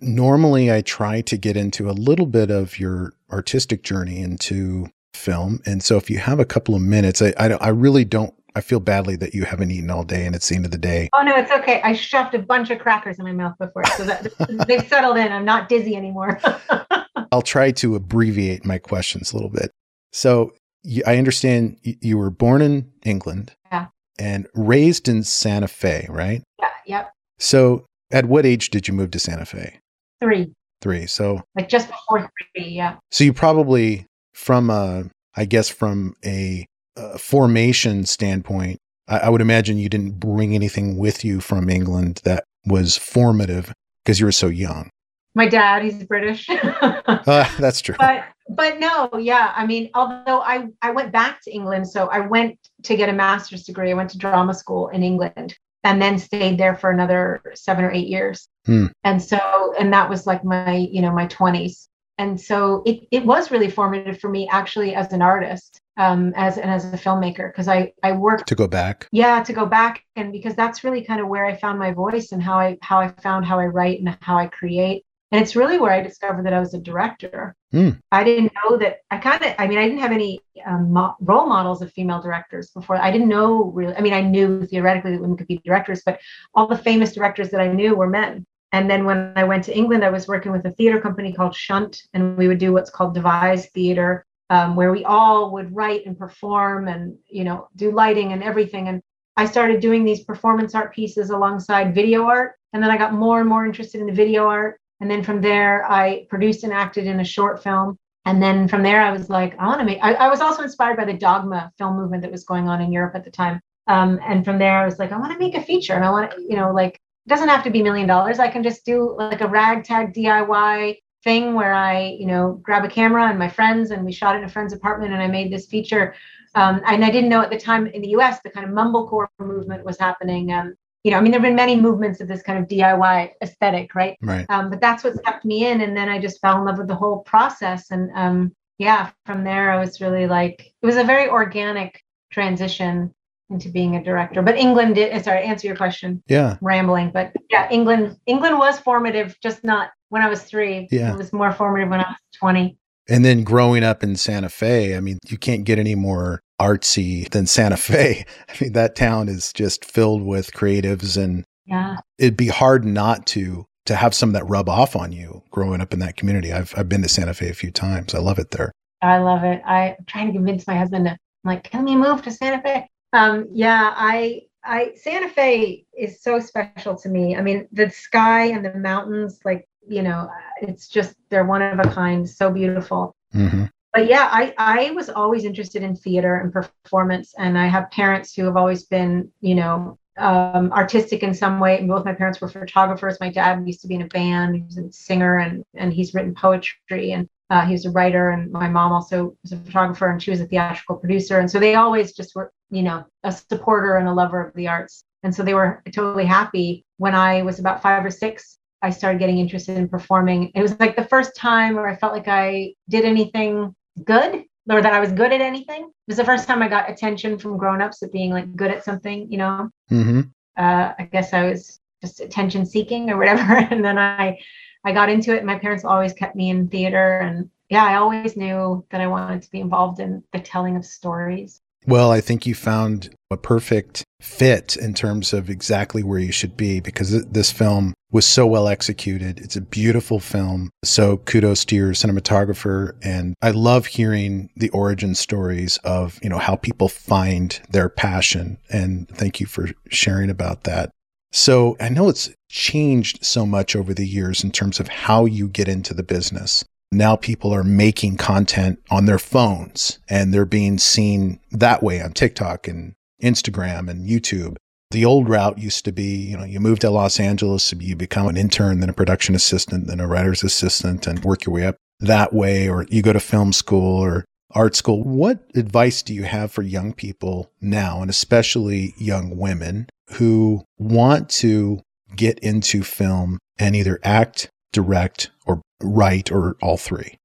Normally, 0.00 0.72
I 0.72 0.80
try 0.80 1.20
to 1.20 1.36
get 1.36 1.56
into 1.56 1.88
a 1.88 1.92
little 1.92 2.26
bit 2.26 2.50
of 2.50 2.80
your 2.80 3.12
artistic 3.30 3.82
journey 3.84 4.18
into 4.18 4.86
film. 5.14 5.60
And 5.66 5.82
so 5.82 5.96
if 5.96 6.10
you 6.10 6.18
have 6.18 6.40
a 6.40 6.44
couple 6.44 6.74
of 6.74 6.82
minutes, 6.82 7.20
I, 7.22 7.32
I, 7.38 7.50
I 7.54 7.68
really 7.68 8.04
don't, 8.04 8.34
I 8.58 8.60
feel 8.60 8.80
badly 8.80 9.14
that 9.16 9.34
you 9.34 9.44
haven't 9.44 9.70
eaten 9.70 9.88
all 9.88 10.02
day 10.02 10.26
and 10.26 10.34
it's 10.34 10.48
the 10.48 10.56
end 10.56 10.64
of 10.64 10.72
the 10.72 10.78
day. 10.78 11.08
Oh, 11.12 11.22
no, 11.22 11.36
it's 11.36 11.52
okay. 11.52 11.80
I 11.82 11.92
shoved 11.92 12.34
a 12.34 12.40
bunch 12.40 12.70
of 12.70 12.80
crackers 12.80 13.18
in 13.20 13.24
my 13.24 13.30
mouth 13.32 13.54
before. 13.56 13.84
So 13.96 14.02
that 14.04 14.32
they've 14.66 14.86
settled 14.88 15.16
in. 15.16 15.30
I'm 15.30 15.44
not 15.44 15.68
dizzy 15.68 15.94
anymore. 15.94 16.40
I'll 17.32 17.40
try 17.42 17.70
to 17.70 17.94
abbreviate 17.94 18.64
my 18.64 18.78
questions 18.78 19.30
a 19.32 19.36
little 19.36 19.48
bit. 19.50 19.70
So 20.12 20.54
you, 20.82 21.04
I 21.06 21.18
understand 21.18 21.78
you, 21.82 21.94
you 22.00 22.18
were 22.18 22.30
born 22.30 22.60
in 22.62 22.90
England 23.04 23.52
Yeah. 23.70 23.86
and 24.18 24.48
raised 24.54 25.08
in 25.08 25.22
Santa 25.22 25.68
Fe, 25.68 26.06
right? 26.10 26.42
yeah, 26.58 26.68
yep. 26.86 27.12
So 27.38 27.86
at 28.10 28.24
what 28.24 28.44
age 28.44 28.70
did 28.70 28.88
you 28.88 28.94
move 28.94 29.12
to 29.12 29.20
Santa 29.20 29.44
Fe? 29.46 29.78
Three, 30.20 30.52
Three. 30.80 31.06
So 31.06 31.42
like 31.54 31.68
just 31.68 31.88
before 31.88 32.28
three. 32.56 32.70
Yeah. 32.70 32.96
So 33.12 33.22
you 33.22 33.32
probably, 33.32 34.06
from 34.34 34.68
a, 34.70 35.04
I 35.36 35.44
guess, 35.44 35.68
from 35.68 36.14
a, 36.24 36.66
uh 36.98 37.18
formation 37.18 38.04
standpoint, 38.04 38.78
I, 39.08 39.18
I 39.18 39.28
would 39.28 39.40
imagine 39.40 39.78
you 39.78 39.88
didn't 39.88 40.18
bring 40.20 40.54
anything 40.54 40.96
with 40.96 41.24
you 41.24 41.40
from 41.40 41.68
England 41.70 42.20
that 42.24 42.44
was 42.66 42.96
formative 42.98 43.72
because 44.04 44.20
you 44.20 44.26
were 44.26 44.32
so 44.32 44.48
young. 44.48 44.90
My 45.34 45.46
dad, 45.48 45.82
he's 45.84 46.02
British. 46.04 46.48
Uh, 46.50 47.48
that's 47.58 47.80
true. 47.80 47.94
but 47.98 48.24
but 48.50 48.78
no 48.80 49.10
yeah 49.20 49.52
i 49.56 49.66
mean 49.66 49.90
although 49.94 50.40
i 50.40 50.66
i 50.80 50.90
went 50.90 51.12
back 51.12 51.38
to 51.42 51.50
england 51.50 51.86
so 51.86 52.06
i 52.08 52.18
went 52.18 52.58
to 52.82 52.96
get 52.96 53.10
a 53.10 53.12
master's 53.12 53.64
degree 53.64 53.90
i 53.90 53.94
went 53.94 54.08
to 54.08 54.16
drama 54.16 54.54
school 54.54 54.88
in 54.88 55.02
england 55.02 55.54
and 55.84 56.00
then 56.00 56.16
stayed 56.18 56.56
there 56.56 56.74
for 56.74 56.90
another 56.90 57.42
seven 57.54 57.84
or 57.84 57.90
eight 57.92 58.08
years 58.08 58.48
Hmm. 58.64 58.86
and 59.04 59.20
so 59.22 59.38
and 59.78 59.92
that 59.92 60.08
was 60.08 60.26
like 60.26 60.44
my 60.44 60.76
you 60.76 61.02
know 61.02 61.12
my 61.12 61.26
20s 61.26 61.88
and 62.16 62.40
so 62.40 62.82
it, 62.86 63.06
it 63.10 63.26
was 63.26 63.50
really 63.50 63.70
formative 63.70 64.18
for 64.18 64.30
me 64.30 64.48
actually 64.50 64.94
as 64.94 65.12
an 65.12 65.20
artist 65.20 65.80
um 65.98 66.32
as 66.36 66.56
and 66.56 66.70
as 66.70 66.84
a 66.86 66.96
filmmaker 66.96 67.50
because 67.52 67.68
i 67.68 67.92
i 68.02 68.12
worked 68.12 68.48
to 68.48 68.54
go 68.54 68.66
back. 68.66 69.06
yeah 69.12 69.42
to 69.42 69.52
go 69.52 69.66
back 69.66 70.04
and 70.16 70.32
because 70.32 70.54
that's 70.54 70.84
really 70.84 71.02
kind 71.02 71.20
of 71.20 71.28
where 71.28 71.44
i 71.44 71.54
found 71.54 71.78
my 71.78 71.92
voice 71.92 72.32
and 72.32 72.42
how 72.42 72.58
i 72.58 72.78
how 72.82 72.98
i 72.98 73.08
found 73.08 73.44
how 73.44 73.58
i 73.58 73.66
write 73.66 73.98
and 73.98 74.16
how 74.22 74.36
i 74.38 74.46
create 74.46 75.04
and 75.32 75.42
it's 75.42 75.54
really 75.56 75.78
where 75.78 75.92
i 75.92 76.00
discovered 76.00 76.46
that 76.46 76.54
i 76.54 76.60
was 76.60 76.72
a 76.74 76.78
director 76.78 77.54
Hmm. 77.70 77.90
i 78.12 78.24
didn't 78.24 78.50
know 78.64 78.78
that 78.78 79.00
i 79.10 79.18
kind 79.18 79.44
of 79.44 79.54
i 79.58 79.66
mean 79.66 79.76
i 79.76 79.84
didn't 79.84 79.98
have 80.00 80.12
any 80.12 80.40
um, 80.64 80.90
mo- 80.90 81.14
role 81.20 81.46
models 81.46 81.82
of 81.82 81.92
female 81.92 82.22
directors 82.22 82.70
before 82.70 82.96
i 82.96 83.10
didn't 83.10 83.28
know 83.28 83.64
really 83.64 83.94
i 83.94 84.00
mean 84.00 84.14
i 84.14 84.22
knew 84.22 84.64
theoretically 84.64 85.12
that 85.12 85.20
women 85.20 85.36
could 85.36 85.46
be 85.48 85.58
directors 85.66 86.00
but 86.06 86.18
all 86.54 86.66
the 86.66 86.78
famous 86.78 87.12
directors 87.12 87.50
that 87.50 87.60
i 87.60 87.68
knew 87.70 87.94
were 87.94 88.08
men 88.08 88.46
and 88.72 88.88
then 88.90 89.04
when 89.04 89.34
i 89.36 89.44
went 89.44 89.64
to 89.64 89.76
england 89.76 90.02
i 90.02 90.08
was 90.08 90.26
working 90.28 90.50
with 90.50 90.64
a 90.64 90.70
theater 90.72 90.98
company 90.98 91.30
called 91.30 91.54
shunt 91.54 92.04
and 92.14 92.38
we 92.38 92.48
would 92.48 92.58
do 92.58 92.72
what's 92.72 92.88
called 92.90 93.12
devised 93.12 93.68
theater 93.74 94.24
um, 94.50 94.76
where 94.76 94.92
we 94.92 95.04
all 95.04 95.52
would 95.52 95.74
write 95.74 96.06
and 96.06 96.18
perform 96.18 96.88
and 96.88 97.16
you 97.28 97.44
know 97.44 97.68
do 97.76 97.90
lighting 97.90 98.32
and 98.32 98.42
everything. 98.42 98.88
And 98.88 99.02
i 99.36 99.44
started 99.44 99.80
doing 99.80 100.04
these 100.04 100.24
performance 100.24 100.74
art 100.74 100.94
pieces 100.94 101.30
alongside 101.30 101.94
video 101.94 102.24
art. 102.24 102.54
And 102.72 102.82
then 102.82 102.90
i 102.90 102.98
got 102.98 103.12
more 103.12 103.40
and 103.40 103.48
more 103.48 103.66
interested 103.66 104.00
in 104.00 104.06
the 104.06 104.12
video 104.12 104.46
art. 104.46 104.80
And 105.00 105.10
then 105.10 105.22
from 105.22 105.40
there 105.40 105.90
i 105.90 106.26
produced 106.28 106.64
and 106.64 106.72
acted 106.72 107.06
in 107.06 107.20
a 107.20 107.24
short 107.24 107.62
film. 107.62 107.98
And 108.24 108.42
then 108.42 108.68
from 108.68 108.82
there 108.82 109.02
i 109.02 109.12
was 109.12 109.28
like 109.30 109.58
i 109.58 109.66
want 109.66 109.80
to 109.80 109.86
make 109.86 109.98
I, 110.02 110.14
I 110.14 110.28
was 110.28 110.40
also 110.40 110.62
inspired 110.62 110.96
by 110.96 111.04
the 111.04 111.14
dogma 111.14 111.70
film 111.78 111.96
movement 111.96 112.22
that 112.22 112.32
was 112.32 112.44
going 112.44 112.68
on 112.68 112.80
in 112.80 112.92
europe 112.92 113.14
at 113.14 113.24
the 113.24 113.30
time. 113.30 113.60
Um, 113.86 114.18
and 114.26 114.44
from 114.44 114.58
there 114.58 114.78
i 114.78 114.84
was 114.84 114.98
like 114.98 115.12
i 115.12 115.18
want 115.18 115.32
to 115.32 115.38
make 115.38 115.54
a 115.54 115.62
feature. 115.62 115.94
And 115.94 116.04
i 116.04 116.10
want 116.10 116.30
to 116.30 116.42
you 116.42 116.56
know 116.56 116.72
like 116.72 116.94
it 116.94 117.28
doesn't 117.28 117.48
have 117.48 117.64
to 117.64 117.70
be 117.70 117.82
million 117.82 118.06
dollars. 118.06 118.38
I 118.38 118.48
can 118.48 118.62
just 118.62 118.86
do 118.86 119.14
like 119.18 119.42
a 119.42 119.48
ragtag 119.48 120.14
diy 120.14 120.96
thing 121.24 121.54
where 121.54 121.74
I, 121.74 122.16
you 122.18 122.26
know, 122.26 122.60
grab 122.62 122.84
a 122.84 122.88
camera 122.88 123.28
and 123.28 123.38
my 123.38 123.48
friends 123.48 123.90
and 123.90 124.04
we 124.04 124.12
shot 124.12 124.34
it 124.34 124.38
in 124.38 124.44
a 124.44 124.48
friend's 124.48 124.72
apartment 124.72 125.12
and 125.12 125.22
I 125.22 125.26
made 125.26 125.52
this 125.52 125.66
feature. 125.66 126.14
Um, 126.54 126.80
and 126.86 127.04
I 127.04 127.10
didn't 127.10 127.30
know 127.30 127.40
at 127.42 127.50
the 127.50 127.58
time 127.58 127.86
in 127.88 128.02
the 128.02 128.08
US 128.10 128.40
the 128.42 128.50
kind 128.50 128.66
of 128.66 128.72
mumblecore 128.72 129.26
movement 129.38 129.84
was 129.84 129.98
happening. 129.98 130.52
Um, 130.52 130.74
you 131.04 131.10
know, 131.10 131.18
I 131.18 131.20
mean, 131.20 131.30
there 131.30 131.40
have 131.40 131.46
been 131.46 131.56
many 131.56 131.76
movements 131.76 132.20
of 132.20 132.28
this 132.28 132.42
kind 132.42 132.58
of 132.58 132.68
DIY 132.68 133.30
aesthetic, 133.42 133.94
right? 133.94 134.16
Right. 134.20 134.46
Um, 134.48 134.68
but 134.70 134.80
that's 134.80 135.04
what 135.04 135.22
kept 135.24 135.44
me 135.44 135.66
in. 135.66 135.80
And 135.80 135.96
then 135.96 136.08
I 136.08 136.18
just 136.18 136.40
fell 136.40 136.58
in 136.58 136.64
love 136.64 136.78
with 136.78 136.88
the 136.88 136.94
whole 136.94 137.20
process. 137.20 137.90
And 137.90 138.10
um, 138.14 138.54
yeah, 138.78 139.10
from 139.24 139.44
there 139.44 139.70
I 139.70 139.78
was 139.78 140.00
really 140.00 140.26
like, 140.26 140.72
it 140.82 140.86
was 140.86 140.96
a 140.96 141.04
very 141.04 141.28
organic 141.28 142.02
transition 142.30 143.14
into 143.50 143.70
being 143.70 143.96
a 143.96 144.04
director. 144.04 144.42
But 144.42 144.56
England 144.56 144.96
did, 144.96 145.24
sorry, 145.24 145.42
answer 145.44 145.66
your 145.66 145.76
question 145.76 146.22
Yeah. 146.28 146.56
rambling, 146.60 147.10
but 147.10 147.32
yeah, 147.50 147.68
England 147.70 148.16
England 148.26 148.58
was 148.58 148.78
formative, 148.78 149.36
just 149.42 149.64
not 149.64 149.90
when 150.08 150.22
I 150.22 150.28
was 150.28 150.42
three. 150.42 150.88
Yeah. 150.90 151.12
It 151.12 151.18
was 151.18 151.32
more 151.32 151.52
formative 151.52 151.88
when 151.90 152.00
I 152.00 152.08
was 152.08 152.16
20. 152.38 152.76
And 153.10 153.24
then 153.24 153.42
growing 153.42 153.84
up 153.84 154.02
in 154.02 154.16
Santa 154.16 154.48
Fe, 154.50 154.96
I 154.96 155.00
mean, 155.00 155.18
you 155.28 155.38
can't 155.38 155.64
get 155.64 155.78
any 155.78 155.94
more 155.94 156.40
artsy 156.60 157.28
than 157.30 157.46
Santa 157.46 157.76
Fe. 157.88 158.24
I 158.48 158.52
mean, 158.60 158.72
that 158.74 158.96
town 158.96 159.28
is 159.28 159.52
just 159.52 159.84
filled 159.84 160.22
with 160.22 160.52
creatives 160.52 161.22
and 161.22 161.44
Yeah. 161.66 161.96
it'd 162.18 162.36
be 162.36 162.48
hard 162.48 162.84
not 162.84 163.26
to 163.28 163.64
to 163.86 163.96
have 163.96 164.14
some 164.14 164.28
of 164.28 164.32
that 164.34 164.44
rub 164.44 164.68
off 164.68 164.94
on 164.94 165.12
you 165.12 165.42
growing 165.50 165.80
up 165.80 165.94
in 165.94 165.98
that 166.00 166.16
community. 166.18 166.52
I've 166.52 166.74
I've 166.76 166.90
been 166.90 167.00
to 167.02 167.08
Santa 167.08 167.32
Fe 167.32 167.48
a 167.48 167.54
few 167.54 167.70
times. 167.70 168.14
I 168.14 168.18
love 168.18 168.38
it 168.38 168.50
there. 168.50 168.70
I 169.00 169.16
love 169.18 169.44
it. 169.44 169.62
I, 169.64 169.96
I'm 169.98 170.04
trying 170.06 170.26
to 170.26 170.32
convince 170.34 170.66
my 170.66 170.76
husband 170.76 171.06
to 171.06 171.12
I'm 171.12 171.18
like, 171.44 171.64
can 171.64 171.84
we 171.84 171.96
move 171.96 172.20
to 172.22 172.30
Santa 172.30 172.60
Fe? 172.62 172.86
Um, 173.14 173.46
yeah, 173.50 173.94
I 173.96 174.42
I 174.64 174.92
Santa 174.96 175.30
Fe 175.30 175.86
is 175.96 176.20
so 176.20 176.38
special 176.40 176.96
to 176.96 177.08
me. 177.08 177.34
I 177.36 177.40
mean, 177.40 177.66
the 177.72 177.88
sky 177.88 178.46
and 178.46 178.62
the 178.62 178.74
mountains, 178.74 179.38
like, 179.44 179.66
you 179.88 180.02
know, 180.02 180.30
it's 180.62 180.88
just 180.88 181.14
they're 181.30 181.44
one 181.44 181.62
of 181.62 181.78
a 181.78 181.90
kind, 181.90 182.28
so 182.28 182.50
beautiful. 182.50 183.14
hmm 183.32 183.64
but 183.98 184.06
yeah, 184.06 184.28
I, 184.30 184.54
I 184.58 184.90
was 184.92 185.08
always 185.08 185.44
interested 185.44 185.82
in 185.82 185.96
theater 185.96 186.36
and 186.36 186.52
performance. 186.52 187.34
And 187.38 187.58
I 187.58 187.66
have 187.66 187.90
parents 187.90 188.34
who 188.34 188.44
have 188.44 188.56
always 188.56 188.84
been, 188.84 189.30
you 189.40 189.54
know, 189.54 189.98
um, 190.18 190.72
artistic 190.72 191.22
in 191.22 191.34
some 191.34 191.58
way. 191.58 191.78
And 191.78 191.88
both 191.88 192.04
my 192.04 192.14
parents 192.14 192.40
were 192.40 192.48
photographers. 192.48 193.18
My 193.20 193.30
dad 193.30 193.66
used 193.66 193.80
to 193.82 193.88
be 193.88 193.94
in 193.94 194.02
a 194.02 194.06
band. 194.06 194.56
He 194.56 194.62
was 194.62 194.78
a 194.78 194.92
singer 194.92 195.38
and, 195.38 195.64
and 195.74 195.92
he's 195.92 196.14
written 196.14 196.34
poetry 196.34 197.12
and 197.12 197.28
uh, 197.50 197.64
he 197.64 197.72
was 197.72 197.86
a 197.86 197.90
writer. 197.90 198.30
And 198.30 198.52
my 198.52 198.68
mom 198.68 198.92
also 198.92 199.36
was 199.42 199.52
a 199.52 199.56
photographer 199.56 200.10
and 200.10 200.22
she 200.22 200.30
was 200.30 200.40
a 200.40 200.46
theatrical 200.46 200.96
producer. 200.96 201.40
And 201.40 201.50
so 201.50 201.58
they 201.58 201.74
always 201.74 202.12
just 202.12 202.34
were, 202.34 202.52
you 202.70 202.82
know, 202.82 203.04
a 203.24 203.32
supporter 203.32 203.96
and 203.96 204.08
a 204.08 204.12
lover 204.12 204.46
of 204.46 204.54
the 204.54 204.68
arts. 204.68 205.02
And 205.22 205.34
so 205.34 205.42
they 205.42 205.54
were 205.54 205.82
totally 205.92 206.26
happy 206.26 206.84
when 206.98 207.14
I 207.14 207.42
was 207.42 207.58
about 207.58 207.82
five 207.82 208.04
or 208.04 208.10
six. 208.10 208.58
I 208.82 208.90
started 208.90 209.18
getting 209.18 209.38
interested 209.38 209.76
in 209.76 209.88
performing. 209.88 210.50
It 210.54 210.62
was 210.62 210.78
like 210.78 210.96
the 210.96 211.04
first 211.04 211.34
time 211.36 211.74
where 211.74 211.88
I 211.88 211.96
felt 211.96 212.12
like 212.12 212.28
I 212.28 212.74
did 212.88 213.04
anything 213.04 213.74
good 214.04 214.44
or 214.70 214.82
that 214.82 214.92
I 214.92 215.00
was 215.00 215.12
good 215.12 215.32
at 215.32 215.40
anything. 215.40 215.82
It 215.84 216.08
was 216.08 216.16
the 216.16 216.24
first 216.24 216.46
time 216.46 216.62
I 216.62 216.68
got 216.68 216.90
attention 216.90 217.38
from 217.38 217.56
grown-ups 217.56 218.02
at 218.02 218.12
being 218.12 218.30
like 218.30 218.54
good 218.56 218.70
at 218.70 218.84
something, 218.84 219.30
you 219.30 219.38
know. 219.38 219.70
hmm 219.88 220.20
Uh, 220.56 220.92
I 220.98 221.08
guess 221.12 221.32
I 221.32 221.48
was 221.48 221.80
just 222.02 222.20
attention 222.20 222.66
seeking 222.66 223.10
or 223.10 223.16
whatever. 223.18 223.42
And 223.72 223.84
then 223.84 223.98
I 223.98 224.38
I 224.84 224.92
got 224.92 225.08
into 225.10 225.34
it. 225.34 225.44
My 225.44 225.58
parents 225.58 225.84
always 225.84 226.12
kept 226.12 226.36
me 226.36 226.50
in 226.50 226.68
theater 226.68 227.18
and 227.20 227.50
yeah, 227.68 227.84
I 227.84 227.96
always 227.96 228.36
knew 228.36 228.84
that 228.90 229.00
I 229.00 229.06
wanted 229.08 229.42
to 229.42 229.50
be 229.50 229.60
involved 229.60 230.00
in 230.00 230.22
the 230.32 230.40
telling 230.40 230.76
of 230.76 230.86
stories. 230.86 231.60
Well, 231.88 232.12
I 232.12 232.20
think 232.20 232.44
you 232.44 232.54
found 232.54 233.08
a 233.30 233.38
perfect 233.38 234.04
fit 234.20 234.76
in 234.76 234.92
terms 234.92 235.32
of 235.32 235.48
exactly 235.48 236.02
where 236.02 236.18
you 236.18 236.32
should 236.32 236.54
be 236.54 236.80
because 236.80 237.12
th- 237.12 237.24
this 237.30 237.50
film 237.50 237.94
was 238.12 238.26
so 238.26 238.46
well 238.46 238.68
executed. 238.68 239.40
It's 239.40 239.56
a 239.56 239.62
beautiful 239.62 240.20
film. 240.20 240.68
So 240.84 241.16
kudos 241.16 241.64
to 241.64 241.76
your 241.76 241.92
cinematographer. 241.92 242.92
And 243.02 243.34
I 243.40 243.52
love 243.52 243.86
hearing 243.86 244.50
the 244.54 244.68
origin 244.68 245.14
stories 245.14 245.78
of, 245.78 246.18
you 246.22 246.28
know, 246.28 246.36
how 246.36 246.56
people 246.56 246.90
find 246.90 247.58
their 247.70 247.88
passion. 247.88 248.58
And 248.68 249.08
thank 249.08 249.40
you 249.40 249.46
for 249.46 249.70
sharing 249.88 250.28
about 250.28 250.64
that. 250.64 250.90
So 251.32 251.74
I 251.80 251.88
know 251.88 252.10
it's 252.10 252.28
changed 252.50 253.24
so 253.24 253.46
much 253.46 253.74
over 253.74 253.94
the 253.94 254.06
years 254.06 254.44
in 254.44 254.50
terms 254.50 254.78
of 254.78 254.88
how 254.88 255.24
you 255.24 255.48
get 255.48 255.68
into 255.68 255.94
the 255.94 256.02
business. 256.02 256.66
Now 256.90 257.16
people 257.16 257.54
are 257.54 257.64
making 257.64 258.16
content 258.16 258.80
on 258.90 259.04
their 259.04 259.18
phones 259.18 259.98
and 260.08 260.32
they're 260.32 260.46
being 260.46 260.78
seen 260.78 261.40
that 261.50 261.82
way 261.82 262.00
on 262.00 262.12
TikTok 262.12 262.66
and 262.66 262.94
Instagram 263.22 263.88
and 263.90 264.08
YouTube. 264.08 264.56
the 264.90 265.04
old 265.04 265.28
route 265.28 265.58
used 265.58 265.84
to 265.84 265.92
be, 265.92 266.16
you 266.16 266.36
know, 266.36 266.44
you 266.44 266.60
move 266.60 266.78
to 266.78 266.90
Los 266.90 267.20
Angeles, 267.20 267.72
you 267.78 267.94
become 267.94 268.26
an 268.26 268.36
intern, 268.36 268.80
then 268.80 268.88
a 268.88 268.94
production 268.94 269.34
assistant, 269.34 269.86
then 269.86 270.00
a 270.00 270.06
writer's 270.06 270.42
assistant, 270.42 271.06
and 271.06 271.24
work 271.24 271.44
your 271.44 271.54
way 271.54 271.66
up 271.66 271.76
that 272.00 272.32
way, 272.32 272.68
or 272.68 272.86
you 272.88 273.02
go 273.02 273.12
to 273.12 273.20
film 273.20 273.52
school 273.52 273.98
or 273.98 274.24
art 274.52 274.74
school. 274.74 275.02
What 275.02 275.40
advice 275.54 276.02
do 276.02 276.14
you 276.14 276.22
have 276.22 276.50
for 276.50 276.62
young 276.62 276.94
people 276.94 277.50
now, 277.60 278.00
and 278.00 278.08
especially 278.08 278.94
young 278.96 279.36
women 279.36 279.88
who 280.12 280.64
want 280.78 281.28
to 281.28 281.82
get 282.16 282.38
into 282.38 282.82
film 282.82 283.38
and 283.58 283.76
either 283.76 283.98
act, 284.02 284.48
direct, 284.72 285.30
or 285.46 285.62
write, 285.82 286.30
or 286.30 286.56
all 286.62 286.76
three? 286.76 287.18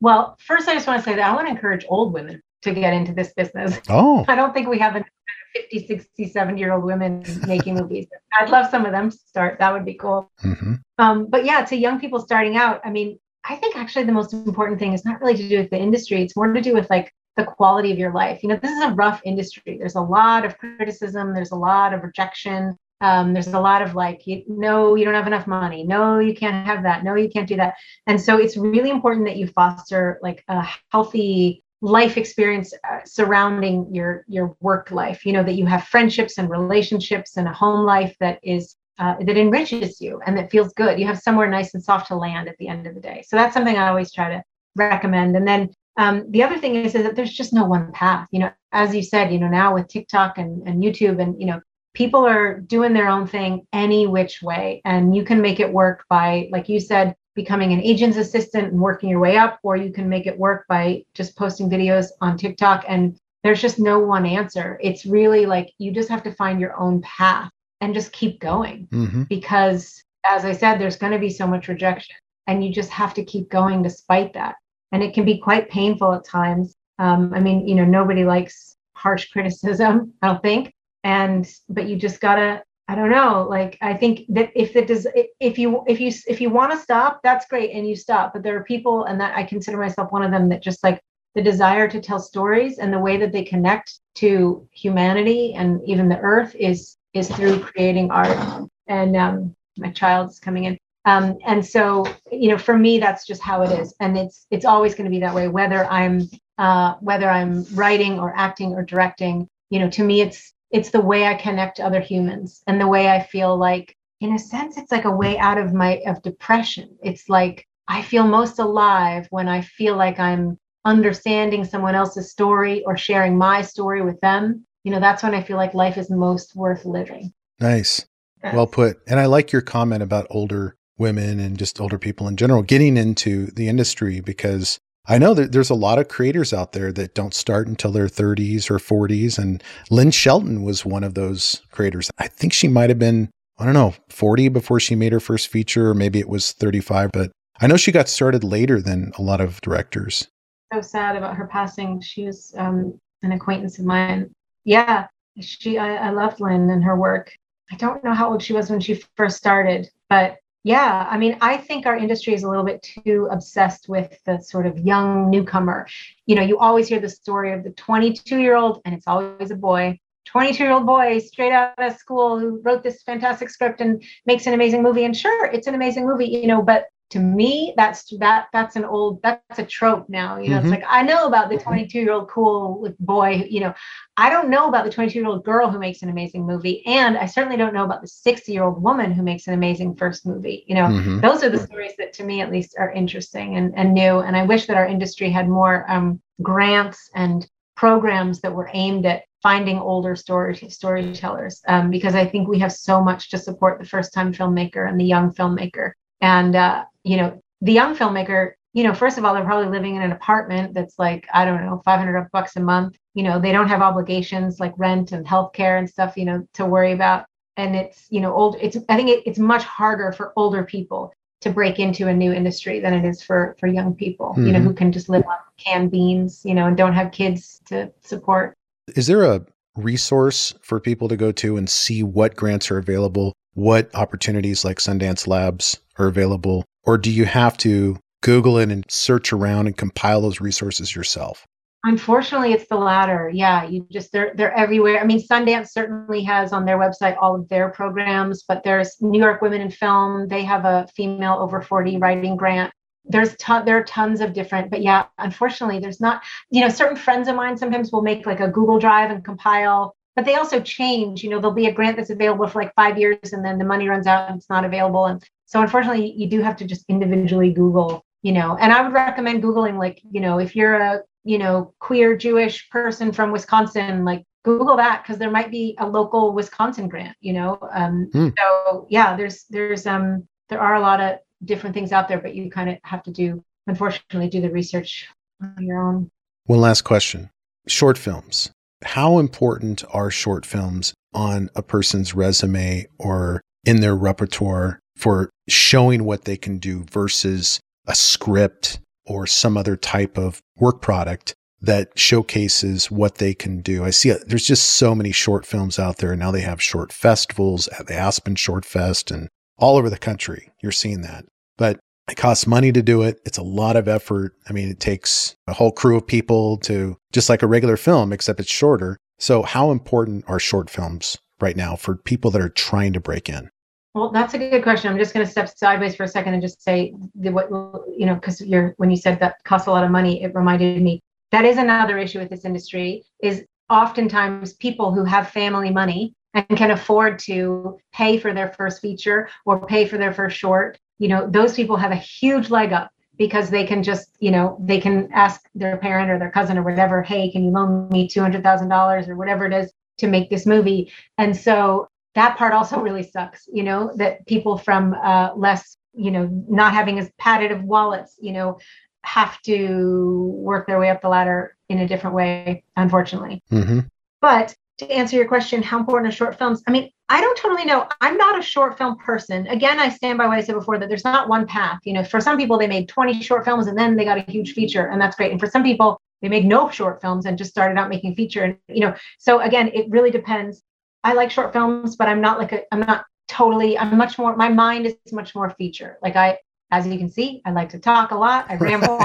Well, 0.00 0.36
first, 0.40 0.68
I 0.68 0.74
just 0.74 0.86
want 0.86 1.02
to 1.02 1.04
say 1.08 1.16
that 1.16 1.30
I 1.30 1.34
want 1.34 1.46
to 1.46 1.52
encourage 1.52 1.84
old 1.88 2.12
women 2.12 2.40
to 2.62 2.72
get 2.72 2.92
into 2.92 3.12
this 3.12 3.32
business. 3.34 3.80
Oh. 3.88 4.24
I 4.28 4.34
don't 4.34 4.52
think 4.52 4.68
we 4.68 4.78
have 4.78 4.96
enough 4.96 5.08
50, 5.54 5.86
60, 5.86 6.28
70 6.28 6.60
year 6.60 6.72
old 6.72 6.84
women 6.84 7.24
making 7.46 7.74
movies. 7.74 8.06
I'd 8.38 8.50
love 8.50 8.70
some 8.70 8.84
of 8.84 8.92
them 8.92 9.10
to 9.10 9.16
start. 9.16 9.58
That 9.58 9.72
would 9.72 9.84
be 9.84 9.94
cool. 9.94 10.30
Mm-hmm. 10.44 10.74
Um, 10.98 11.26
but 11.30 11.44
yeah, 11.44 11.64
to 11.64 11.76
young 11.76 11.98
people 11.98 12.20
starting 12.20 12.56
out, 12.56 12.80
I 12.84 12.90
mean, 12.90 13.18
I 13.48 13.56
think 13.56 13.76
actually 13.76 14.04
the 14.04 14.12
most 14.12 14.32
important 14.32 14.78
thing 14.78 14.92
is 14.92 15.04
not 15.04 15.20
really 15.20 15.36
to 15.36 15.48
do 15.48 15.58
with 15.58 15.70
the 15.70 15.78
industry. 15.78 16.22
It's 16.22 16.36
more 16.36 16.52
to 16.52 16.60
do 16.60 16.74
with 16.74 16.90
like 16.90 17.12
the 17.36 17.44
quality 17.44 17.92
of 17.92 17.98
your 17.98 18.12
life. 18.12 18.42
You 18.42 18.48
know, 18.48 18.58
this 18.60 18.70
is 18.70 18.82
a 18.82 18.94
rough 18.94 19.20
industry. 19.24 19.76
There's 19.78 19.94
a 19.94 20.00
lot 20.00 20.44
of 20.44 20.58
criticism. 20.58 21.32
There's 21.32 21.52
a 21.52 21.56
lot 21.56 21.94
of 21.94 22.02
rejection. 22.02 22.76
Um, 23.00 23.32
there's 23.32 23.48
a 23.48 23.60
lot 23.60 23.82
of 23.82 23.94
like, 23.94 24.26
you, 24.26 24.42
no, 24.48 24.94
you 24.94 25.04
don't 25.04 25.14
have 25.14 25.26
enough 25.26 25.46
money. 25.46 25.84
No, 25.84 26.18
you 26.18 26.34
can't 26.34 26.66
have 26.66 26.82
that. 26.84 27.04
No, 27.04 27.14
you 27.14 27.28
can't 27.28 27.48
do 27.48 27.56
that. 27.56 27.74
And 28.06 28.20
so 28.20 28.38
it's 28.38 28.56
really 28.56 28.90
important 28.90 29.26
that 29.26 29.36
you 29.36 29.46
foster 29.48 30.18
like 30.22 30.42
a 30.48 30.66
healthy 30.90 31.62
life 31.82 32.16
experience 32.16 32.72
uh, 32.90 33.00
surrounding 33.04 33.86
your 33.94 34.24
your 34.28 34.56
work 34.60 34.90
life 34.90 35.26
you 35.26 35.32
know 35.32 35.42
that 35.42 35.56
you 35.56 35.66
have 35.66 35.84
friendships 35.84 36.38
and 36.38 36.48
relationships 36.48 37.36
and 37.36 37.46
a 37.46 37.52
home 37.52 37.84
life 37.84 38.16
that 38.18 38.38
is 38.42 38.76
uh, 38.98 39.14
that 39.20 39.36
enriches 39.36 40.00
you 40.00 40.18
and 40.26 40.38
that 40.38 40.50
feels 40.50 40.72
good 40.72 40.98
you 40.98 41.06
have 41.06 41.18
somewhere 41.18 41.48
nice 41.48 41.74
and 41.74 41.84
soft 41.84 42.08
to 42.08 42.16
land 42.16 42.48
at 42.48 42.56
the 42.58 42.66
end 42.66 42.86
of 42.86 42.94
the 42.94 43.00
day 43.00 43.22
so 43.26 43.36
that's 43.36 43.52
something 43.52 43.76
i 43.76 43.88
always 43.88 44.10
try 44.10 44.28
to 44.30 44.42
recommend 44.74 45.36
and 45.36 45.46
then 45.46 45.68
um, 45.98 46.30
the 46.30 46.42
other 46.42 46.58
thing 46.58 46.76
is, 46.76 46.94
is 46.94 47.04
that 47.04 47.16
there's 47.16 47.32
just 47.32 47.52
no 47.52 47.64
one 47.64 47.92
path 47.92 48.26
you 48.30 48.40
know 48.40 48.50
as 48.72 48.94
you 48.94 49.02
said 49.02 49.30
you 49.30 49.38
know 49.38 49.48
now 49.48 49.74
with 49.74 49.86
tiktok 49.86 50.38
and, 50.38 50.66
and 50.66 50.82
youtube 50.82 51.20
and 51.20 51.38
you 51.38 51.46
know 51.46 51.60
people 51.96 52.26
are 52.26 52.60
doing 52.60 52.92
their 52.92 53.08
own 53.08 53.26
thing 53.26 53.66
any 53.72 54.06
which 54.06 54.42
way 54.42 54.80
and 54.84 55.16
you 55.16 55.24
can 55.24 55.40
make 55.40 55.60
it 55.60 55.72
work 55.72 56.04
by 56.08 56.48
like 56.52 56.68
you 56.68 56.78
said 56.78 57.16
becoming 57.36 57.72
an 57.72 57.82
agent's 57.82 58.16
assistant 58.16 58.72
and 58.72 58.80
working 58.80 59.10
your 59.10 59.20
way 59.20 59.36
up, 59.36 59.60
or 59.62 59.76
you 59.76 59.92
can 59.92 60.08
make 60.08 60.26
it 60.26 60.36
work 60.36 60.64
by 60.68 61.04
just 61.14 61.36
posting 61.36 61.70
videos 61.70 62.06
on 62.20 62.36
TikTok. 62.36 62.84
And 62.88 63.16
there's 63.44 63.60
just 63.60 63.78
no 63.78 64.00
one 64.00 64.26
answer. 64.26 64.80
It's 64.82 65.06
really 65.06 65.46
like 65.46 65.70
you 65.78 65.92
just 65.92 66.08
have 66.08 66.24
to 66.24 66.34
find 66.34 66.58
your 66.58 66.76
own 66.80 67.02
path 67.02 67.50
and 67.80 67.94
just 67.94 68.10
keep 68.10 68.40
going. 68.40 68.88
Mm-hmm. 68.90 69.24
Because 69.24 70.02
as 70.24 70.44
I 70.44 70.52
said, 70.52 70.78
there's 70.78 70.96
going 70.96 71.12
to 71.12 71.20
be 71.20 71.30
so 71.30 71.46
much 71.46 71.68
rejection, 71.68 72.16
and 72.48 72.64
you 72.64 72.72
just 72.72 72.90
have 72.90 73.14
to 73.14 73.24
keep 73.24 73.48
going 73.48 73.82
despite 73.82 74.32
that. 74.32 74.56
And 74.90 75.02
it 75.02 75.14
can 75.14 75.24
be 75.24 75.38
quite 75.38 75.70
painful 75.70 76.14
at 76.14 76.24
times. 76.24 76.74
Um, 76.98 77.32
I 77.34 77.40
mean, 77.40 77.68
you 77.68 77.76
know, 77.76 77.84
nobody 77.84 78.24
likes 78.24 78.76
harsh 78.94 79.28
criticism, 79.32 80.14
I 80.22 80.28
don't 80.28 80.42
think. 80.42 80.72
And, 81.06 81.48
but 81.68 81.86
you 81.88 81.96
just 81.96 82.20
gotta 82.20 82.62
I 82.88 82.94
don't 82.94 83.10
know. 83.10 83.46
Like 83.48 83.78
I 83.80 83.94
think 83.94 84.26
that 84.28 84.52
if 84.54 84.76
it 84.76 84.86
does, 84.86 85.08
if 85.40 85.58
you 85.58 85.82
if 85.88 85.98
you 86.00 86.12
if 86.28 86.40
you 86.40 86.50
want 86.50 86.70
to 86.72 86.78
stop, 86.78 87.20
that's 87.22 87.46
great, 87.46 87.72
and 87.72 87.88
you 87.88 87.96
stop. 87.96 88.32
But 88.32 88.44
there 88.44 88.56
are 88.56 88.62
people, 88.62 89.04
and 89.04 89.20
that 89.20 89.36
I 89.36 89.42
consider 89.42 89.76
myself 89.76 90.12
one 90.12 90.22
of 90.22 90.30
them, 90.30 90.48
that 90.50 90.62
just 90.62 90.84
like 90.84 91.00
the 91.34 91.42
desire 91.42 91.88
to 91.88 92.00
tell 92.00 92.20
stories 92.20 92.78
and 92.78 92.92
the 92.92 92.98
way 92.98 93.16
that 93.16 93.32
they 93.32 93.44
connect 93.44 93.98
to 94.16 94.66
humanity 94.72 95.52
and 95.54 95.80
even 95.84 96.08
the 96.08 96.18
earth 96.18 96.54
is 96.54 96.96
is 97.12 97.28
through 97.28 97.60
creating 97.60 98.10
art. 98.10 98.68
And 98.86 99.16
um, 99.16 99.56
my 99.76 99.90
child's 99.90 100.38
coming 100.38 100.64
in. 100.64 100.78
Um, 101.06 101.38
and 101.44 101.66
so 101.66 102.06
you 102.30 102.50
know, 102.50 102.58
for 102.58 102.78
me, 102.78 103.00
that's 103.00 103.26
just 103.26 103.42
how 103.42 103.62
it 103.62 103.72
is, 103.80 103.94
and 103.98 104.16
it's 104.16 104.46
it's 104.52 104.64
always 104.64 104.94
going 104.94 105.06
to 105.06 105.10
be 105.10 105.20
that 105.20 105.34
way. 105.34 105.48
Whether 105.48 105.84
I'm 105.86 106.30
uh, 106.58 106.94
whether 107.00 107.28
I'm 107.28 107.64
writing 107.74 108.20
or 108.20 108.32
acting 108.36 108.74
or 108.74 108.84
directing, 108.84 109.48
you 109.70 109.80
know, 109.80 109.90
to 109.90 110.04
me, 110.04 110.20
it's 110.20 110.52
it's 110.70 110.90
the 110.90 111.00
way 111.00 111.26
I 111.26 111.34
connect 111.34 111.76
to 111.76 111.84
other 111.84 112.00
humans 112.00 112.62
and 112.66 112.80
the 112.80 112.88
way 112.88 113.08
I 113.08 113.22
feel 113.22 113.56
like, 113.56 113.96
in 114.20 114.34
a 114.34 114.38
sense, 114.38 114.78
it's 114.78 114.92
like 114.92 115.04
a 115.04 115.10
way 115.10 115.38
out 115.38 115.58
of 115.58 115.74
my 115.74 116.00
of 116.06 116.22
depression. 116.22 116.96
It's 117.02 117.28
like 117.28 117.66
I 117.88 118.02
feel 118.02 118.26
most 118.26 118.58
alive 118.58 119.26
when 119.30 119.48
I 119.48 119.60
feel 119.60 119.96
like 119.96 120.18
I'm 120.18 120.58
understanding 120.84 121.64
someone 121.64 121.94
else's 121.94 122.30
story 122.30 122.82
or 122.84 122.96
sharing 122.96 123.36
my 123.36 123.62
story 123.62 124.02
with 124.02 124.20
them. 124.20 124.64
You 124.84 124.92
know, 124.92 125.00
that's 125.00 125.22
when 125.22 125.34
I 125.34 125.42
feel 125.42 125.56
like 125.56 125.74
life 125.74 125.98
is 125.98 126.10
most 126.10 126.54
worth 126.54 126.84
living. 126.84 127.32
Nice. 127.60 128.06
Well 128.52 128.66
put. 128.66 128.98
And 129.08 129.18
I 129.18 129.26
like 129.26 129.50
your 129.50 129.62
comment 129.62 130.02
about 130.02 130.28
older 130.30 130.76
women 130.98 131.40
and 131.40 131.58
just 131.58 131.80
older 131.80 131.98
people 131.98 132.28
in 132.28 132.36
general 132.36 132.62
getting 132.62 132.96
into 132.96 133.46
the 133.46 133.68
industry 133.68 134.20
because 134.20 134.78
I 135.08 135.18
know 135.18 135.34
that 135.34 135.52
there's 135.52 135.70
a 135.70 135.74
lot 135.74 135.98
of 135.98 136.08
creators 136.08 136.52
out 136.52 136.72
there 136.72 136.92
that 136.92 137.14
don't 137.14 137.34
start 137.34 137.68
until 137.68 137.92
their 137.92 138.08
30s 138.08 138.70
or 138.70 138.78
40s. 138.78 139.38
And 139.38 139.62
Lynn 139.90 140.10
Shelton 140.10 140.62
was 140.62 140.84
one 140.84 141.04
of 141.04 141.14
those 141.14 141.62
creators. 141.70 142.10
I 142.18 142.26
think 142.26 142.52
she 142.52 142.66
might 142.66 142.90
have 142.90 142.98
been, 142.98 143.30
I 143.58 143.64
don't 143.64 143.74
know, 143.74 143.94
40 144.08 144.48
before 144.48 144.80
she 144.80 144.96
made 144.96 145.12
her 145.12 145.20
first 145.20 145.48
feature, 145.48 145.90
or 145.90 145.94
maybe 145.94 146.18
it 146.18 146.28
was 146.28 146.52
35. 146.52 147.10
But 147.12 147.30
I 147.60 147.66
know 147.66 147.76
she 147.76 147.92
got 147.92 148.08
started 148.08 148.42
later 148.42 148.82
than 148.82 149.12
a 149.16 149.22
lot 149.22 149.40
of 149.40 149.60
directors. 149.60 150.26
So 150.72 150.80
sad 150.80 151.14
about 151.14 151.36
her 151.36 151.46
passing. 151.46 152.00
She 152.00 152.24
was 152.24 152.52
um, 152.58 152.98
an 153.22 153.32
acquaintance 153.32 153.78
of 153.78 153.84
mine. 153.84 154.30
Yeah, 154.64 155.06
she. 155.40 155.78
I, 155.78 156.08
I 156.08 156.10
loved 156.10 156.40
Lynn 156.40 156.68
and 156.70 156.82
her 156.82 156.96
work. 156.96 157.32
I 157.70 157.76
don't 157.76 158.02
know 158.02 158.14
how 158.14 158.30
old 158.30 158.42
she 158.42 158.52
was 158.52 158.68
when 158.68 158.80
she 158.80 159.02
first 159.16 159.36
started, 159.36 159.88
but 160.08 160.38
yeah, 160.66 161.06
I 161.08 161.16
mean, 161.16 161.38
I 161.40 161.58
think 161.58 161.86
our 161.86 161.96
industry 161.96 162.34
is 162.34 162.42
a 162.42 162.48
little 162.48 162.64
bit 162.64 162.82
too 162.82 163.28
obsessed 163.30 163.88
with 163.88 164.18
the 164.24 164.40
sort 164.40 164.66
of 164.66 164.76
young 164.80 165.30
newcomer. 165.30 165.86
You 166.26 166.34
know, 166.34 166.42
you 166.42 166.58
always 166.58 166.88
hear 166.88 166.98
the 166.98 167.08
story 167.08 167.52
of 167.52 167.62
the 167.62 167.70
22 167.70 168.38
year 168.38 168.56
old, 168.56 168.82
and 168.84 168.92
it's 168.92 169.06
always 169.06 169.52
a 169.52 169.54
boy, 169.54 170.00
22 170.24 170.64
year 170.64 170.72
old 170.72 170.84
boy 170.84 171.20
straight 171.20 171.52
out 171.52 171.78
of 171.78 171.96
school 171.96 172.40
who 172.40 172.60
wrote 172.64 172.82
this 172.82 173.00
fantastic 173.04 173.48
script 173.48 173.80
and 173.80 174.02
makes 174.26 174.48
an 174.48 174.54
amazing 174.54 174.82
movie. 174.82 175.04
And 175.04 175.16
sure, 175.16 175.46
it's 175.46 175.68
an 175.68 175.76
amazing 175.76 176.04
movie, 176.04 176.26
you 176.26 176.48
know, 176.48 176.62
but 176.62 176.86
to 177.10 177.20
me 177.20 177.72
that's 177.76 178.04
that 178.18 178.46
that's 178.52 178.74
an 178.74 178.84
old 178.84 179.22
that's 179.22 179.58
a 179.58 179.64
trope 179.64 180.08
now 180.08 180.38
you 180.38 180.50
know 180.50 180.56
mm-hmm. 180.56 180.72
it's 180.72 180.82
like 180.82 180.84
i 180.88 181.02
know 181.02 181.26
about 181.26 181.48
the 181.48 181.58
22 181.58 182.00
year 182.00 182.12
old 182.12 182.28
cool 182.28 182.92
boy 182.98 183.46
you 183.48 183.60
know 183.60 183.72
i 184.16 184.28
don't 184.28 184.50
know 184.50 184.68
about 184.68 184.84
the 184.84 184.90
22 184.90 185.18
year 185.18 185.28
old 185.28 185.44
girl 185.44 185.70
who 185.70 185.78
makes 185.78 186.02
an 186.02 186.08
amazing 186.08 186.44
movie 186.44 186.84
and 186.86 187.16
i 187.16 187.26
certainly 187.26 187.56
don't 187.56 187.74
know 187.74 187.84
about 187.84 188.00
the 188.00 188.08
60 188.08 188.52
year 188.52 188.64
old 188.64 188.82
woman 188.82 189.12
who 189.12 189.22
makes 189.22 189.46
an 189.46 189.54
amazing 189.54 189.94
first 189.94 190.26
movie 190.26 190.64
you 190.66 190.74
know 190.74 190.86
mm-hmm. 190.86 191.20
those 191.20 191.44
are 191.44 191.50
the 191.50 191.58
stories 191.58 191.92
that 191.98 192.12
to 192.12 192.24
me 192.24 192.40
at 192.40 192.50
least 192.50 192.74
are 192.78 192.92
interesting 192.92 193.56
and, 193.56 193.72
and 193.76 193.94
new 193.94 194.20
and 194.20 194.36
i 194.36 194.42
wish 194.42 194.66
that 194.66 194.76
our 194.76 194.86
industry 194.86 195.30
had 195.30 195.48
more 195.48 195.88
um, 195.90 196.20
grants 196.42 197.10
and 197.14 197.48
programs 197.76 198.40
that 198.40 198.54
were 198.54 198.70
aimed 198.72 199.06
at 199.06 199.22
finding 199.42 199.78
older 199.78 200.16
story 200.16 200.56
storytellers 200.56 201.62
um, 201.68 201.88
because 201.88 202.16
i 202.16 202.26
think 202.26 202.48
we 202.48 202.58
have 202.58 202.72
so 202.72 203.00
much 203.00 203.30
to 203.30 203.38
support 203.38 203.78
the 203.78 203.86
first 203.86 204.12
time 204.12 204.32
filmmaker 204.32 204.88
and 204.88 204.98
the 204.98 205.04
young 205.04 205.32
filmmaker 205.32 205.92
and 206.20 206.56
uh, 206.56 206.84
you 207.04 207.16
know, 207.16 207.40
the 207.60 207.72
young 207.72 207.96
filmmaker, 207.96 208.52
you 208.72 208.82
know, 208.82 208.92
first 208.92 209.16
of 209.16 209.24
all, 209.24 209.32
they're 209.32 209.44
probably 209.44 209.70
living 209.70 209.96
in 209.96 210.02
an 210.02 210.12
apartment 210.12 210.74
that's 210.74 210.98
like, 210.98 211.26
I 211.32 211.44
don't 211.44 211.64
know, 211.64 211.80
500 211.84 212.28
bucks 212.32 212.56
a 212.56 212.60
month. 212.60 212.98
You 213.14 213.22
know, 213.22 213.40
they 213.40 213.52
don't 213.52 213.68
have 213.68 213.80
obligations 213.80 214.60
like 214.60 214.74
rent 214.76 215.12
and 215.12 215.26
healthcare 215.26 215.78
and 215.78 215.88
stuff, 215.88 216.16
you 216.16 216.24
know, 216.24 216.46
to 216.54 216.66
worry 216.66 216.92
about. 216.92 217.24
And 217.56 217.74
it's, 217.74 218.06
you 218.10 218.20
know, 218.20 218.34
old, 218.34 218.56
it's, 218.60 218.76
I 218.90 218.96
think 218.96 219.08
it, 219.08 219.22
it's 219.24 219.38
much 219.38 219.62
harder 219.62 220.12
for 220.12 220.34
older 220.36 220.62
people 220.62 221.12
to 221.40 221.50
break 221.50 221.78
into 221.78 222.08
a 222.08 222.14
new 222.14 222.32
industry 222.32 222.80
than 222.80 222.92
it 222.92 223.04
is 223.04 223.22
for, 223.22 223.56
for 223.58 223.66
young 223.66 223.94
people, 223.94 224.30
mm-hmm. 224.30 224.46
you 224.46 224.52
know, 224.52 224.58
mm-hmm. 224.58 224.68
who 224.68 224.74
can 224.74 224.92
just 224.92 225.08
live 225.08 225.24
on 225.26 225.36
canned 225.56 225.90
beans, 225.90 226.42
you 226.44 226.54
know, 226.54 226.66
and 226.66 226.76
don't 226.76 226.92
have 226.92 227.12
kids 227.12 227.60
to 227.66 227.90
support. 228.02 228.54
Is 228.94 229.06
there 229.06 229.22
a 229.22 229.44
resource 229.76 230.54
for 230.60 230.80
people 230.80 231.08
to 231.08 231.16
go 231.16 231.32
to 231.32 231.56
and 231.56 231.68
see 231.68 232.02
what 232.02 232.36
grants 232.36 232.70
are 232.70 232.78
available, 232.78 233.32
what 233.56 233.92
opportunities 233.94 234.66
like 234.66 234.76
Sundance 234.76 235.26
Labs 235.26 235.80
are 235.98 236.06
available, 236.06 236.62
or 236.84 236.98
do 236.98 237.10
you 237.10 237.24
have 237.24 237.56
to 237.58 237.96
Google 238.20 238.58
it 238.58 238.70
and 238.70 238.84
search 238.90 239.32
around 239.32 239.66
and 239.66 239.76
compile 239.76 240.20
those 240.20 240.42
resources 240.42 240.94
yourself? 240.94 241.46
Unfortunately, 241.84 242.52
it's 242.52 242.68
the 242.68 242.76
latter. 242.76 243.30
Yeah, 243.32 243.64
you 243.64 243.86
just 243.90 244.12
they're 244.12 244.34
they're 244.34 244.52
everywhere. 244.52 245.00
I 245.00 245.06
mean, 245.06 245.26
Sundance 245.26 245.70
certainly 245.70 246.22
has 246.24 246.52
on 246.52 246.66
their 246.66 246.78
website 246.78 247.16
all 247.18 247.34
of 247.34 247.48
their 247.48 247.70
programs, 247.70 248.44
but 248.46 248.62
there's 248.62 248.94
New 249.00 249.18
York 249.18 249.40
Women 249.40 249.62
in 249.62 249.70
Film. 249.70 250.28
They 250.28 250.44
have 250.44 250.66
a 250.66 250.86
female 250.94 251.38
over 251.40 251.62
40 251.62 251.96
writing 251.96 252.36
grant. 252.36 252.72
There's 253.06 253.36
ton, 253.36 253.64
there 253.64 253.78
are 253.78 253.84
tons 253.84 254.20
of 254.20 254.34
different, 254.34 254.70
but 254.70 254.82
yeah, 254.82 255.04
unfortunately, 255.16 255.78
there's 255.78 256.00
not. 256.00 256.22
You 256.50 256.60
know, 256.60 256.68
certain 256.68 256.96
friends 256.96 257.26
of 257.26 257.36
mine 257.36 257.56
sometimes 257.56 257.90
will 257.90 258.02
make 258.02 258.26
like 258.26 258.40
a 258.40 258.48
Google 258.48 258.78
Drive 258.78 259.10
and 259.10 259.24
compile 259.24 259.96
but 260.16 260.24
they 260.24 260.34
also 260.34 260.60
change 260.60 261.22
you 261.22 261.30
know 261.30 261.38
there'll 261.38 261.54
be 261.54 261.68
a 261.68 261.72
grant 261.72 261.96
that's 261.96 262.10
available 262.10 262.48
for 262.48 262.62
like 262.62 262.74
five 262.74 262.98
years 262.98 263.32
and 263.32 263.44
then 263.44 263.58
the 263.58 263.64
money 263.64 263.88
runs 263.88 264.06
out 264.06 264.28
and 264.28 264.38
it's 264.38 264.50
not 264.50 264.64
available 264.64 265.06
and 265.06 265.22
so 265.46 265.62
unfortunately, 265.62 266.12
you 266.12 266.28
do 266.28 266.42
have 266.42 266.56
to 266.56 266.66
just 266.66 266.84
individually 266.88 267.52
Google, 267.52 268.04
you 268.22 268.32
know, 268.32 268.56
and 268.60 268.72
I 268.72 268.82
would 268.82 268.92
recommend 268.92 269.42
Googling 269.42 269.78
like, 269.78 270.00
you 270.10 270.20
know, 270.20 270.38
if 270.38 270.56
you're 270.56 270.74
a, 270.74 271.02
you 271.24 271.38
know, 271.38 271.72
queer 271.78 272.16
Jewish 272.16 272.68
person 272.70 273.12
from 273.12 273.30
Wisconsin, 273.30 274.04
like 274.04 274.24
Google 274.44 274.76
that 274.76 275.02
because 275.02 275.18
there 275.18 275.30
might 275.30 275.50
be 275.50 275.76
a 275.78 275.86
local 275.86 276.32
Wisconsin 276.32 276.88
grant, 276.88 277.16
you 277.20 277.32
know. 277.32 277.58
Um, 277.72 278.10
mm. 278.12 278.32
So 278.36 278.86
yeah, 278.90 279.16
there's 279.16 279.44
there's 279.50 279.86
um 279.86 280.26
there 280.48 280.60
are 280.60 280.74
a 280.74 280.80
lot 280.80 281.00
of 281.00 281.18
different 281.44 281.74
things 281.74 281.92
out 281.92 282.08
there, 282.08 282.20
but 282.20 282.34
you 282.34 282.50
kind 282.50 282.70
of 282.70 282.78
have 282.82 283.04
to 283.04 283.12
do 283.12 283.44
unfortunately 283.68 284.28
do 284.28 284.40
the 284.40 284.50
research 284.50 285.08
on 285.40 285.64
your 285.64 285.80
own. 285.80 286.10
One 286.46 286.60
last 286.60 286.82
question: 286.82 287.30
short 287.68 287.98
films. 287.98 288.50
How 288.86 289.18
important 289.18 289.84
are 289.90 290.10
short 290.10 290.46
films 290.46 290.94
on 291.12 291.50
a 291.56 291.62
person's 291.62 292.14
resume 292.14 292.86
or 292.98 293.40
in 293.64 293.80
their 293.80 293.96
repertoire 293.96 294.78
for 294.96 295.28
showing 295.48 296.04
what 296.04 296.24
they 296.24 296.36
can 296.36 296.58
do 296.58 296.84
versus 296.90 297.60
a 297.86 297.94
script 297.94 298.78
or 299.04 299.26
some 299.26 299.56
other 299.56 299.76
type 299.76 300.16
of 300.16 300.40
work 300.56 300.80
product 300.80 301.34
that 301.60 301.98
showcases 301.98 302.90
what 302.90 303.16
they 303.16 303.34
can 303.34 303.60
do. 303.60 303.84
I 303.84 303.90
see 303.90 304.10
it. 304.10 304.28
There's 304.28 304.46
just 304.46 304.64
so 304.64 304.94
many 304.94 305.10
short 305.10 305.44
films 305.44 305.78
out 305.78 305.98
there. 305.98 306.14
Now 306.14 306.30
they 306.30 306.42
have 306.42 306.62
short 306.62 306.92
festivals 306.92 307.66
at 307.68 307.86
the 307.86 307.94
Aspen 307.94 308.36
Short 308.36 308.64
Fest 308.64 309.10
and 309.10 309.28
all 309.58 309.76
over 309.76 309.90
the 309.90 309.98
country. 309.98 310.52
You're 310.62 310.72
seeing 310.72 311.00
that. 311.02 311.24
But 311.58 311.80
it 312.08 312.16
costs 312.16 312.46
money 312.46 312.72
to 312.72 312.82
do 312.82 313.02
it. 313.02 313.20
It's 313.24 313.38
a 313.38 313.42
lot 313.42 313.76
of 313.76 313.88
effort. 313.88 314.34
I 314.48 314.52
mean, 314.52 314.68
it 314.68 314.80
takes 314.80 315.36
a 315.46 315.52
whole 315.52 315.72
crew 315.72 315.96
of 315.96 316.06
people 316.06 316.58
to 316.58 316.96
just 317.12 317.28
like 317.28 317.42
a 317.42 317.46
regular 317.46 317.76
film, 317.76 318.12
except 318.12 318.40
it's 318.40 318.50
shorter. 318.50 318.98
So, 319.18 319.42
how 319.42 319.70
important 319.70 320.24
are 320.28 320.38
short 320.38 320.70
films 320.70 321.18
right 321.40 321.56
now 321.56 321.76
for 321.76 321.96
people 321.96 322.30
that 322.32 322.40
are 322.40 322.48
trying 322.48 322.92
to 322.92 323.00
break 323.00 323.28
in? 323.28 323.50
Well, 323.94 324.10
that's 324.10 324.34
a 324.34 324.38
good 324.38 324.62
question. 324.62 324.92
I'm 324.92 324.98
just 324.98 325.14
going 325.14 325.24
to 325.24 325.30
step 325.30 325.48
sideways 325.48 325.96
for 325.96 326.04
a 326.04 326.08
second 326.08 326.34
and 326.34 326.42
just 326.42 326.62
say 326.62 326.94
the, 327.14 327.30
what 327.30 327.48
you 327.96 328.04
know, 328.04 328.14
because 328.14 328.40
you're 328.42 328.74
when 328.76 328.90
you 328.90 328.96
said 328.96 329.18
that 329.20 329.42
costs 329.44 329.66
a 329.66 329.70
lot 329.70 329.84
of 329.84 329.90
money, 329.90 330.22
it 330.22 330.34
reminded 330.34 330.82
me 330.82 331.00
that 331.32 331.44
is 331.44 331.56
another 331.56 331.98
issue 331.98 332.18
with 332.18 332.28
this 332.28 332.44
industry. 332.44 333.04
Is 333.22 333.44
oftentimes 333.70 334.52
people 334.52 334.92
who 334.92 335.04
have 335.04 335.30
family 335.30 335.70
money 335.70 336.14
and 336.34 336.58
can 336.58 336.70
afford 336.70 337.18
to 337.20 337.78
pay 337.94 338.18
for 338.18 338.34
their 338.34 338.52
first 338.52 338.82
feature 338.82 339.28
or 339.46 339.66
pay 339.66 339.86
for 339.86 339.96
their 339.96 340.12
first 340.12 340.36
short. 340.36 340.78
You 340.98 341.08
know, 341.08 341.28
those 341.28 341.54
people 341.54 341.76
have 341.76 341.92
a 341.92 341.96
huge 341.96 342.50
leg 342.50 342.72
up 342.72 342.90
because 343.18 343.48
they 343.50 343.64
can 343.66 343.82
just, 343.82 344.16
you 344.20 344.30
know, 344.30 344.58
they 344.60 344.80
can 344.80 345.08
ask 345.12 345.40
their 345.54 345.76
parent 345.78 346.10
or 346.10 346.18
their 346.18 346.30
cousin 346.30 346.58
or 346.58 346.62
whatever, 346.62 347.02
hey, 347.02 347.30
can 347.30 347.44
you 347.44 347.50
loan 347.50 347.88
me 347.88 348.08
two 348.08 348.20
hundred 348.20 348.42
thousand 348.42 348.68
dollars 348.68 349.08
or 349.08 349.16
whatever 349.16 349.46
it 349.46 349.52
is 349.52 349.72
to 349.98 350.06
make 350.06 350.28
this 350.30 350.46
movie? 350.46 350.92
And 351.16 351.36
so 351.36 351.88
that 352.16 352.36
part 352.36 352.54
also 352.54 352.80
really 352.80 353.04
sucks 353.04 353.48
you 353.52 353.62
know 353.62 353.92
that 353.96 354.26
people 354.26 354.58
from 354.58 354.94
uh, 354.94 355.30
less 355.36 355.76
you 355.94 356.10
know 356.10 356.28
not 356.48 356.72
having 356.72 356.98
as 356.98 357.08
padded 357.18 357.52
of 357.52 357.62
wallets 357.62 358.16
you 358.20 358.32
know 358.32 358.58
have 359.02 359.40
to 359.42 360.32
work 360.34 360.66
their 360.66 360.80
way 360.80 360.90
up 360.90 361.00
the 361.00 361.08
ladder 361.08 361.56
in 361.68 361.78
a 361.78 361.86
different 361.86 362.16
way 362.16 362.64
unfortunately 362.76 363.40
mm-hmm. 363.52 363.80
but 364.20 364.56
to 364.78 364.90
answer 364.90 365.14
your 365.14 365.28
question 365.28 365.62
how 365.62 365.78
important 365.78 366.12
are 366.12 366.16
short 366.16 366.36
films 366.36 366.62
i 366.66 366.72
mean 366.72 366.90
i 367.08 367.20
don't 367.20 367.36
totally 367.38 367.64
know. 367.64 367.88
I'm 368.00 368.16
not 368.16 368.38
a 368.38 368.42
short 368.42 368.76
film 368.78 368.96
person. 368.98 369.46
Again 369.46 369.78
i 369.78 369.88
stand 369.88 370.18
by 370.18 370.26
what 370.26 370.38
i 370.38 370.42
said 370.42 370.54
before 370.54 370.78
that 370.78 370.88
there's 370.88 371.04
not 371.04 371.28
one 371.28 371.46
path. 371.46 371.80
You 371.84 371.94
know 371.94 372.04
for 372.04 372.20
some 372.20 372.36
people 372.36 372.58
they 372.58 372.66
made 372.66 372.88
20 372.88 373.22
short 373.22 373.44
films 373.44 373.66
and 373.66 373.78
then 373.78 373.96
they 373.96 374.04
got 374.04 374.18
a 374.18 374.30
huge 374.30 374.52
feature 374.52 374.86
and 374.86 375.00
that's 375.00 375.16
great. 375.16 375.30
And 375.30 375.40
for 375.40 375.46
some 375.46 375.62
people 375.62 376.00
they 376.22 376.28
made 376.28 376.46
no 376.46 376.70
short 376.70 377.00
films 377.00 377.26
and 377.26 377.38
just 377.38 377.50
started 377.50 377.78
out 377.78 377.88
making 377.88 378.14
feature. 378.14 378.44
And 378.44 378.56
you 378.68 378.80
know 378.80 378.94
so 379.18 379.40
again 379.40 379.70
it 379.74 379.90
really 379.90 380.10
depends. 380.10 380.62
I 381.04 381.12
like 381.12 381.30
short 381.30 381.52
films, 381.52 381.94
but 381.94 382.08
I'm 382.08 382.20
not 382.20 382.38
like 382.40 382.50
a, 382.50 382.62
I'm 382.72 382.80
not 382.80 383.04
totally, 383.28 383.78
I'm 383.78 383.96
much 383.96 384.18
more, 384.18 384.34
my 384.36 384.48
mind 384.48 384.86
is 384.86 385.12
much 385.12 385.34
more 385.36 385.50
feature. 385.50 385.98
Like 386.02 386.16
I, 386.16 386.38
as 386.72 386.86
you 386.86 386.98
can 386.98 387.08
see, 387.08 387.42
I 387.44 387.52
like 387.52 387.68
to 387.70 387.78
talk 387.78 388.10
a 388.10 388.16
lot. 388.16 388.46
I 388.48 388.56
ramble. 388.56 389.00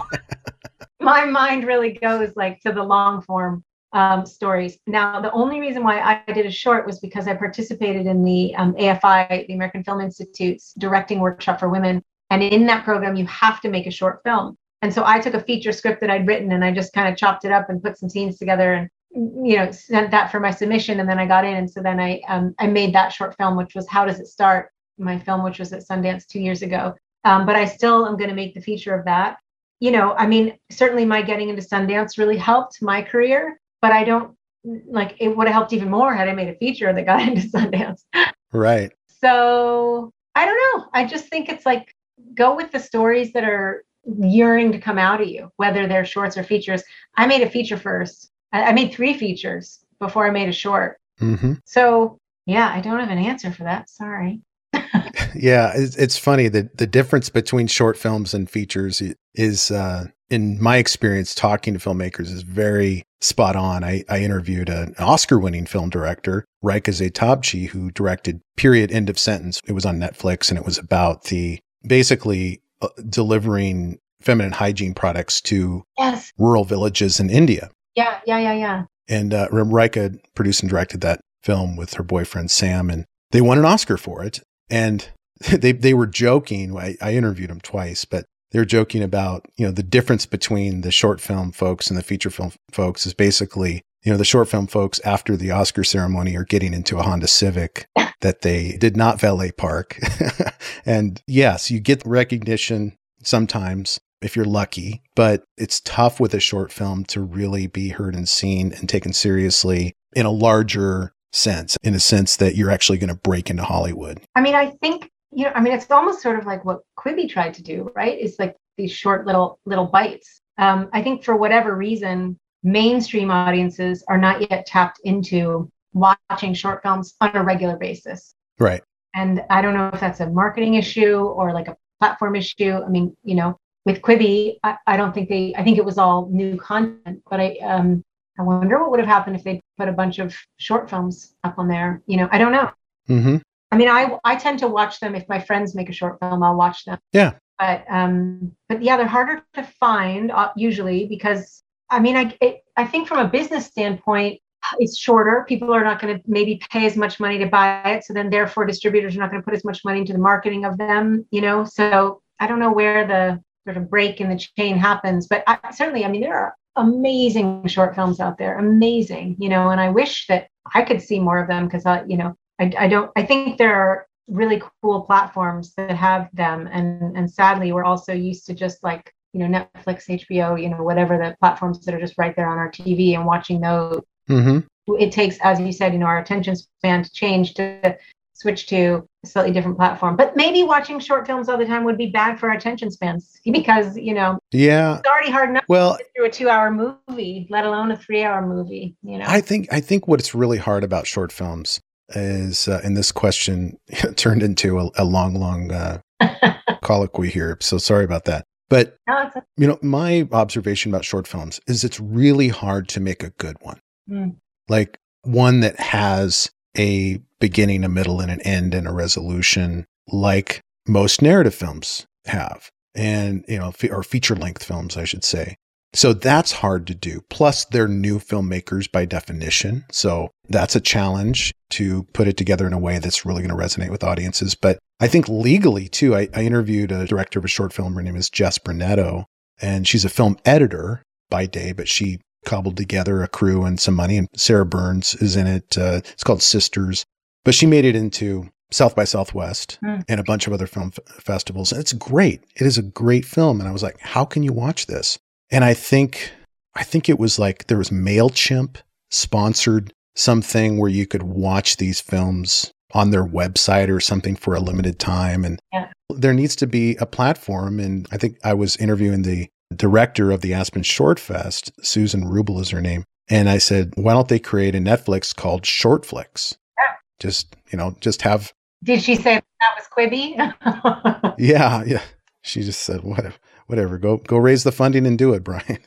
my 0.99 1.25
mind 1.25 1.65
really 1.67 1.93
goes 1.93 2.35
like 2.35 2.59
to 2.61 2.71
the 2.71 2.83
long 2.83 3.21
form 3.21 3.63
um, 3.93 4.25
stories. 4.25 4.77
Now, 4.87 5.19
the 5.19 5.31
only 5.31 5.59
reason 5.59 5.83
why 5.83 5.99
I 5.99 6.31
did 6.31 6.45
a 6.45 6.51
short 6.51 6.85
was 6.85 6.99
because 6.99 7.27
I 7.27 7.35
participated 7.35 8.05
in 8.07 8.23
the 8.23 8.55
um, 8.55 8.73
AFI, 8.73 9.47
the 9.47 9.53
American 9.53 9.83
Film 9.83 10.01
Institute's 10.01 10.73
directing 10.77 11.19
workshop 11.19 11.59
for 11.59 11.69
women. 11.69 12.03
And 12.29 12.41
in 12.41 12.65
that 12.67 12.85
program, 12.85 13.15
you 13.15 13.25
have 13.27 13.59
to 13.61 13.69
make 13.69 13.87
a 13.87 13.91
short 13.91 14.21
film. 14.23 14.57
And 14.81 14.93
so 14.93 15.03
I 15.05 15.19
took 15.19 15.33
a 15.33 15.41
feature 15.41 15.71
script 15.71 16.01
that 16.01 16.09
I'd 16.09 16.25
written 16.25 16.53
and 16.53 16.63
I 16.63 16.71
just 16.71 16.93
kind 16.93 17.07
of 17.07 17.17
chopped 17.17 17.45
it 17.45 17.51
up 17.51 17.69
and 17.69 17.83
put 17.83 17.97
some 17.97 18.09
scenes 18.09 18.37
together 18.37 18.73
and 18.73 18.89
you 19.13 19.57
know 19.57 19.69
sent 19.71 20.11
that 20.11 20.31
for 20.31 20.39
my 20.39 20.51
submission 20.51 20.99
and 20.99 21.09
then 21.09 21.19
i 21.19 21.25
got 21.25 21.43
in 21.43 21.55
and 21.55 21.69
so 21.69 21.81
then 21.81 21.99
i 21.99 22.21
um, 22.29 22.55
i 22.59 22.67
made 22.67 22.93
that 22.93 23.11
short 23.11 23.35
film 23.35 23.57
which 23.57 23.75
was 23.75 23.87
how 23.89 24.05
does 24.05 24.19
it 24.19 24.27
start 24.27 24.71
my 24.97 25.19
film 25.19 25.43
which 25.43 25.59
was 25.59 25.73
at 25.73 25.85
sundance 25.85 26.25
two 26.25 26.39
years 26.39 26.61
ago 26.61 26.95
um, 27.25 27.45
but 27.45 27.55
i 27.55 27.65
still 27.65 28.07
am 28.07 28.15
going 28.15 28.29
to 28.29 28.35
make 28.35 28.53
the 28.53 28.61
feature 28.61 28.95
of 28.95 29.03
that 29.03 29.37
you 29.81 29.91
know 29.91 30.13
i 30.13 30.25
mean 30.25 30.57
certainly 30.69 31.03
my 31.03 31.21
getting 31.21 31.49
into 31.49 31.61
sundance 31.61 32.17
really 32.17 32.37
helped 32.37 32.81
my 32.81 33.01
career 33.01 33.59
but 33.81 33.91
i 33.91 34.03
don't 34.03 34.35
like 34.63 35.15
it 35.19 35.35
would 35.35 35.47
have 35.47 35.53
helped 35.53 35.73
even 35.73 35.89
more 35.89 36.13
had 36.13 36.27
i 36.27 36.33
made 36.33 36.49
a 36.49 36.55
feature 36.55 36.93
that 36.93 37.05
got 37.05 37.21
into 37.27 37.41
sundance 37.47 38.03
right 38.51 38.91
so 39.07 40.11
i 40.35 40.45
don't 40.45 40.59
know 40.79 40.89
i 40.93 41.05
just 41.05 41.27
think 41.27 41.49
it's 41.49 41.65
like 41.65 41.95
go 42.35 42.55
with 42.55 42.71
the 42.71 42.79
stories 42.79 43.33
that 43.33 43.43
are 43.43 43.83
yearning 44.19 44.71
to 44.71 44.79
come 44.79 44.97
out 44.97 45.21
of 45.21 45.27
you 45.27 45.51
whether 45.57 45.87
they're 45.87 46.05
shorts 46.05 46.37
or 46.37 46.43
features 46.43 46.83
i 47.17 47.25
made 47.25 47.41
a 47.41 47.49
feature 47.49 47.77
first 47.77 48.31
I, 48.53 48.71
made 48.73 48.93
three 48.93 49.13
features 49.13 49.79
before 49.99 50.27
I 50.27 50.31
made 50.31 50.49
a 50.49 50.53
short. 50.53 50.99
Mm-hmm. 51.19 51.53
So 51.65 52.17
yeah, 52.45 52.71
I 52.73 52.81
don't 52.81 52.99
have 52.99 53.09
an 53.09 53.17
answer 53.17 53.51
for 53.51 53.63
that. 53.63 53.89
Sorry. 53.89 54.41
yeah, 55.35 55.71
it's, 55.75 55.95
it's, 55.95 56.17
funny 56.17 56.47
that 56.49 56.77
the 56.77 56.87
difference 56.87 57.29
between 57.29 57.67
short 57.67 57.97
films 57.97 58.33
and 58.33 58.49
features 58.49 59.01
is, 59.35 59.71
uh, 59.71 60.05
in 60.31 60.59
my 60.63 60.77
experience, 60.77 61.35
talking 61.35 61.73
to 61.73 61.79
filmmakers 61.79 62.31
is 62.31 62.43
very 62.43 63.03
spot 63.19 63.57
on. 63.57 63.83
I, 63.83 64.03
I 64.09 64.19
interviewed 64.19 64.69
an 64.69 64.95
Oscar-winning 64.97 65.65
film 65.65 65.89
director, 65.89 66.45
Rayka 66.63 66.93
Zehtabchi, 66.93 67.67
who 67.67 67.91
directed 67.91 68.39
Period 68.55 68.93
End 68.93 69.09
of 69.09 69.19
Sentence. 69.19 69.59
It 69.67 69.73
was 69.73 69.85
on 69.85 69.99
Netflix, 69.99 70.49
and 70.49 70.57
it 70.57 70.65
was 70.65 70.77
about 70.77 71.25
the 71.25 71.59
basically 71.85 72.61
uh, 72.81 72.87
delivering 73.09 73.99
feminine 74.21 74.53
hygiene 74.53 74.93
products 74.93 75.41
to 75.41 75.83
yes. 75.99 76.31
rural 76.37 76.63
villages 76.63 77.19
in 77.19 77.29
India. 77.29 77.69
Yeah, 77.95 78.19
yeah, 78.25 78.39
yeah, 78.39 78.53
yeah. 78.53 78.83
And 79.09 79.33
uh, 79.33 79.49
Rayka 79.49 80.17
produced 80.33 80.61
and 80.61 80.69
directed 80.69 81.01
that 81.01 81.19
film 81.43 81.75
with 81.75 81.95
her 81.95 82.03
boyfriend 82.03 82.51
Sam, 82.51 82.89
and 82.89 83.03
they 83.31 83.41
won 83.41 83.57
an 83.57 83.65
Oscar 83.65 83.97
for 83.97 84.23
it. 84.23 84.39
And 84.69 85.09
they 85.51 85.73
they 85.73 85.93
were 85.93 86.07
joking. 86.07 86.77
I, 86.77 86.95
I 87.01 87.15
interviewed 87.15 87.49
them 87.49 87.59
twice, 87.59 88.05
but 88.05 88.25
they 88.51 88.59
were 88.59 88.65
joking 88.65 89.03
about 89.03 89.45
you 89.57 89.65
know 89.65 89.71
the 89.71 89.83
difference 89.83 90.25
between 90.25 90.81
the 90.81 90.91
short 90.91 91.19
film 91.19 91.51
folks 91.51 91.89
and 91.89 91.97
the 91.97 92.03
feature 92.03 92.29
film 92.29 92.51
folks 92.71 93.05
is 93.05 93.13
basically 93.13 93.81
you 94.03 94.11
know 94.11 94.17
the 94.17 94.25
short 94.25 94.49
film 94.49 94.67
folks 94.67 94.99
after 95.03 95.35
the 95.35 95.51
Oscar 95.51 95.83
ceremony 95.83 96.35
are 96.35 96.43
getting 96.43 96.73
into 96.73 96.97
a 96.97 97.03
Honda 97.03 97.27
Civic 97.27 97.87
that 98.21 98.41
they 98.41 98.77
did 98.77 98.95
not 98.95 99.19
valet 99.19 99.51
park, 99.51 99.97
and 100.85 101.21
yes, 101.27 101.71
you 101.71 101.79
get 101.79 102.05
recognition 102.05 102.97
sometimes 103.23 103.99
if 104.21 104.35
you're 104.35 104.45
lucky, 104.45 105.01
but 105.15 105.43
it's 105.57 105.81
tough 105.81 106.19
with 106.19 106.33
a 106.33 106.39
short 106.39 106.71
film 106.71 107.03
to 107.05 107.21
really 107.21 107.67
be 107.67 107.89
heard 107.89 108.15
and 108.15 108.29
seen 108.29 108.71
and 108.73 108.87
taken 108.87 109.13
seriously 109.13 109.93
in 110.13 110.25
a 110.25 110.31
larger 110.31 111.13
sense, 111.31 111.77
in 111.81 111.95
a 111.95 111.99
sense 111.99 112.35
that 112.37 112.55
you're 112.55 112.69
actually 112.69 112.97
going 112.97 113.09
to 113.09 113.15
break 113.15 113.49
into 113.49 113.63
Hollywood. 113.63 114.21
I 114.35 114.41
mean, 114.41 114.55
I 114.55 114.71
think, 114.81 115.09
you 115.31 115.45
know, 115.45 115.51
I 115.55 115.61
mean, 115.61 115.73
it's 115.73 115.89
almost 115.89 116.21
sort 116.21 116.39
of 116.39 116.45
like 116.45 116.65
what 116.65 116.81
Quibi 116.97 117.29
tried 117.29 117.53
to 117.55 117.63
do, 117.63 117.91
right? 117.95 118.17
It's 118.19 118.39
like 118.39 118.55
these 118.77 118.91
short 118.91 119.25
little 119.25 119.59
little 119.65 119.85
bites. 119.85 120.41
Um, 120.57 120.89
I 120.93 121.01
think 121.01 121.23
for 121.23 121.35
whatever 121.35 121.75
reason, 121.75 122.37
mainstream 122.63 123.31
audiences 123.31 124.03
are 124.07 124.17
not 124.17 124.49
yet 124.49 124.65
tapped 124.65 124.99
into 125.03 125.71
watching 125.93 126.53
short 126.53 126.81
films 126.83 127.15
on 127.21 127.35
a 127.35 127.43
regular 127.43 127.77
basis. 127.77 128.35
Right. 128.59 128.81
And 129.13 129.43
I 129.49 129.61
don't 129.61 129.73
know 129.73 129.89
if 129.93 129.99
that's 129.99 130.19
a 130.19 130.29
marketing 130.29 130.75
issue 130.75 131.17
or 131.17 131.53
like 131.53 131.67
a 131.67 131.77
platform 131.99 132.35
issue. 132.35 132.79
I 132.85 132.87
mean, 132.87 133.15
you 133.23 133.35
know, 133.35 133.57
with 133.85 134.01
Quibi, 134.01 134.57
I, 134.63 134.77
I, 134.87 134.97
don't 134.97 135.13
think 135.13 135.27
they. 135.27 135.55
I 135.57 135.63
think 135.63 135.77
it 135.77 135.85
was 135.85 135.97
all 135.97 136.29
new 136.29 136.55
content, 136.57 137.21
but 137.29 137.39
I 137.39 137.57
um 137.63 138.03
I 138.39 138.43
wonder 138.43 138.79
what 138.79 138.91
would 138.91 138.99
have 138.99 139.09
happened 139.09 139.35
if 139.35 139.43
they 139.43 139.61
put 139.77 139.89
a 139.89 139.93
bunch 139.93 140.19
of 140.19 140.35
short 140.57 140.89
films 140.89 141.33
up 141.43 141.57
on 141.57 141.67
there. 141.67 142.01
You 142.05 142.17
know, 142.17 142.29
I 142.31 142.37
don't 142.37 142.51
know. 142.51 142.71
Mm-hmm. 143.09 143.37
I 143.71 143.77
mean, 143.77 143.89
I 143.89 144.17
I 144.23 144.35
tend 144.35 144.59
to 144.59 144.67
watch 144.67 144.99
them 144.99 145.15
if 145.15 145.27
my 145.29 145.39
friends 145.39 145.75
make 145.75 145.89
a 145.89 145.93
short 145.93 146.19
film, 146.19 146.43
I'll 146.43 146.55
watch 146.55 146.85
them. 146.85 146.99
Yeah. 147.13 147.33
But 147.57 147.85
um, 147.89 148.51
but 148.67 148.81
yeah, 148.81 148.97
they're 148.97 149.07
harder 149.07 149.43
to 149.53 149.63
find 149.79 150.31
uh, 150.31 150.51
usually 150.55 151.07
because 151.07 151.63
I 151.89 151.99
mean, 151.99 152.15
I 152.15 152.35
it, 152.41 152.63
I 152.75 152.85
think 152.85 153.07
from 153.07 153.19
a 153.19 153.29
business 153.29 153.67
standpoint, 153.67 154.41
it's 154.79 154.97
shorter. 154.97 155.45
People 155.47 155.73
are 155.73 155.83
not 155.83 156.01
going 156.01 156.17
to 156.17 156.23
maybe 156.27 156.61
pay 156.71 156.85
as 156.85 156.97
much 156.97 157.19
money 157.19 157.37
to 157.37 157.45
buy 157.45 157.81
it, 157.91 158.03
so 158.03 158.13
then 158.13 158.29
therefore 158.29 158.65
distributors 158.65 159.15
are 159.15 159.19
not 159.19 159.31
going 159.31 159.41
to 159.41 159.45
put 159.45 159.55
as 159.55 159.63
much 159.63 159.85
money 159.85 159.99
into 159.99 160.13
the 160.13 160.19
marketing 160.19 160.65
of 160.65 160.77
them. 160.77 161.25
You 161.31 161.41
know, 161.41 161.63
so 161.63 162.21
I 162.39 162.47
don't 162.47 162.59
know 162.59 162.71
where 162.71 163.07
the 163.07 163.41
sort 163.65 163.77
of 163.77 163.89
break 163.89 164.19
in 164.19 164.29
the 164.29 164.43
chain 164.57 164.77
happens. 164.77 165.27
But 165.27 165.43
I, 165.47 165.59
certainly, 165.71 166.03
I 166.03 166.09
mean, 166.09 166.21
there 166.21 166.37
are 166.37 166.55
amazing 166.75 167.67
short 167.67 167.95
films 167.95 168.19
out 168.19 168.37
there, 168.37 168.57
amazing, 168.57 169.35
you 169.39 169.49
know, 169.49 169.69
and 169.69 169.79
I 169.79 169.89
wish 169.89 170.27
that 170.27 170.47
I 170.73 170.83
could 170.83 171.01
see 171.01 171.19
more 171.19 171.39
of 171.39 171.47
them 171.47 171.65
because 171.65 171.85
I, 171.85 172.03
you 172.05 172.17
know, 172.17 172.35
I, 172.61 172.71
I 172.77 172.87
don't, 172.87 173.11
I 173.15 173.23
think 173.23 173.57
there 173.57 173.75
are 173.75 174.05
really 174.27 174.61
cool 174.81 175.01
platforms 175.01 175.73
that 175.75 175.91
have 175.91 176.29
them. 176.33 176.69
And, 176.71 177.17
and 177.17 177.29
sadly, 177.29 177.71
we're 177.71 177.83
also 177.83 178.13
used 178.13 178.45
to 178.45 178.53
just 178.53 178.83
like, 178.83 179.13
you 179.33 179.39
know, 179.39 179.47
Netflix, 179.47 180.07
HBO, 180.07 180.61
you 180.61 180.69
know, 180.69 180.83
whatever 180.83 181.17
the 181.17 181.35
platforms 181.39 181.83
that 181.85 181.95
are 181.95 181.99
just 181.99 182.17
right 182.17 182.35
there 182.35 182.47
on 182.47 182.59
our 182.59 182.71
TV 182.71 183.15
and 183.15 183.25
watching 183.25 183.59
those. 183.61 184.01
Mm-hmm. 184.29 184.59
it 184.99 185.11
takes, 185.11 185.37
as 185.41 185.59
you 185.59 185.71
said, 185.71 185.91
you 185.91 185.99
know, 185.99 186.05
our 186.05 186.19
attention 186.19 186.55
span 186.55 187.03
to 187.03 187.11
change 187.11 187.55
to 187.55 187.97
switch 188.33 188.67
to 188.67 189.07
a 189.23 189.27
slightly 189.27 189.51
different 189.51 189.77
platform. 189.77 190.15
But 190.15 190.35
maybe 190.35 190.63
watching 190.63 190.99
short 190.99 191.25
films 191.25 191.49
all 191.49 191.57
the 191.57 191.65
time 191.65 191.83
would 191.83 191.97
be 191.97 192.07
bad 192.07 192.39
for 192.39 192.49
our 192.49 192.55
attention 192.55 192.91
spans 192.91 193.39
because, 193.43 193.97
you 193.97 194.13
know, 194.13 194.37
yeah, 194.51 194.99
it's 194.99 195.07
already 195.07 195.31
hard 195.31 195.49
enough 195.49 195.65
well, 195.67 195.97
to 195.97 196.05
through 196.15 196.25
a 196.25 196.29
two 196.29 196.49
hour 196.49 196.71
movie, 196.71 197.47
let 197.49 197.65
alone 197.65 197.91
a 197.91 197.97
three 197.97 198.23
hour 198.23 198.45
movie, 198.45 198.95
you 199.03 199.17
know. 199.17 199.25
I 199.27 199.41
think 199.41 199.67
I 199.73 199.81
think 199.81 200.07
what's 200.07 200.33
really 200.33 200.57
hard 200.57 200.83
about 200.83 201.07
short 201.07 201.31
films 201.31 201.81
is, 202.15 202.67
uh, 202.67 202.81
and 202.83 202.95
this 202.97 203.11
question 203.11 203.77
turned 204.15 204.43
into 204.43 204.79
a, 204.79 204.89
a 204.97 205.05
long, 205.05 205.35
long 205.35 205.71
uh, 205.71 205.99
colloquy 206.81 207.29
here. 207.29 207.57
So 207.61 207.77
sorry 207.77 208.05
about 208.05 208.25
that. 208.25 208.45
But 208.69 208.95
no, 209.07 209.23
it's 209.27 209.35
a- 209.35 209.43
you 209.57 209.67
know, 209.67 209.77
my 209.81 210.27
observation 210.31 210.91
about 210.91 211.05
short 211.05 211.27
films 211.27 211.59
is 211.67 211.83
it's 211.83 211.99
really 211.99 212.47
hard 212.47 212.87
to 212.89 212.99
make 212.99 213.21
a 213.23 213.31
good 213.31 213.57
one. 213.61 213.79
Mm. 214.09 214.35
Like 214.69 214.97
one 215.23 215.59
that 215.59 215.79
has 215.79 216.49
a 216.77 217.19
beginning, 217.39 217.83
a 217.83 217.89
middle, 217.89 218.21
and 218.21 218.31
an 218.31 218.41
end 218.41 218.73
and 218.73 218.87
a 218.87 218.93
resolution, 218.93 219.85
like 220.07 220.61
most 220.87 221.21
narrative 221.21 221.53
films 221.53 222.05
have, 222.25 222.69
and 222.95 223.43
you 223.47 223.57
know, 223.59 223.71
fe- 223.71 223.89
or 223.89 224.03
feature 224.03 224.35
length 224.35 224.63
films, 224.63 224.95
I 224.95 225.03
should 225.03 225.23
say. 225.23 225.55
So 225.93 226.13
that's 226.13 226.51
hard 226.53 226.87
to 226.87 226.95
do. 226.95 227.21
Plus, 227.29 227.65
they're 227.65 227.87
new 227.87 228.17
filmmakers 228.19 228.89
by 228.89 229.05
definition. 229.05 229.83
So 229.91 230.29
that's 230.47 230.75
a 230.75 230.79
challenge 230.81 231.53
to 231.71 232.03
put 232.13 232.27
it 232.27 232.37
together 232.37 232.65
in 232.65 232.73
a 232.73 232.79
way 232.79 232.99
that's 232.99 233.25
really 233.25 233.41
going 233.45 233.55
to 233.57 233.61
resonate 233.61 233.89
with 233.89 234.03
audiences. 234.03 234.55
But 234.55 234.79
I 235.01 235.07
think 235.07 235.27
legally, 235.27 235.87
too, 235.89 236.15
I, 236.15 236.29
I 236.33 236.43
interviewed 236.43 236.91
a 236.91 237.05
director 237.05 237.39
of 237.39 237.45
a 237.45 237.49
short 237.49 237.73
film. 237.73 237.93
Her 237.95 238.01
name 238.03 238.15
is 238.15 238.29
Jess 238.29 238.57
Brunetto, 238.57 239.25
and 239.61 239.85
she's 239.87 240.05
a 240.05 240.09
film 240.09 240.37
editor 240.45 241.03
by 241.29 241.45
day, 241.45 241.73
but 241.73 241.87
she 241.89 242.19
cobbled 242.45 242.77
together 242.77 243.21
a 243.21 243.27
crew 243.27 243.63
and 243.65 243.79
some 243.79 243.93
money. 243.95 244.17
And 244.17 244.27
Sarah 244.35 244.65
Burns 244.65 245.13
is 245.15 245.35
in 245.35 245.45
it. 245.47 245.77
Uh, 245.77 246.01
it's 246.13 246.23
called 246.23 246.41
Sisters, 246.41 247.03
but 247.43 247.53
she 247.53 247.65
made 247.65 247.83
it 247.85 247.95
into 247.97 248.49
South 248.71 248.95
by 248.95 249.03
Southwest 249.03 249.77
Mm. 249.83 250.03
and 250.07 250.19
a 250.21 250.23
bunch 250.23 250.47
of 250.47 250.53
other 250.53 250.67
film 250.67 250.93
f- 250.97 251.15
festivals. 251.21 251.71
And 251.73 251.81
it's 251.81 251.91
great. 251.93 252.43
It 252.55 252.65
is 252.65 252.77
a 252.77 252.81
great 252.81 253.25
film. 253.25 253.59
And 253.59 253.67
I 253.67 253.73
was 253.73 253.83
like, 253.83 253.99
how 253.99 254.23
can 254.23 254.43
you 254.43 254.53
watch 254.53 254.87
this? 254.87 255.19
And 255.51 255.63
I 255.63 255.73
think, 255.73 256.31
I 256.75 256.83
think 256.83 257.09
it 257.09 257.19
was 257.19 257.37
like 257.37 257.67
there 257.67 257.77
was 257.77 257.89
MailChimp 257.89 258.77
sponsored 259.09 259.93
something 260.15 260.77
where 260.77 260.89
you 260.89 261.05
could 261.07 261.23
watch 261.23 261.77
these 261.77 262.01
films 262.01 262.71
on 262.93 263.11
their 263.11 263.25
website 263.25 263.89
or 263.89 263.99
something 263.99 264.35
for 264.35 264.55
a 264.55 264.59
limited 264.59 264.99
time. 264.99 265.45
And 265.45 265.59
Yeah. 265.73 265.87
there 266.09 266.33
needs 266.33 266.55
to 266.57 266.67
be 266.67 266.95
a 266.97 267.05
platform. 267.05 267.79
And 267.79 268.07
I 268.11 268.17
think 268.17 268.37
I 268.43 268.53
was 268.53 268.75
interviewing 268.77 269.21
the 269.21 269.47
director 269.75 270.31
of 270.31 270.41
the 270.41 270.53
Aspen 270.53 270.83
Short 270.83 271.19
Fest, 271.19 271.71
Susan 271.81 272.23
Wrubel 272.25 272.59
is 272.61 272.69
her 272.71 272.81
name. 272.81 273.03
And 273.29 273.49
I 273.49 273.57
said, 273.59 273.93
why 273.95 274.13
don't 274.13 274.27
they 274.27 274.39
create 274.39 274.75
a 274.75 274.79
Netflix 274.79 275.33
called 275.33 275.63
Shortflix? 275.63 276.57
Yeah. 276.77 276.93
Just, 277.19 277.55
you 277.71 277.77
know, 277.77 277.95
just 278.01 278.21
have, 278.23 278.51
Did 278.83 279.01
she 279.01 279.15
say 279.15 279.35
that 279.35 279.75
was 279.77 279.85
Quibi? 279.95 281.35
yeah, 281.37 281.83
yeah. 281.85 282.01
She 282.41 282.63
just 282.63 282.81
said, 282.81 283.03
whatever, 283.03 283.35
whatever, 283.71 283.97
go, 283.97 284.17
go 284.17 284.37
raise 284.37 284.63
the 284.63 284.71
funding 284.71 285.07
and 285.07 285.17
do 285.17 285.33
it, 285.33 285.43
Brian. 285.49 285.79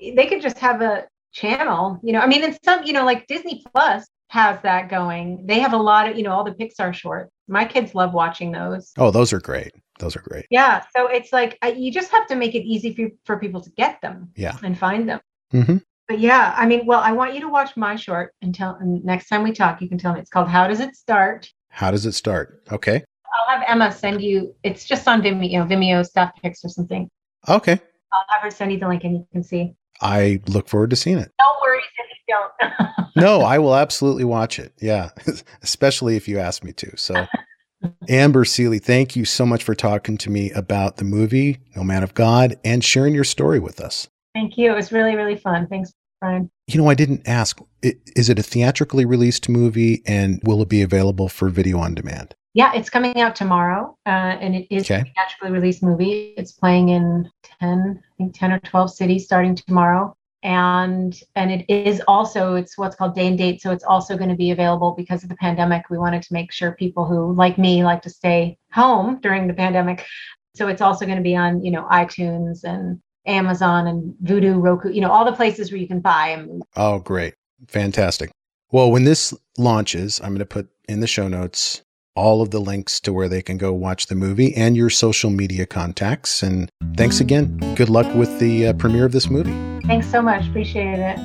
they 0.00 0.26
could 0.26 0.42
just 0.42 0.58
have 0.58 0.80
a 0.82 1.06
channel, 1.32 1.98
you 2.02 2.12
know. 2.12 2.20
I 2.20 2.26
mean, 2.26 2.44
and 2.44 2.56
some, 2.64 2.84
you 2.84 2.92
know, 2.92 3.04
like 3.04 3.26
Disney 3.26 3.62
Plus 3.74 4.06
has 4.28 4.60
that 4.62 4.88
going. 4.88 5.46
They 5.46 5.58
have 5.60 5.72
a 5.72 5.76
lot 5.78 6.08
of, 6.08 6.16
you 6.16 6.22
know, 6.22 6.30
all 6.32 6.44
the 6.44 6.52
Pixar 6.52 6.92
shorts. 6.94 7.30
My 7.48 7.64
kids 7.64 7.94
love 7.94 8.12
watching 8.12 8.52
those. 8.52 8.92
oh, 8.98 9.10
those 9.10 9.32
are 9.32 9.40
great. 9.40 9.72
Those 9.98 10.14
are 10.16 10.20
great. 10.20 10.44
Yeah, 10.50 10.82
so 10.94 11.06
it's 11.06 11.32
like 11.32 11.56
uh, 11.64 11.68
you 11.74 11.90
just 11.90 12.10
have 12.10 12.26
to 12.26 12.36
make 12.36 12.54
it 12.54 12.62
easy 12.64 12.94
for 12.94 13.08
for 13.24 13.38
people 13.38 13.60
to 13.62 13.70
get 13.70 14.00
them 14.02 14.30
Yeah. 14.36 14.56
and 14.62 14.76
find 14.78 15.08
them. 15.08 15.20
hmm 15.52 15.76
But 16.08 16.20
yeah, 16.20 16.54
I 16.56 16.66
mean, 16.66 16.84
well, 16.84 17.00
I 17.00 17.12
want 17.12 17.34
you 17.34 17.40
to 17.40 17.48
watch 17.48 17.74
my 17.76 17.96
short 17.96 18.32
until. 18.42 18.76
And 18.80 19.02
next 19.04 19.28
time 19.28 19.42
we 19.42 19.52
talk, 19.52 19.80
you 19.80 19.88
can 19.88 19.96
tell 19.98 20.12
me. 20.12 20.20
It's 20.20 20.28
called 20.30 20.48
"How 20.48 20.66
Does 20.68 20.80
It 20.80 20.94
Start." 20.96 21.50
How 21.70 21.90
does 21.90 22.04
it 22.04 22.12
start? 22.12 22.62
Okay. 22.72 23.04
I'll 23.46 23.58
have 23.58 23.64
Emma 23.68 23.92
send 23.92 24.22
you. 24.22 24.54
It's 24.62 24.84
just 24.84 25.06
on 25.06 25.22
Vimeo, 25.22 25.68
Vimeo 25.68 26.04
Staff 26.04 26.32
Picks 26.42 26.64
or 26.64 26.68
something. 26.68 27.08
Okay. 27.48 27.78
I'll 28.12 28.24
have 28.28 28.42
her 28.42 28.50
send 28.50 28.72
you 28.72 28.78
the 28.78 28.88
link 28.88 29.04
and 29.04 29.14
you 29.14 29.26
can 29.32 29.42
see. 29.42 29.74
I 30.00 30.40
look 30.48 30.68
forward 30.68 30.90
to 30.90 30.96
seeing 30.96 31.18
it. 31.18 31.32
No 31.38 31.46
worries 31.62 31.84
if 31.98 32.18
you 32.28 32.34
don't. 32.34 32.82
No, 33.16 33.40
I 33.40 33.58
will 33.58 33.74
absolutely 33.74 34.24
watch 34.24 34.58
it. 34.58 34.74
Yeah. 34.78 35.08
Especially 35.62 36.16
if 36.16 36.28
you 36.28 36.38
ask 36.38 36.62
me 36.62 36.74
to. 36.74 36.94
So, 36.98 37.26
Amber 38.10 38.44
Sealey, 38.44 38.82
thank 38.82 39.16
you 39.16 39.24
so 39.24 39.46
much 39.46 39.64
for 39.64 39.74
talking 39.74 40.18
to 40.18 40.28
me 40.28 40.50
about 40.50 40.98
the 40.98 41.04
movie, 41.04 41.60
No 41.74 41.82
Man 41.82 42.02
of 42.02 42.12
God, 42.12 42.58
and 42.62 42.84
sharing 42.84 43.14
your 43.14 43.24
story 43.24 43.58
with 43.58 43.80
us. 43.80 44.06
Thank 44.34 44.58
you. 44.58 44.70
It 44.70 44.74
was 44.74 44.92
really, 44.92 45.16
really 45.16 45.36
fun. 45.36 45.66
Thanks, 45.66 45.94
Brian. 46.20 46.50
You 46.66 46.78
know, 46.78 46.90
I 46.90 46.94
didn't 46.94 47.26
ask, 47.26 47.58
is 47.82 48.28
it 48.28 48.38
a 48.38 48.42
theatrically 48.42 49.06
released 49.06 49.48
movie 49.48 50.02
and 50.06 50.38
will 50.44 50.60
it 50.60 50.68
be 50.68 50.82
available 50.82 51.30
for 51.30 51.48
video 51.48 51.78
on 51.78 51.94
demand? 51.94 52.34
Yeah, 52.56 52.72
it's 52.74 52.88
coming 52.88 53.20
out 53.20 53.36
tomorrow, 53.36 53.98
uh, 54.06 54.08
and 54.40 54.54
it 54.56 54.66
is 54.74 54.84
Okay. 54.90 55.00
a 55.00 55.04
theatrically 55.04 55.50
released 55.50 55.82
movie. 55.82 56.32
It's 56.38 56.52
playing 56.52 56.88
in 56.88 57.30
ten, 57.60 58.02
I 58.02 58.12
think 58.16 58.34
ten 58.34 58.50
or 58.50 58.58
twelve 58.60 58.90
cities 58.90 59.26
starting 59.26 59.54
tomorrow, 59.54 60.16
and 60.42 61.14
and 61.34 61.50
it 61.50 61.66
is 61.68 62.00
also 62.08 62.54
it's 62.54 62.78
what's 62.78 62.96
called 62.96 63.14
day 63.14 63.26
and 63.26 63.36
date. 63.36 63.60
So 63.60 63.72
it's 63.72 63.84
also 63.84 64.16
going 64.16 64.30
to 64.30 64.36
be 64.36 64.52
available 64.52 64.92
because 64.92 65.22
of 65.22 65.28
the 65.28 65.36
pandemic. 65.36 65.90
We 65.90 65.98
wanted 65.98 66.22
to 66.22 66.32
make 66.32 66.50
sure 66.50 66.72
people 66.72 67.04
who 67.04 67.34
like 67.34 67.58
me 67.58 67.84
like 67.84 68.00
to 68.02 68.10
stay 68.10 68.56
home 68.72 69.20
during 69.20 69.48
the 69.48 69.52
pandemic. 69.52 70.06
So 70.54 70.68
it's 70.68 70.80
also 70.80 71.04
going 71.04 71.18
to 71.18 71.22
be 71.22 71.36
on 71.36 71.62
you 71.62 71.70
know 71.70 71.86
iTunes 71.92 72.64
and 72.64 72.98
Amazon 73.26 73.86
and 73.86 74.14
Vudu, 74.24 74.62
Roku, 74.62 74.88
you 74.88 75.02
know 75.02 75.10
all 75.10 75.26
the 75.26 75.36
places 75.36 75.70
where 75.70 75.78
you 75.78 75.88
can 75.88 76.00
buy 76.00 76.28
a 76.28 76.38
movie. 76.42 76.62
Oh, 76.74 77.00
great. 77.00 77.34
Fantastic. 77.68 78.30
Well, 78.72 78.90
when 78.90 79.04
this 79.04 79.34
launches, 79.58 80.20
I'm 80.22 80.30
going 80.30 80.38
to 80.38 80.46
put 80.46 80.70
in 80.88 81.00
the 81.00 81.06
show 81.06 81.28
notes 81.28 81.82
all 82.16 82.42
of 82.42 82.50
the 82.50 82.60
links 82.60 83.00
to 83.00 83.12
where 83.12 83.28
they 83.28 83.42
can 83.42 83.58
go 83.58 83.72
watch 83.72 84.06
the 84.06 84.14
movie 84.14 84.54
and 84.54 84.76
your 84.76 84.90
social 84.90 85.30
media 85.30 85.66
contacts. 85.66 86.42
And 86.42 86.70
thanks 86.96 87.20
again. 87.20 87.58
Good 87.76 87.88
luck 87.88 88.12
with 88.14 88.40
the 88.40 88.68
uh, 88.68 88.72
premiere 88.74 89.04
of 89.04 89.12
this 89.12 89.30
movie. 89.30 89.54
Thanks 89.86 90.10
so 90.10 90.20
much. 90.20 90.46
Appreciate 90.48 90.98
it. 90.98 91.18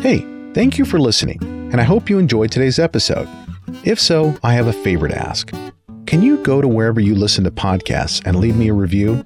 Hey, 0.00 0.24
thank 0.54 0.78
you 0.78 0.84
for 0.84 1.00
listening, 1.00 1.42
and 1.72 1.80
I 1.80 1.84
hope 1.84 2.08
you 2.08 2.18
enjoyed 2.18 2.52
today's 2.52 2.78
episode. 2.78 3.28
If 3.84 3.98
so, 3.98 4.36
I 4.44 4.54
have 4.54 4.68
a 4.68 4.72
favor 4.72 5.08
to 5.08 5.18
ask. 5.18 5.50
Can 6.06 6.22
you 6.22 6.42
go 6.42 6.60
to 6.60 6.68
wherever 6.68 7.00
you 7.00 7.14
listen 7.14 7.44
to 7.44 7.50
podcasts 7.50 8.22
and 8.24 8.38
leave 8.38 8.56
me 8.56 8.68
a 8.68 8.74
review? 8.74 9.24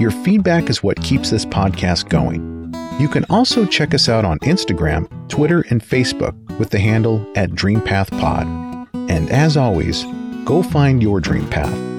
Your 0.00 0.10
feedback 0.10 0.70
is 0.70 0.82
what 0.82 1.00
keeps 1.02 1.30
this 1.30 1.44
podcast 1.44 2.08
going. 2.08 2.74
You 2.98 3.08
can 3.08 3.24
also 3.30 3.66
check 3.66 3.92
us 3.92 4.08
out 4.08 4.24
on 4.24 4.38
Instagram, 4.40 5.08
Twitter, 5.28 5.64
and 5.70 5.82
Facebook 5.82 6.34
with 6.58 6.70
the 6.70 6.78
handle 6.78 7.24
at 7.36 7.50
DreamPathPod. 7.50 8.73
And 9.08 9.30
as 9.30 9.56
always, 9.56 10.04
go 10.44 10.62
find 10.62 11.02
your 11.02 11.20
dream 11.20 11.48
path. 11.48 11.93